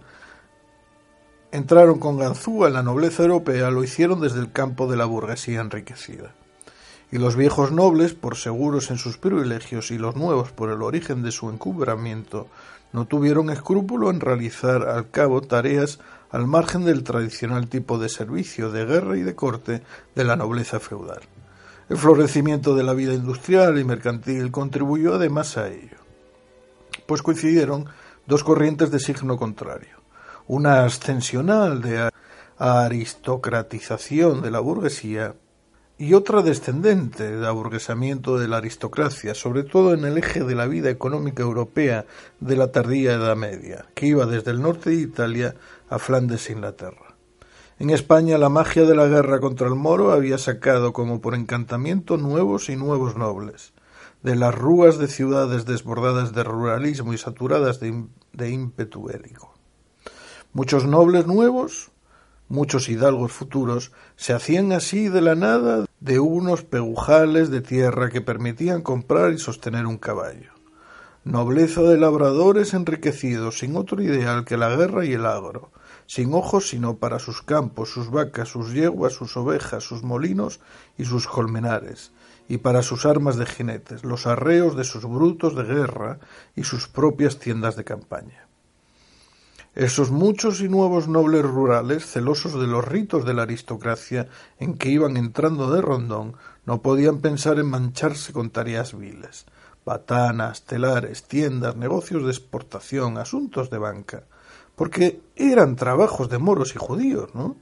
entraron 1.53 1.99
con 1.99 2.19
ganzúa 2.19 2.69
en 2.69 2.75
la 2.75 2.83
nobleza 2.83 3.23
europea 3.23 3.71
lo 3.71 3.83
hicieron 3.83 4.21
desde 4.21 4.41
el 4.41 4.53
campo 4.53 4.91
de 4.91 4.97
la 4.97 5.07
burguesía 5.07 5.61
enriquecida. 5.61 6.35
Y 7.11 7.19
los 7.19 7.37
viejos 7.37 7.73
nobles, 7.73 8.15
por 8.15 8.37
seguros 8.37 8.91
en 8.91 8.99
sus 8.99 9.17
privilegios, 9.17 9.91
y 9.91 9.97
los 9.97 10.17
nuevos 10.17 10.51
por 10.51 10.71
el 10.71 10.83
origen 10.83 11.23
de 11.23 11.31
su 11.31 11.49
encubramiento, 11.49 12.49
no 12.93 13.07
tuvieron 13.07 13.49
escrúpulo 13.49 14.11
en 14.11 14.21
realizar 14.21 14.89
al 14.89 15.11
cabo 15.11 15.41
tareas 15.41 16.01
al 16.31 16.47
margen 16.47 16.85
del 16.85 17.03
tradicional 17.03 17.69
tipo 17.69 17.99
de 17.99 18.09
servicio, 18.09 18.71
de 18.71 18.85
guerra 18.85 19.17
y 19.17 19.23
de 19.23 19.35
corte 19.35 19.83
de 20.15 20.25
la 20.25 20.37
nobleza 20.37 20.81
feudal. 20.81 21.21
El 21.89 21.97
florecimiento 21.97 22.75
de 22.75 22.83
la 22.83 22.95
vida 22.95 23.15
industrial 23.15 23.79
y 23.79 23.85
mercantil 23.85 24.51
contribuyó 24.51 25.15
además 25.15 25.57
a 25.57 25.69
ello, 25.69 25.99
pues 27.07 27.23
coincidieron 27.23 27.87
dos 28.27 28.43
corrientes 28.43 28.91
de 28.91 28.99
signo 28.99 29.37
contrario 29.37 29.97
una 30.49 30.85
ascensional 30.85 31.83
de 31.83 32.11
aristocratización 32.59 34.43
de 34.43 34.51
la 34.51 34.61
burguesía 34.61 35.35
y 35.99 36.13
otra 36.13 36.43
descendente 36.43 37.39
de 37.39 37.47
aburguesamiento 37.47 38.39
de 38.39 38.49
la 38.49 38.59
aristocracia, 38.59 39.35
sobre 39.35 39.65
todo 39.65 39.95
en 39.95 40.05
el 40.05 40.19
eje 40.19 40.45
de 40.45 40.55
la 40.55 40.67
vida 40.67 40.91
económica 40.91 41.43
europea 41.43 42.05
de 42.39 42.57
la 42.57 42.71
tardía 42.71 43.15
Edad 43.15 43.35
Media, 43.35 43.87
que 43.95 44.07
iba 44.07 44.27
desde 44.27 44.51
el 44.51 44.61
norte 44.61 44.91
de 44.91 44.97
Italia 44.97 45.55
a 45.89 45.99
Flandes 45.99 46.49
e 46.49 46.53
Inglaterra. 46.53 47.17
En 47.79 47.91
España 47.91 48.39
la 48.39 48.49
magia 48.49 48.85
de 48.85 48.95
la 48.95 49.07
guerra 49.07 49.39
contra 49.39 49.69
el 49.69 49.75
moro 49.75 50.13
había 50.13 50.39
sacado 50.39 50.93
como 50.93 51.21
por 51.21 51.35
encantamiento 51.35 52.17
nuevos 52.17 52.69
y 52.71 52.77
nuevos 52.77 53.17
nobles, 53.17 53.75
de 54.23 54.35
las 54.35 54.55
rúas 54.55 54.99
de 54.99 55.09
ciudades 55.09 55.67
desbordadas 55.67 56.33
de 56.33 56.43
ruralismo 56.43 57.13
y 57.13 57.19
saturadas 57.19 57.79
de, 57.79 58.05
de 58.33 58.51
ímpetu 58.51 59.05
bélico. 59.05 59.55
Muchos 60.55 60.87
nobles 60.87 61.27
nuevos, 61.27 61.91
muchos 62.49 62.89
hidalgos 62.89 63.33
futuros, 63.33 63.93
se 64.17 64.33
hacían 64.33 64.73
así 64.73 65.09
de 65.09 65.21
la 65.21 65.35
nada 65.35 65.85
de 66.01 66.19
unos 66.19 66.65
pegujales 66.65 67.51
de 67.51 67.61
tierra 67.61 68.09
que 68.09 68.23
permitían 68.23 68.81
comprar 68.81 69.33
y 69.33 69.39
sostener 69.39 69.87
un 69.87 69.99
caballo. 69.99 70.56
Nobleza 71.27 71.83
de 71.83 71.99
labradores 71.99 72.73
enriquecidos 72.73 73.59
sin 73.59 73.77
otro 73.77 74.01
ideal 74.01 74.45
que 74.45 74.57
la 74.57 74.69
guerra 74.77 75.05
y 75.05 75.15
el 75.15 75.27
agro, 75.27 75.73
sin 76.07 76.33
ojos 76.33 76.69
sino 76.69 76.99
para 76.99 77.19
sus 77.19 77.43
campos, 77.43 77.91
sus 77.91 78.13
vacas, 78.13 78.51
sus 78.51 78.73
yeguas, 78.73 79.15
sus 79.15 79.37
ovejas, 79.37 79.83
sus 79.83 80.05
molinos 80.05 80.61
y 80.97 81.05
sus 81.05 81.27
colmenares, 81.27 82.13
y 82.49 82.59
para 82.59 82.83
sus 82.83 83.07
armas 83.07 83.35
de 83.39 83.47
jinetes, 83.47 84.05
los 84.05 84.29
arreos 84.29 84.77
de 84.77 84.85
sus 84.85 85.05
brutos 85.05 85.57
de 85.57 85.65
guerra 85.65 86.21
y 86.55 86.63
sus 86.63 86.87
propias 86.87 87.41
tiendas 87.41 87.75
de 87.75 87.83
campaña. 87.83 88.47
Esos 89.75 90.13
muchos 90.13 90.61
y 90.61 90.69
nuevos 90.69 91.09
nobles 91.09 91.43
rurales, 91.43 92.07
celosos 92.07 92.55
de 92.55 92.69
los 92.69 92.85
ritos 92.85 93.25
de 93.25 93.35
la 93.35 93.43
aristocracia 93.43 94.29
en 94.61 94.79
que 94.79 94.91
iban 94.91 95.17
entrando 95.17 95.73
de 95.73 95.83
rondón, 95.83 96.37
no 96.67 96.83
podían 96.83 97.19
pensar 97.19 97.59
en 97.59 97.67
mancharse 97.67 98.33
con 98.33 98.51
tareas 98.51 98.97
viles, 98.97 99.45
batanas, 99.87 100.65
telares, 100.65 101.23
tiendas, 101.23 101.77
negocios 101.77 102.25
de 102.25 102.31
exportación, 102.31 103.17
asuntos 103.17 103.71
de 103.71 103.79
banca, 103.79 104.25
porque 104.75 105.23
eran 105.37 105.77
trabajos 105.77 106.29
de 106.29 106.39
moros 106.39 106.75
y 106.75 106.79
judíos, 106.79 107.35
¿no? 107.35 107.57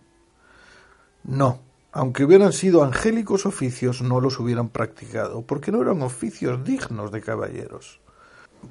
No, 1.22 1.61
aunque 1.93 2.25
hubieran 2.25 2.53
sido 2.53 2.83
angélicos 2.83 3.47
oficios, 3.47 4.03
no 4.03 4.20
los 4.20 4.41
hubieran 4.41 4.68
practicado, 4.68 5.43
porque 5.43 5.70
no 5.70 5.81
eran 5.81 6.03
oficios 6.03 6.64
dignos 6.64 7.12
de 7.12 7.20
caballeros. 7.20 8.01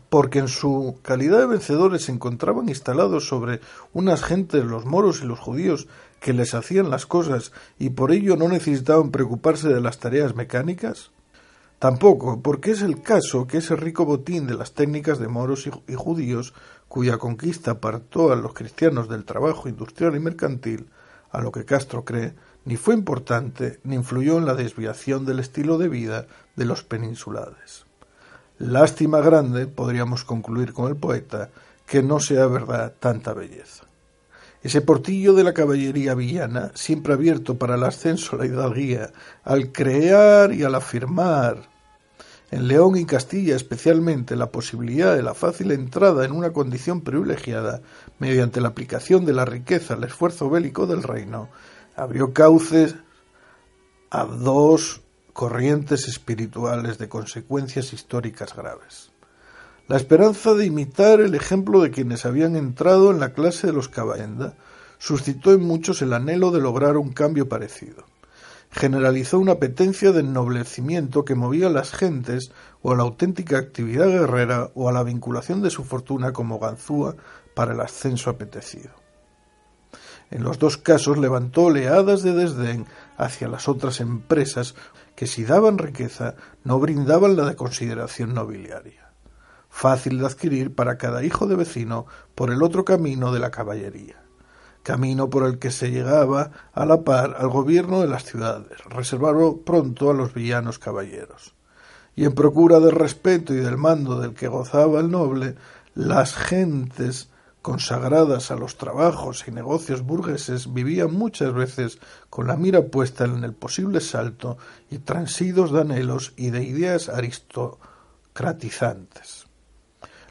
Porque 0.10 0.40
en 0.40 0.50
su 0.50 1.00
calidad 1.02 1.40
de 1.40 1.46
vencedores 1.46 2.06
se 2.06 2.12
encontraban 2.12 2.68
instalados 2.68 3.28
sobre 3.28 3.62
unas 3.94 4.24
gentes, 4.24 4.66
los 4.66 4.86
moros 4.86 5.22
y 5.22 5.26
los 5.26 5.40
judíos, 5.40 5.88
que 6.20 6.34
les 6.34 6.54
hacían 6.54 6.90
las 6.90 7.06
cosas 7.06 7.54
y 7.80 7.92
por 7.92 8.12
ello 8.12 8.36
no 8.36 8.50
necesitaban 8.50 9.12
preocuparse 9.12 9.70
de 9.70 9.80
las 9.80 10.00
tareas 10.00 10.36
mecánicas. 10.36 11.13
Tampoco, 11.84 12.40
porque 12.42 12.72
es 12.72 12.82
el 12.82 13.02
caso 13.02 13.46
que 13.46 13.58
ese 13.58 13.76
rico 13.76 14.06
botín 14.06 14.48
de 14.48 14.54
las 14.54 14.72
técnicas 14.72 15.20
de 15.20 15.28
moros 15.28 15.68
y 15.68 15.96
judíos, 15.96 16.54
cuya 16.88 17.18
conquista 17.18 17.72
apartó 17.72 18.32
a 18.32 18.38
los 18.38 18.54
cristianos 18.54 19.10
del 19.10 19.26
trabajo 19.26 19.68
industrial 19.68 20.16
y 20.16 20.22
mercantil, 20.22 20.88
a 21.30 21.42
lo 21.42 21.52
que 21.52 21.66
Castro 21.66 22.06
cree, 22.06 22.36
ni 22.64 22.78
fue 22.78 22.94
importante 22.94 23.82
ni 23.84 23.96
influyó 23.96 24.38
en 24.38 24.46
la 24.46 24.56
desviación 24.56 25.26
del 25.26 25.40
estilo 25.40 25.78
de 25.78 25.90
vida 25.90 26.26
de 26.56 26.64
los 26.64 26.86
peninsulares. 26.86 27.86
Lástima 28.60 29.20
grande, 29.20 29.68
podríamos 29.68 30.24
concluir 30.24 30.72
con 30.72 30.88
el 30.88 30.96
poeta, 30.96 31.50
que 31.86 32.02
no 32.02 32.22
sea 32.22 32.48
verdad 32.48 32.94
tanta 32.98 33.34
belleza. 33.34 33.84
Ese 34.62 34.80
portillo 34.80 35.34
de 35.34 35.44
la 35.44 35.54
caballería 35.54 36.16
villana, 36.16 36.72
siempre 36.76 37.12
abierto 37.12 37.58
para 37.58 37.76
el 37.76 37.84
ascenso 37.84 38.38
a 38.38 38.40
la 38.40 38.46
hidalguía, 38.46 39.12
al 39.44 39.74
crear 39.74 40.54
y 40.54 40.64
al 40.64 40.76
afirmar, 40.76 41.73
en 42.54 42.68
León 42.68 42.96
y 42.98 43.06
Castilla 43.06 43.56
especialmente 43.56 44.36
la 44.36 44.52
posibilidad 44.52 45.16
de 45.16 45.24
la 45.24 45.34
fácil 45.34 45.72
entrada 45.72 46.24
en 46.24 46.32
una 46.32 46.54
condición 46.54 47.02
privilegiada 47.02 47.82
mediante 48.20 48.62
la 48.62 48.68
aplicación 48.68 49.26
de 49.26 49.34
la 49.34 49.44
riqueza 49.44 49.96
al 49.96 50.04
esfuerzo 50.04 50.52
bélico 50.52 50.86
del 50.86 51.02
reino, 51.02 51.50
abrió 51.96 52.32
cauces 52.32 52.96
a 54.12 54.26
dos 54.26 55.02
corrientes 55.34 56.08
espirituales 56.08 57.00
de 57.00 57.10
consecuencias 57.10 57.92
históricas 57.92 58.56
graves. 58.56 59.12
La 59.88 59.98
esperanza 59.98 60.54
de 60.54 60.68
imitar 60.68 61.22
el 61.22 61.34
ejemplo 61.34 61.82
de 61.82 61.90
quienes 61.90 62.24
habían 62.24 62.56
entrado 62.56 63.10
en 63.10 63.20
la 63.20 63.34
clase 63.34 63.66
de 63.66 63.74
los 63.74 63.90
caballenda 63.90 64.54
suscitó 65.00 65.54
en 65.54 65.64
muchos 65.64 66.04
el 66.04 66.14
anhelo 66.14 66.52
de 66.52 66.62
lograr 66.62 66.98
un 66.98 67.14
cambio 67.14 67.50
parecido 67.50 68.13
generalizó 68.74 69.38
una 69.38 69.54
apetencia 69.54 70.12
de 70.12 70.22
ennoblecimiento 70.22 71.26
que 71.26 71.36
movía 71.36 71.68
a 71.68 71.70
las 71.70 71.92
gentes 71.92 72.52
o 72.82 72.92
a 72.92 72.96
la 72.96 73.04
auténtica 73.04 73.60
actividad 73.60 74.08
guerrera 74.08 74.72
o 74.74 74.90
a 74.90 74.92
la 74.92 75.04
vinculación 75.04 75.62
de 75.62 75.70
su 75.70 75.84
fortuna 75.84 76.34
como 76.34 76.58
ganzúa 76.58 77.16
para 77.54 77.74
el 77.74 77.80
ascenso 77.80 78.32
apetecido. 78.32 78.90
En 80.32 80.44
los 80.44 80.58
dos 80.58 80.78
casos 80.78 81.20
levantó 81.20 81.66
oleadas 81.66 82.24
de 82.24 82.34
desdén 82.34 82.88
hacia 83.16 83.48
las 83.48 83.68
otras 83.68 84.00
empresas 84.00 84.74
que 85.16 85.28
si 85.28 85.44
daban 85.44 85.78
riqueza 85.78 86.36
no 86.64 86.80
brindaban 86.80 87.36
la 87.36 87.46
de 87.46 87.56
consideración 87.56 88.34
nobiliaria, 88.34 89.12
fácil 89.70 90.18
de 90.18 90.26
adquirir 90.26 90.74
para 90.74 90.98
cada 90.98 91.24
hijo 91.24 91.46
de 91.46 91.56
vecino 91.56 92.08
por 92.34 92.50
el 92.50 92.64
otro 92.64 92.84
camino 92.84 93.32
de 93.32 93.40
la 93.40 93.52
caballería 93.52 94.23
camino 94.84 95.30
por 95.30 95.46
el 95.46 95.60
que 95.60 95.72
se 95.72 95.90
llegaba 95.90 96.52
a 96.74 96.86
la 96.86 97.04
par 97.04 97.38
al 97.40 97.48
gobierno 97.48 98.02
de 98.02 98.08
las 98.08 98.26
ciudades, 98.26 98.84
reservado 98.90 99.62
pronto 99.62 100.12
a 100.12 100.14
los 100.14 100.34
villanos 100.34 100.78
caballeros. 100.78 101.56
Y 102.16 102.26
en 102.26 102.36
procura 102.36 102.80
del 102.80 102.92
respeto 102.92 103.54
y 103.54 103.58
del 103.58 103.78
mando 103.78 104.20
del 104.20 104.36
que 104.36 104.48
gozaba 104.48 105.00
el 105.00 105.10
noble, 105.10 105.56
las 105.96 106.36
gentes 106.36 107.30
consagradas 107.64 108.52
a 108.52 108.56
los 108.56 108.78
trabajos 108.78 109.48
y 109.48 109.52
negocios 109.52 110.04
burgueses 110.04 110.72
vivían 110.74 111.14
muchas 111.14 111.54
veces 111.54 112.00
con 112.30 112.48
la 112.48 112.58
mira 112.58 112.82
puesta 112.84 113.24
en 113.24 113.46
el 113.46 113.54
posible 113.54 114.02
salto 114.02 114.58
y 114.92 114.98
transidos 115.00 115.72
de 115.72 115.80
anhelos 115.82 116.34
y 116.36 116.50
de 116.50 116.64
ideas 116.64 117.08
aristocratizantes 117.08 119.43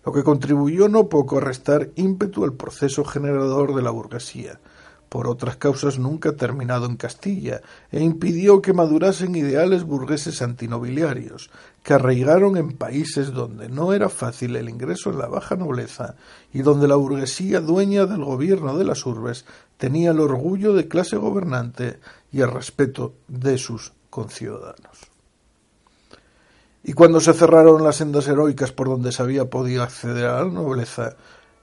lo 0.05 0.13
que 0.13 0.25
contribuyó 0.25 0.89
no 0.89 1.09
poco 1.09 1.39
a 1.39 1.41
restar 1.41 1.91
ímpetu 1.97 2.45
al 2.45 2.55
proceso 2.55 3.05
generador 3.05 3.75
de 3.75 3.83
la 3.83 3.91
burguesía, 3.91 4.59
por 5.09 5.29
otras 5.29 5.57
causas 5.57 5.99
nunca 5.99 6.33
terminado 6.33 6.87
en 6.87 6.97
Castilla, 6.97 7.61
e 7.91 8.03
impidió 8.03 8.63
que 8.63 8.73
madurasen 8.73 9.37
ideales 9.37 9.85
burgueses 9.85 10.41
antinobiliarios, 10.41 11.51
que 11.83 11.93
arraigaron 11.93 12.57
en 12.57 12.73
países 12.73 13.31
donde 13.31 13.69
no 13.69 13.93
era 13.93 14.09
fácil 14.09 14.57
el 14.57 14.71
ingreso 14.71 15.11
en 15.11 15.19
la 15.19 15.29
baja 15.29 15.55
nobleza 15.55 16.15
y 16.51 16.63
donde 16.63 16.89
la 16.89 16.97
burguesía 16.97 17.61
dueña 17.61 18.07
del 18.07 18.25
gobierno 18.25 18.79
de 18.79 18.87
las 18.87 19.05
urbes 19.05 19.45
tenía 19.77 20.13
el 20.13 20.21
orgullo 20.21 20.73
de 20.73 20.89
clase 20.89 21.17
gobernante 21.17 22.01
y 22.33 22.41
el 22.41 22.51
respeto 22.51 23.13
de 23.29 23.59
sus 23.59 23.93
conciudadanos. 24.09 25.12
Y 26.85 26.95
cuando 26.95 27.21
se 27.21 27.33
cerraron 27.33 27.85
las 27.85 27.97
sendas 27.97 28.27
heroicas 28.27 28.73
por 28.73 28.89
donde 28.89 29.13
se 29.13 29.23
había 29.23 29.45
podido 29.45 29.85
acceder 29.85 30.27
a 30.27 30.43
la 30.43 30.51
nobleza, 30.51 31.15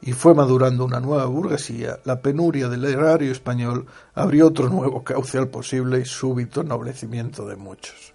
y 0.02 0.14
fue 0.14 0.34
madurando 0.34 0.86
una 0.86 1.02
nueva 1.02 1.26
burguesía, 1.26 2.00
la 2.06 2.22
penuria 2.22 2.70
del 2.70 2.86
erario 2.86 3.32
español 3.32 3.86
abrió 4.14 4.48
otro 4.48 4.70
nuevo 4.70 5.04
cauce 5.04 5.38
al 5.38 5.50
posible 5.50 6.00
y 6.00 6.06
súbito 6.06 6.62
ennoblecimiento 6.62 7.46
de 7.46 7.58
muchos. 7.58 8.14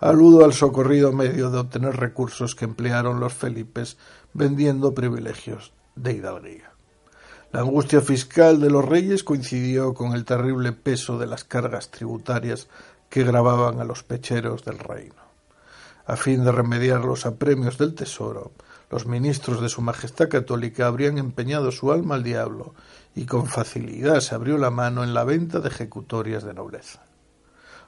Aludo 0.00 0.44
al 0.44 0.52
socorrido 0.52 1.12
medio 1.12 1.50
de 1.50 1.58
obtener 1.58 1.96
recursos 1.96 2.56
que 2.56 2.64
emplearon 2.64 3.20
los 3.20 3.32
Felipes 3.32 3.96
vendiendo 4.32 4.92
privilegios 4.92 5.72
de 5.94 6.14
hidalguía. 6.14 6.72
La 7.52 7.60
angustia 7.60 8.00
fiscal 8.00 8.60
de 8.60 8.70
los 8.70 8.84
reyes 8.84 9.22
coincidió 9.22 9.94
con 9.94 10.14
el 10.14 10.24
terrible 10.24 10.72
peso 10.72 11.16
de 11.16 11.28
las 11.28 11.44
cargas 11.44 11.92
tributarias 11.92 12.66
que 13.08 13.22
gravaban 13.22 13.78
a 13.78 13.84
los 13.84 14.02
pecheros 14.02 14.64
del 14.64 14.80
reino 14.80 15.23
a 16.06 16.16
fin 16.16 16.44
de 16.44 16.52
remediar 16.52 17.04
los 17.04 17.26
apremios 17.26 17.78
del 17.78 17.94
tesoro, 17.94 18.52
los 18.90 19.06
ministros 19.06 19.60
de 19.60 19.68
Su 19.68 19.80
Majestad 19.82 20.28
Católica 20.28 20.86
habrían 20.86 21.18
empeñado 21.18 21.72
su 21.72 21.90
alma 21.90 22.14
al 22.16 22.22
diablo 22.22 22.74
y 23.14 23.26
con 23.26 23.46
facilidad 23.46 24.20
se 24.20 24.34
abrió 24.34 24.58
la 24.58 24.70
mano 24.70 25.02
en 25.02 25.14
la 25.14 25.24
venta 25.24 25.60
de 25.60 25.68
ejecutorias 25.68 26.44
de 26.44 26.54
nobleza. 26.54 27.02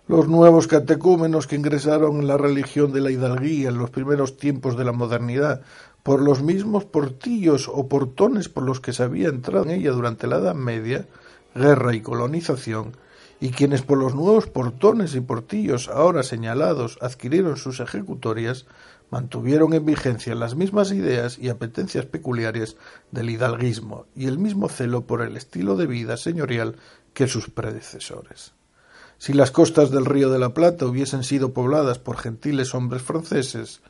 Los 0.09 0.29
nuevos 0.29 0.69
catecúmenos 0.69 1.47
que 1.47 1.57
ingresaron 1.57 2.21
en 2.21 2.29
la 2.29 2.37
religión 2.37 2.93
de 2.93 3.01
la 3.01 3.11
hidalguía 3.11 3.69
en 3.69 3.79
los 3.79 3.91
primeros 3.91 4.37
tiempos 4.37 4.77
de 4.77 4.85
la 4.85 4.93
modernidad 4.93 5.63
por 6.05 6.23
los 6.23 6.43
mismos 6.43 6.85
portillos 6.85 7.69
o 7.69 7.89
portones 7.89 8.49
por 8.49 8.63
los 8.63 8.81
que 8.81 8.93
se 8.93 9.03
había 9.03 9.29
entrado 9.29 9.65
en 9.65 9.73
ella 9.73 9.91
durante 9.91 10.29
la 10.29 10.37
Edad 10.37 10.55
Media, 10.55 11.07
guerra 11.57 11.95
y 11.97 12.01
colonización, 12.01 12.97
y 13.41 13.51
quienes 13.51 13.83
por 13.83 13.99
los 13.99 14.15
nuevos 14.15 14.47
portones 14.47 15.15
y 15.15 15.21
portillos 15.21 15.89
ahora 15.89 16.23
señalados 16.23 16.99
adquirieron 17.01 17.57
sus 17.57 17.81
ejecutorias, 17.81 18.67
mantuvieron 19.11 19.73
en 19.75 19.85
vigencia 19.85 20.35
las 20.35 20.55
mismas 20.55 20.93
ideas 20.93 21.39
y 21.39 21.49
apetencias 21.49 22.07
peculiares 22.07 22.77
del 23.11 23.31
hidalguismo 23.31 24.07
y 24.15 24.27
el 24.27 24.39
mismo 24.39 24.69
celo 24.69 25.07
por 25.07 25.23
el 25.23 25.37
estilo 25.37 25.77
de 25.77 25.87
vida 25.87 26.17
señorial 26.17 26.77
que 27.13 27.29
sus 27.29 27.51
predecesores. 27.51 28.55
Si 29.19 29.33
las 29.33 29.51
costas 29.51 29.91
del 29.91 30.05
río 30.05 30.31
de 30.31 30.39
la 30.39 30.53
Plata 30.53 30.87
hubiesen 30.87 31.25
sido 31.25 31.53
pobladas 31.53 31.99
por 31.99 32.19
gentiles 32.19 32.75
hombres 32.75 33.03
franceses, 33.03 33.81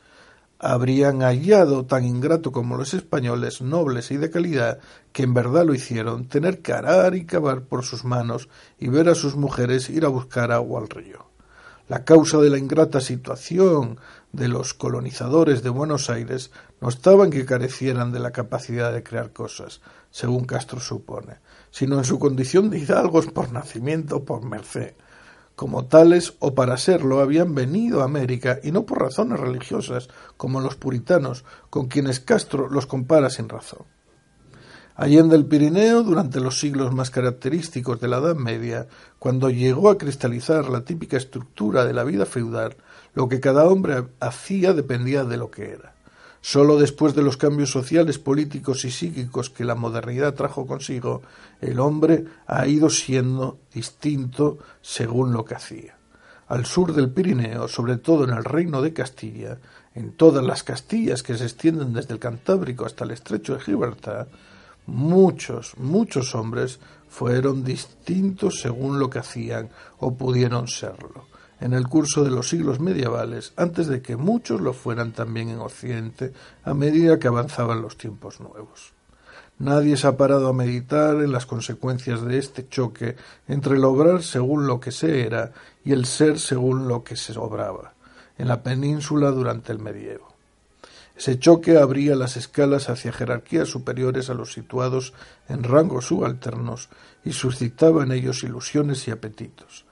habrían 0.59 1.21
hallado 1.21 1.85
tan 1.85 2.05
ingrato 2.05 2.51
como 2.51 2.77
los 2.77 2.93
españoles, 2.93 3.61
nobles 3.61 4.11
y 4.11 4.17
de 4.17 4.31
calidad, 4.31 4.79
que 5.11 5.23
en 5.23 5.33
verdad 5.33 5.65
lo 5.65 5.73
hicieron, 5.73 6.27
tener 6.27 6.61
que 6.61 6.73
arar 6.73 7.15
y 7.15 7.25
cavar 7.25 7.61
por 7.61 7.83
sus 7.83 8.03
manos 8.03 8.49
y 8.79 8.87
ver 8.87 9.09
a 9.09 9.15
sus 9.15 9.35
mujeres 9.35 9.89
ir 9.89 10.05
a 10.05 10.09
buscar 10.09 10.51
agua 10.51 10.81
al 10.81 10.89
río. 10.89 11.27
La 11.87 12.03
causa 12.03 12.39
de 12.39 12.49
la 12.49 12.57
ingrata 12.57 12.99
situación 12.99 13.97
de 14.33 14.49
los 14.49 14.73
colonizadores 14.73 15.63
de 15.63 15.69
Buenos 15.69 16.09
Aires 16.09 16.51
no 16.81 16.89
estaba 16.89 17.23
en 17.23 17.31
que 17.31 17.45
carecieran 17.45 18.11
de 18.11 18.19
la 18.19 18.31
capacidad 18.31 18.91
de 18.91 19.03
crear 19.03 19.31
cosas, 19.31 19.79
según 20.11 20.45
Castro 20.45 20.81
supone, 20.81 21.37
sino 21.71 21.97
en 21.97 22.03
su 22.03 22.19
condición 22.19 22.69
de 22.69 22.79
hidalgos 22.79 23.27
por 23.27 23.53
nacimiento 23.53 24.17
o 24.17 24.25
por 24.25 24.43
merced, 24.43 24.95
como 25.57 25.85
tales 25.85 26.35
o 26.37 26.53
para 26.53 26.77
serlo 26.77 27.19
habían 27.19 27.55
venido 27.55 28.01
a 28.01 28.05
América 28.05 28.59
y 28.61 28.71
no 28.71 28.85
por 28.85 29.01
razones 29.01 29.39
religiosas, 29.39 30.07
como 30.37 30.61
los 30.61 30.75
puritanos, 30.75 31.45
con 31.71 31.87
quienes 31.87 32.19
Castro 32.19 32.69
los 32.69 32.85
compara 32.85 33.31
sin 33.31 33.49
razón. 33.49 33.87
Allende 34.95 35.35
el 35.35 35.47
Pirineo, 35.47 36.03
durante 36.03 36.41
los 36.41 36.59
siglos 36.59 36.93
más 36.93 37.09
característicos 37.09 37.99
de 37.99 38.07
la 38.07 38.17
Edad 38.17 38.35
Media, 38.35 38.87
cuando 39.17 39.49
llegó 39.49 39.89
a 39.89 39.97
cristalizar 39.97 40.69
la 40.69 40.85
típica 40.85 41.17
estructura 41.17 41.85
de 41.85 41.93
la 41.93 42.03
vida 42.03 42.27
feudal, 42.27 42.77
lo 43.15 43.27
que 43.27 43.39
cada 43.39 43.65
hombre 43.65 44.05
hacía 44.19 44.73
dependía 44.73 45.23
de 45.23 45.37
lo 45.37 45.49
que 45.49 45.71
era. 45.71 45.96
Sólo 46.49 46.77
después 46.77 47.13
de 47.13 47.23
los 47.23 47.35
cambios 47.35 47.71
sociales, 47.71 48.19
políticos 48.19 48.85
y 48.85 48.89
psíquicos 48.89 49.49
que 49.49 49.65
la 49.65 49.75
modernidad 49.75 50.33
trajo 50.33 50.65
consigo, 50.65 51.21
el 51.59 51.77
hombre 51.77 52.23
ha 52.45 52.65
ido 52.65 52.89
siendo 52.89 53.57
distinto 53.73 54.57
según 54.81 55.33
lo 55.33 55.43
que 55.43 55.55
hacía. 55.55 55.97
Al 56.47 56.65
sur 56.65 56.93
del 56.93 57.09
Pirineo, 57.09 57.67
sobre 57.67 57.97
todo 57.97 58.23
en 58.23 58.29
el 58.29 58.45
reino 58.45 58.81
de 58.81 58.93
Castilla, 58.93 59.57
en 59.93 60.13
todas 60.13 60.41
las 60.41 60.63
Castillas 60.63 61.21
que 61.21 61.37
se 61.37 61.43
extienden 61.43 61.91
desde 61.91 62.13
el 62.13 62.19
Cantábrico 62.21 62.85
hasta 62.85 63.03
el 63.03 63.11
estrecho 63.11 63.55
de 63.55 63.59
Gibraltar, 63.59 64.29
muchos, 64.85 65.73
muchos 65.75 66.33
hombres 66.33 66.79
fueron 67.09 67.65
distintos 67.65 68.61
según 68.61 68.99
lo 68.99 69.09
que 69.09 69.19
hacían 69.19 69.67
o 69.99 70.15
pudieron 70.15 70.69
serlo 70.69 71.25
en 71.59 71.73
el 71.73 71.87
curso 71.87 72.23
de 72.23 72.31
los 72.31 72.49
siglos 72.49 72.79
medievales, 72.79 73.53
antes 73.55 73.87
de 73.87 74.01
que 74.01 74.15
muchos 74.15 74.61
lo 74.61 74.73
fueran 74.73 75.11
también 75.11 75.49
en 75.49 75.59
Occidente, 75.59 76.33
a 76.63 76.73
medida 76.73 77.19
que 77.19 77.27
avanzaban 77.27 77.81
los 77.81 77.97
tiempos 77.97 78.39
nuevos. 78.39 78.93
Nadie 79.59 79.97
se 79.97 80.05
ha 80.05 80.17
parado 80.17 80.49
a 80.49 80.53
meditar 80.53 81.15
en 81.15 81.31
las 81.31 81.47
consecuencias 81.47 82.21
de 82.21 82.37
este 82.37 82.69
choque 82.69 83.15
entre 83.47 83.75
el 83.75 83.85
obrar 83.85 84.21
según 84.21 84.67
lo 84.67 84.79
que 84.79 84.91
se 84.91 85.25
era 85.25 85.51
y 85.83 85.93
el 85.93 86.05
ser 86.05 86.39
según 86.39 86.87
lo 86.87 87.03
que 87.03 87.15
se 87.15 87.35
obraba, 87.39 87.93
en 88.37 88.47
la 88.49 88.61
península 88.61 89.31
durante 89.31 89.71
el 89.71 89.79
medievo. 89.79 90.35
Ese 91.15 91.39
choque 91.39 91.79
abría 91.79 92.15
las 92.15 92.37
escalas 92.37 92.89
hacia 92.89 93.11
jerarquías 93.11 93.67
superiores 93.67 94.29
a 94.29 94.35
los 94.35 94.53
situados 94.53 95.13
en 95.49 95.63
rangos 95.63 96.05
subalternos 96.05 96.89
y 97.25 97.31
suscitaba 97.31 98.03
en 98.03 98.11
ellos 98.11 98.43
ilusiones 98.43 99.07
y 99.07 99.11
apetitos 99.11 99.86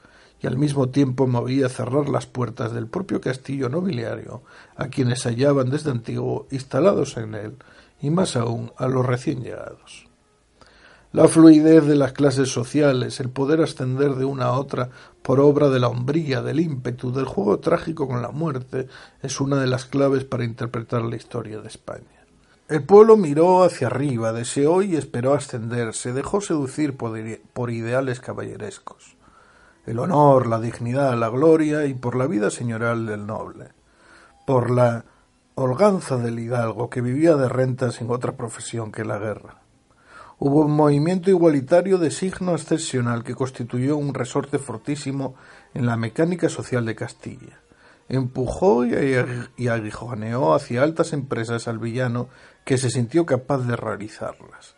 al 0.48 0.58
mismo 0.58 0.90
tiempo 0.90 1.28
movía 1.28 1.70
cerrar 1.70 2.10
las 2.10 2.26
puertas 2.26 2.74
del 2.74 2.88
propio 2.88 3.22
castillo 3.22 3.70
nobiliario 3.70 4.44
a 4.76 4.88
quienes 4.88 5.24
hallaban 5.24 5.70
desde 5.70 5.92
antiguo 5.92 6.48
instalados 6.52 7.18
en 7.18 7.36
él, 7.36 7.56
y 8.02 8.10
más 8.10 8.36
aún 8.36 8.72
a 8.78 8.88
los 8.88 9.06
recién 9.06 9.42
llegados. 9.42 10.08
La 11.14 11.30
fluidez 11.30 11.86
de 11.86 11.96
las 11.96 12.12
clases 12.12 12.50
sociales, 12.50 13.22
el 13.22 13.30
poder 13.30 13.62
ascender 13.62 14.16
de 14.16 14.26
una 14.26 14.46
a 14.46 14.60
otra 14.60 14.90
por 15.22 15.40
obra 15.40 15.70
de 15.70 15.80
la 15.80 15.88
hombría, 15.88 16.42
del 16.42 16.60
ímpetu, 16.60 17.14
del 17.14 17.26
juego 17.26 17.60
trágico 17.60 18.08
con 18.08 18.22
la 18.22 18.32
muerte, 18.32 18.88
es 19.22 19.40
una 19.40 19.62
de 19.62 19.68
las 19.68 19.86
claves 19.86 20.26
para 20.26 20.44
interpretar 20.44 21.04
la 21.04 21.16
historia 21.16 21.62
de 21.62 21.70
España. 21.70 22.26
El 22.68 22.84
pueblo 22.84 23.16
miró 23.16 23.64
hacia 23.64 23.88
arriba, 23.88 24.34
deseó 24.34 24.82
y 24.82 24.98
esperó 24.98 25.34
ascender, 25.34 25.94
se 25.94 26.12
dejó 26.12 26.42
seducir 26.42 26.98
por 26.98 27.72
ideales 27.72 28.20
caballerescos 28.20 29.15
el 29.86 30.00
honor, 30.00 30.48
la 30.48 30.60
dignidad, 30.60 31.18
la 31.18 31.30
gloria 31.30 31.86
y 31.86 31.94
por 31.94 32.16
la 32.16 32.28
vida 32.28 32.50
señoral 32.50 33.06
del 33.06 33.26
noble, 33.26 33.70
por 34.46 34.72
la 34.72 35.06
holganza 35.56 36.18
del 36.18 36.40
hidalgo 36.40 36.90
que 36.90 37.02
vivía 37.02 37.36
de 37.36 37.48
renta 37.48 37.92
sin 37.92 38.10
otra 38.10 38.34
profesión 38.34 38.92
que 38.92 39.06
la 39.06 39.18
guerra. 39.18 39.62
Hubo 40.38 40.66
un 40.66 40.72
movimiento 40.72 41.30
igualitario 41.30 41.98
de 41.98 42.12
signo 42.12 42.54
excepcional 42.54 43.24
que 43.24 43.36
constituyó 43.36 43.96
un 43.96 44.14
resorte 44.14 44.60
fortísimo 44.60 45.36
en 45.74 45.86
la 45.86 45.96
mecánica 45.96 46.50
social 46.50 46.86
de 46.86 46.96
Castilla. 46.96 47.62
Empujó 48.10 48.86
y 48.86 49.68
aguijoneó 49.68 50.54
hacia 50.54 50.84
altas 50.84 51.14
empresas 51.14 51.68
al 51.68 51.80
villano 51.80 52.28
que 52.66 52.78
se 52.78 52.90
sintió 52.90 53.26
capaz 53.26 53.60
de 53.60 53.78
realizarlas. 53.78 54.76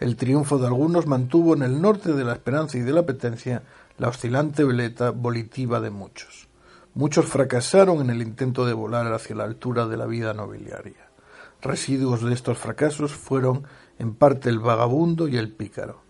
El 0.00 0.16
triunfo 0.16 0.58
de 0.58 0.66
algunos 0.66 1.06
mantuvo 1.06 1.54
en 1.54 1.62
el 1.62 1.80
norte 1.80 2.12
de 2.12 2.24
la 2.24 2.32
esperanza 2.32 2.78
y 2.78 2.80
de 2.80 2.92
la 2.92 3.04
petencia 3.04 3.62
la 4.00 4.08
oscilante 4.08 4.64
veleta 4.64 5.10
volitiva 5.10 5.78
de 5.78 5.90
muchos. 5.90 6.48
Muchos 6.94 7.26
fracasaron 7.26 8.00
en 8.00 8.08
el 8.08 8.22
intento 8.22 8.64
de 8.64 8.72
volar 8.72 9.12
hacia 9.12 9.36
la 9.36 9.44
altura 9.44 9.86
de 9.88 9.98
la 9.98 10.06
vida 10.06 10.32
nobiliaria. 10.32 11.10
Residuos 11.60 12.22
de 12.22 12.32
estos 12.32 12.56
fracasos 12.56 13.12
fueron 13.12 13.64
en 13.98 14.14
parte 14.14 14.48
el 14.48 14.58
vagabundo 14.58 15.28
y 15.28 15.36
el 15.36 15.52
pícaro. 15.52 16.00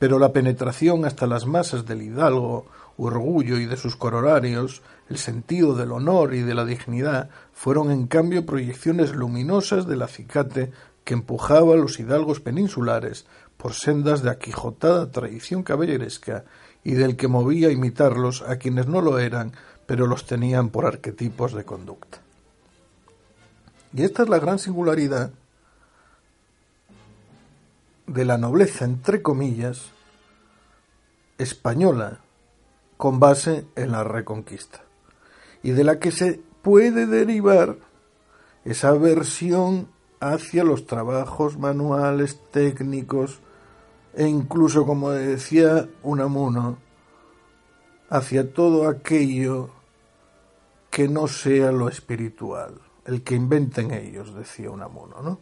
Pero 0.00 0.18
la 0.18 0.32
penetración 0.32 1.04
hasta 1.04 1.28
las 1.28 1.46
masas 1.46 1.86
del 1.86 2.02
hidalgo, 2.02 2.66
orgullo 2.96 3.58
y 3.58 3.66
de 3.66 3.76
sus 3.76 3.94
corolarios, 3.94 4.82
el 5.08 5.18
sentido 5.18 5.76
del 5.76 5.92
honor 5.92 6.34
y 6.34 6.40
de 6.40 6.54
la 6.54 6.64
dignidad, 6.64 7.30
fueron 7.52 7.92
en 7.92 8.08
cambio 8.08 8.44
proyecciones 8.44 9.14
luminosas 9.14 9.86
del 9.86 10.02
acicate 10.02 10.72
que 11.04 11.14
empujaba 11.14 11.74
a 11.74 11.76
los 11.76 12.00
hidalgos 12.00 12.40
peninsulares 12.40 13.24
por 13.56 13.74
sendas 13.74 14.22
de 14.22 14.30
aquijotada 14.30 15.12
tradición 15.12 15.62
caballeresca 15.62 16.44
y 16.86 16.94
del 16.94 17.16
que 17.16 17.26
movía 17.26 17.66
a 17.66 17.72
imitarlos 17.72 18.42
a 18.42 18.58
quienes 18.58 18.86
no 18.86 19.00
lo 19.00 19.18
eran, 19.18 19.50
pero 19.86 20.06
los 20.06 20.24
tenían 20.24 20.68
por 20.68 20.86
arquetipos 20.86 21.52
de 21.52 21.64
conducta. 21.64 22.18
Y 23.92 24.04
esta 24.04 24.22
es 24.22 24.28
la 24.28 24.38
gran 24.38 24.60
singularidad 24.60 25.32
de 28.06 28.24
la 28.24 28.38
nobleza, 28.38 28.84
entre 28.84 29.20
comillas, 29.20 29.86
española, 31.38 32.20
con 32.96 33.18
base 33.18 33.66
en 33.74 33.90
la 33.90 34.04
reconquista, 34.04 34.82
y 35.64 35.72
de 35.72 35.82
la 35.82 35.98
que 35.98 36.12
se 36.12 36.40
puede 36.62 37.06
derivar 37.06 37.78
esa 38.64 38.92
versión 38.92 39.88
hacia 40.20 40.62
los 40.62 40.86
trabajos 40.86 41.58
manuales 41.58 42.38
técnicos 42.52 43.40
e 44.16 44.26
incluso, 44.26 44.86
como 44.86 45.10
decía 45.10 45.88
Unamuno, 46.02 46.78
hacia 48.08 48.50
todo 48.50 48.88
aquello 48.88 49.68
que 50.90 51.06
no 51.06 51.28
sea 51.28 51.70
lo 51.70 51.90
espiritual, 51.90 52.80
el 53.04 53.22
que 53.22 53.34
inventen 53.34 53.92
ellos, 53.92 54.34
decía 54.34 54.70
Unamuno, 54.70 55.20
¿no? 55.20 55.40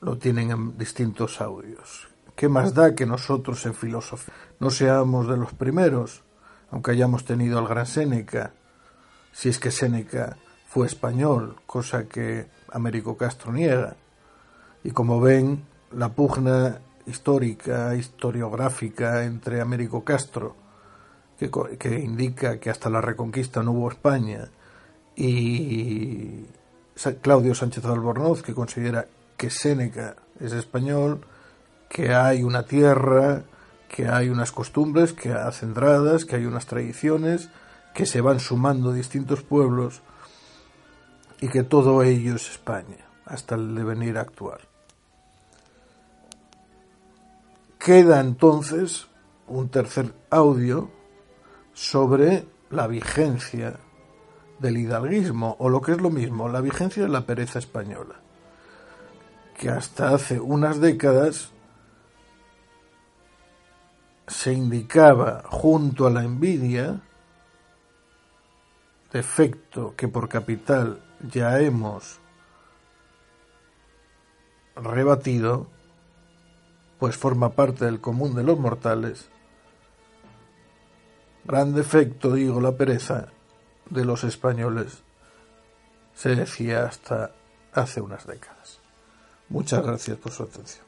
Lo 0.00 0.16
tienen 0.18 0.52
en 0.52 0.78
distintos 0.78 1.40
audios. 1.40 2.06
¿Qué 2.36 2.48
más 2.48 2.74
da 2.74 2.94
que 2.94 3.06
nosotros 3.06 3.66
en 3.66 3.74
filosofía 3.74 4.32
no 4.60 4.70
seamos 4.70 5.26
de 5.26 5.36
los 5.36 5.52
primeros, 5.52 6.22
aunque 6.70 6.92
hayamos 6.92 7.24
tenido 7.24 7.58
al 7.58 7.66
gran 7.66 7.86
Séneca, 7.86 8.52
si 9.32 9.48
es 9.48 9.58
que 9.58 9.72
Séneca 9.72 10.36
fue 10.68 10.86
español, 10.86 11.56
cosa 11.66 12.04
que 12.04 12.46
Américo 12.70 13.16
Castro 13.16 13.52
niega? 13.52 13.96
Y 14.84 14.92
como 14.92 15.20
ven, 15.20 15.64
la 15.90 16.10
pugna 16.10 16.80
histórica, 17.06 17.94
historiográfica 17.94 19.24
entre 19.24 19.60
Américo 19.60 20.04
Castro, 20.04 20.56
que, 21.38 21.50
que, 21.78 21.98
indica 21.98 22.58
que 22.58 22.70
hasta 22.70 22.90
la 22.90 23.00
Reconquista 23.00 23.62
no 23.62 23.72
hubo 23.72 23.90
España, 23.90 24.48
y 25.16 26.46
Claudio 27.22 27.54
Sánchez 27.54 27.84
Albornoz, 27.84 28.42
que 28.42 28.54
considera 28.54 29.06
que 29.36 29.50
Séneca 29.50 30.16
es 30.40 30.52
español, 30.52 31.26
que 31.88 32.14
hay 32.14 32.42
una 32.42 32.64
tierra, 32.64 33.42
que 33.88 34.08
hay 34.08 34.28
unas 34.28 34.50
costumbres 34.50 35.12
que 35.12 35.32
acendradas, 35.32 36.24
que 36.24 36.36
hay 36.36 36.46
unas 36.46 36.66
tradiciones, 36.66 37.50
que 37.94 38.06
se 38.06 38.20
van 38.20 38.40
sumando 38.40 38.92
distintos 38.92 39.42
pueblos 39.42 40.02
y 41.40 41.48
que 41.48 41.62
todo 41.62 42.02
ello 42.02 42.34
es 42.34 42.50
España, 42.50 43.06
hasta 43.24 43.54
el 43.54 43.74
devenir 43.74 44.18
actual. 44.18 44.60
Queda 47.84 48.18
entonces 48.18 49.08
un 49.46 49.68
tercer 49.68 50.14
audio 50.30 50.90
sobre 51.74 52.46
la 52.70 52.86
vigencia 52.86 53.78
del 54.58 54.78
hidalguismo, 54.78 55.54
o 55.58 55.68
lo 55.68 55.82
que 55.82 55.92
es 55.92 56.00
lo 56.00 56.08
mismo, 56.08 56.48
la 56.48 56.62
vigencia 56.62 57.02
de 57.02 57.10
la 57.10 57.26
pereza 57.26 57.58
española, 57.58 58.14
que 59.58 59.68
hasta 59.68 60.14
hace 60.14 60.40
unas 60.40 60.80
décadas 60.80 61.52
se 64.26 64.54
indicaba 64.54 65.42
junto 65.50 66.06
a 66.06 66.10
la 66.10 66.24
envidia, 66.24 67.02
defecto 69.12 69.92
que 69.94 70.08
por 70.08 70.30
capital 70.30 71.02
ya 71.20 71.60
hemos 71.60 72.18
rebatido, 74.74 75.73
pues 76.98 77.16
forma 77.16 77.50
parte 77.50 77.84
del 77.84 78.00
común 78.00 78.34
de 78.34 78.42
los 78.42 78.58
mortales, 78.58 79.28
gran 81.44 81.74
defecto, 81.74 82.32
digo, 82.32 82.60
la 82.60 82.76
pereza 82.76 83.28
de 83.90 84.04
los 84.04 84.24
españoles, 84.24 85.02
se 86.14 86.34
decía 86.34 86.84
hasta 86.84 87.32
hace 87.72 88.00
unas 88.00 88.26
décadas. 88.26 88.80
Muchas 89.48 89.84
gracias 89.84 90.16
por 90.16 90.32
su 90.32 90.44
atención. 90.44 90.83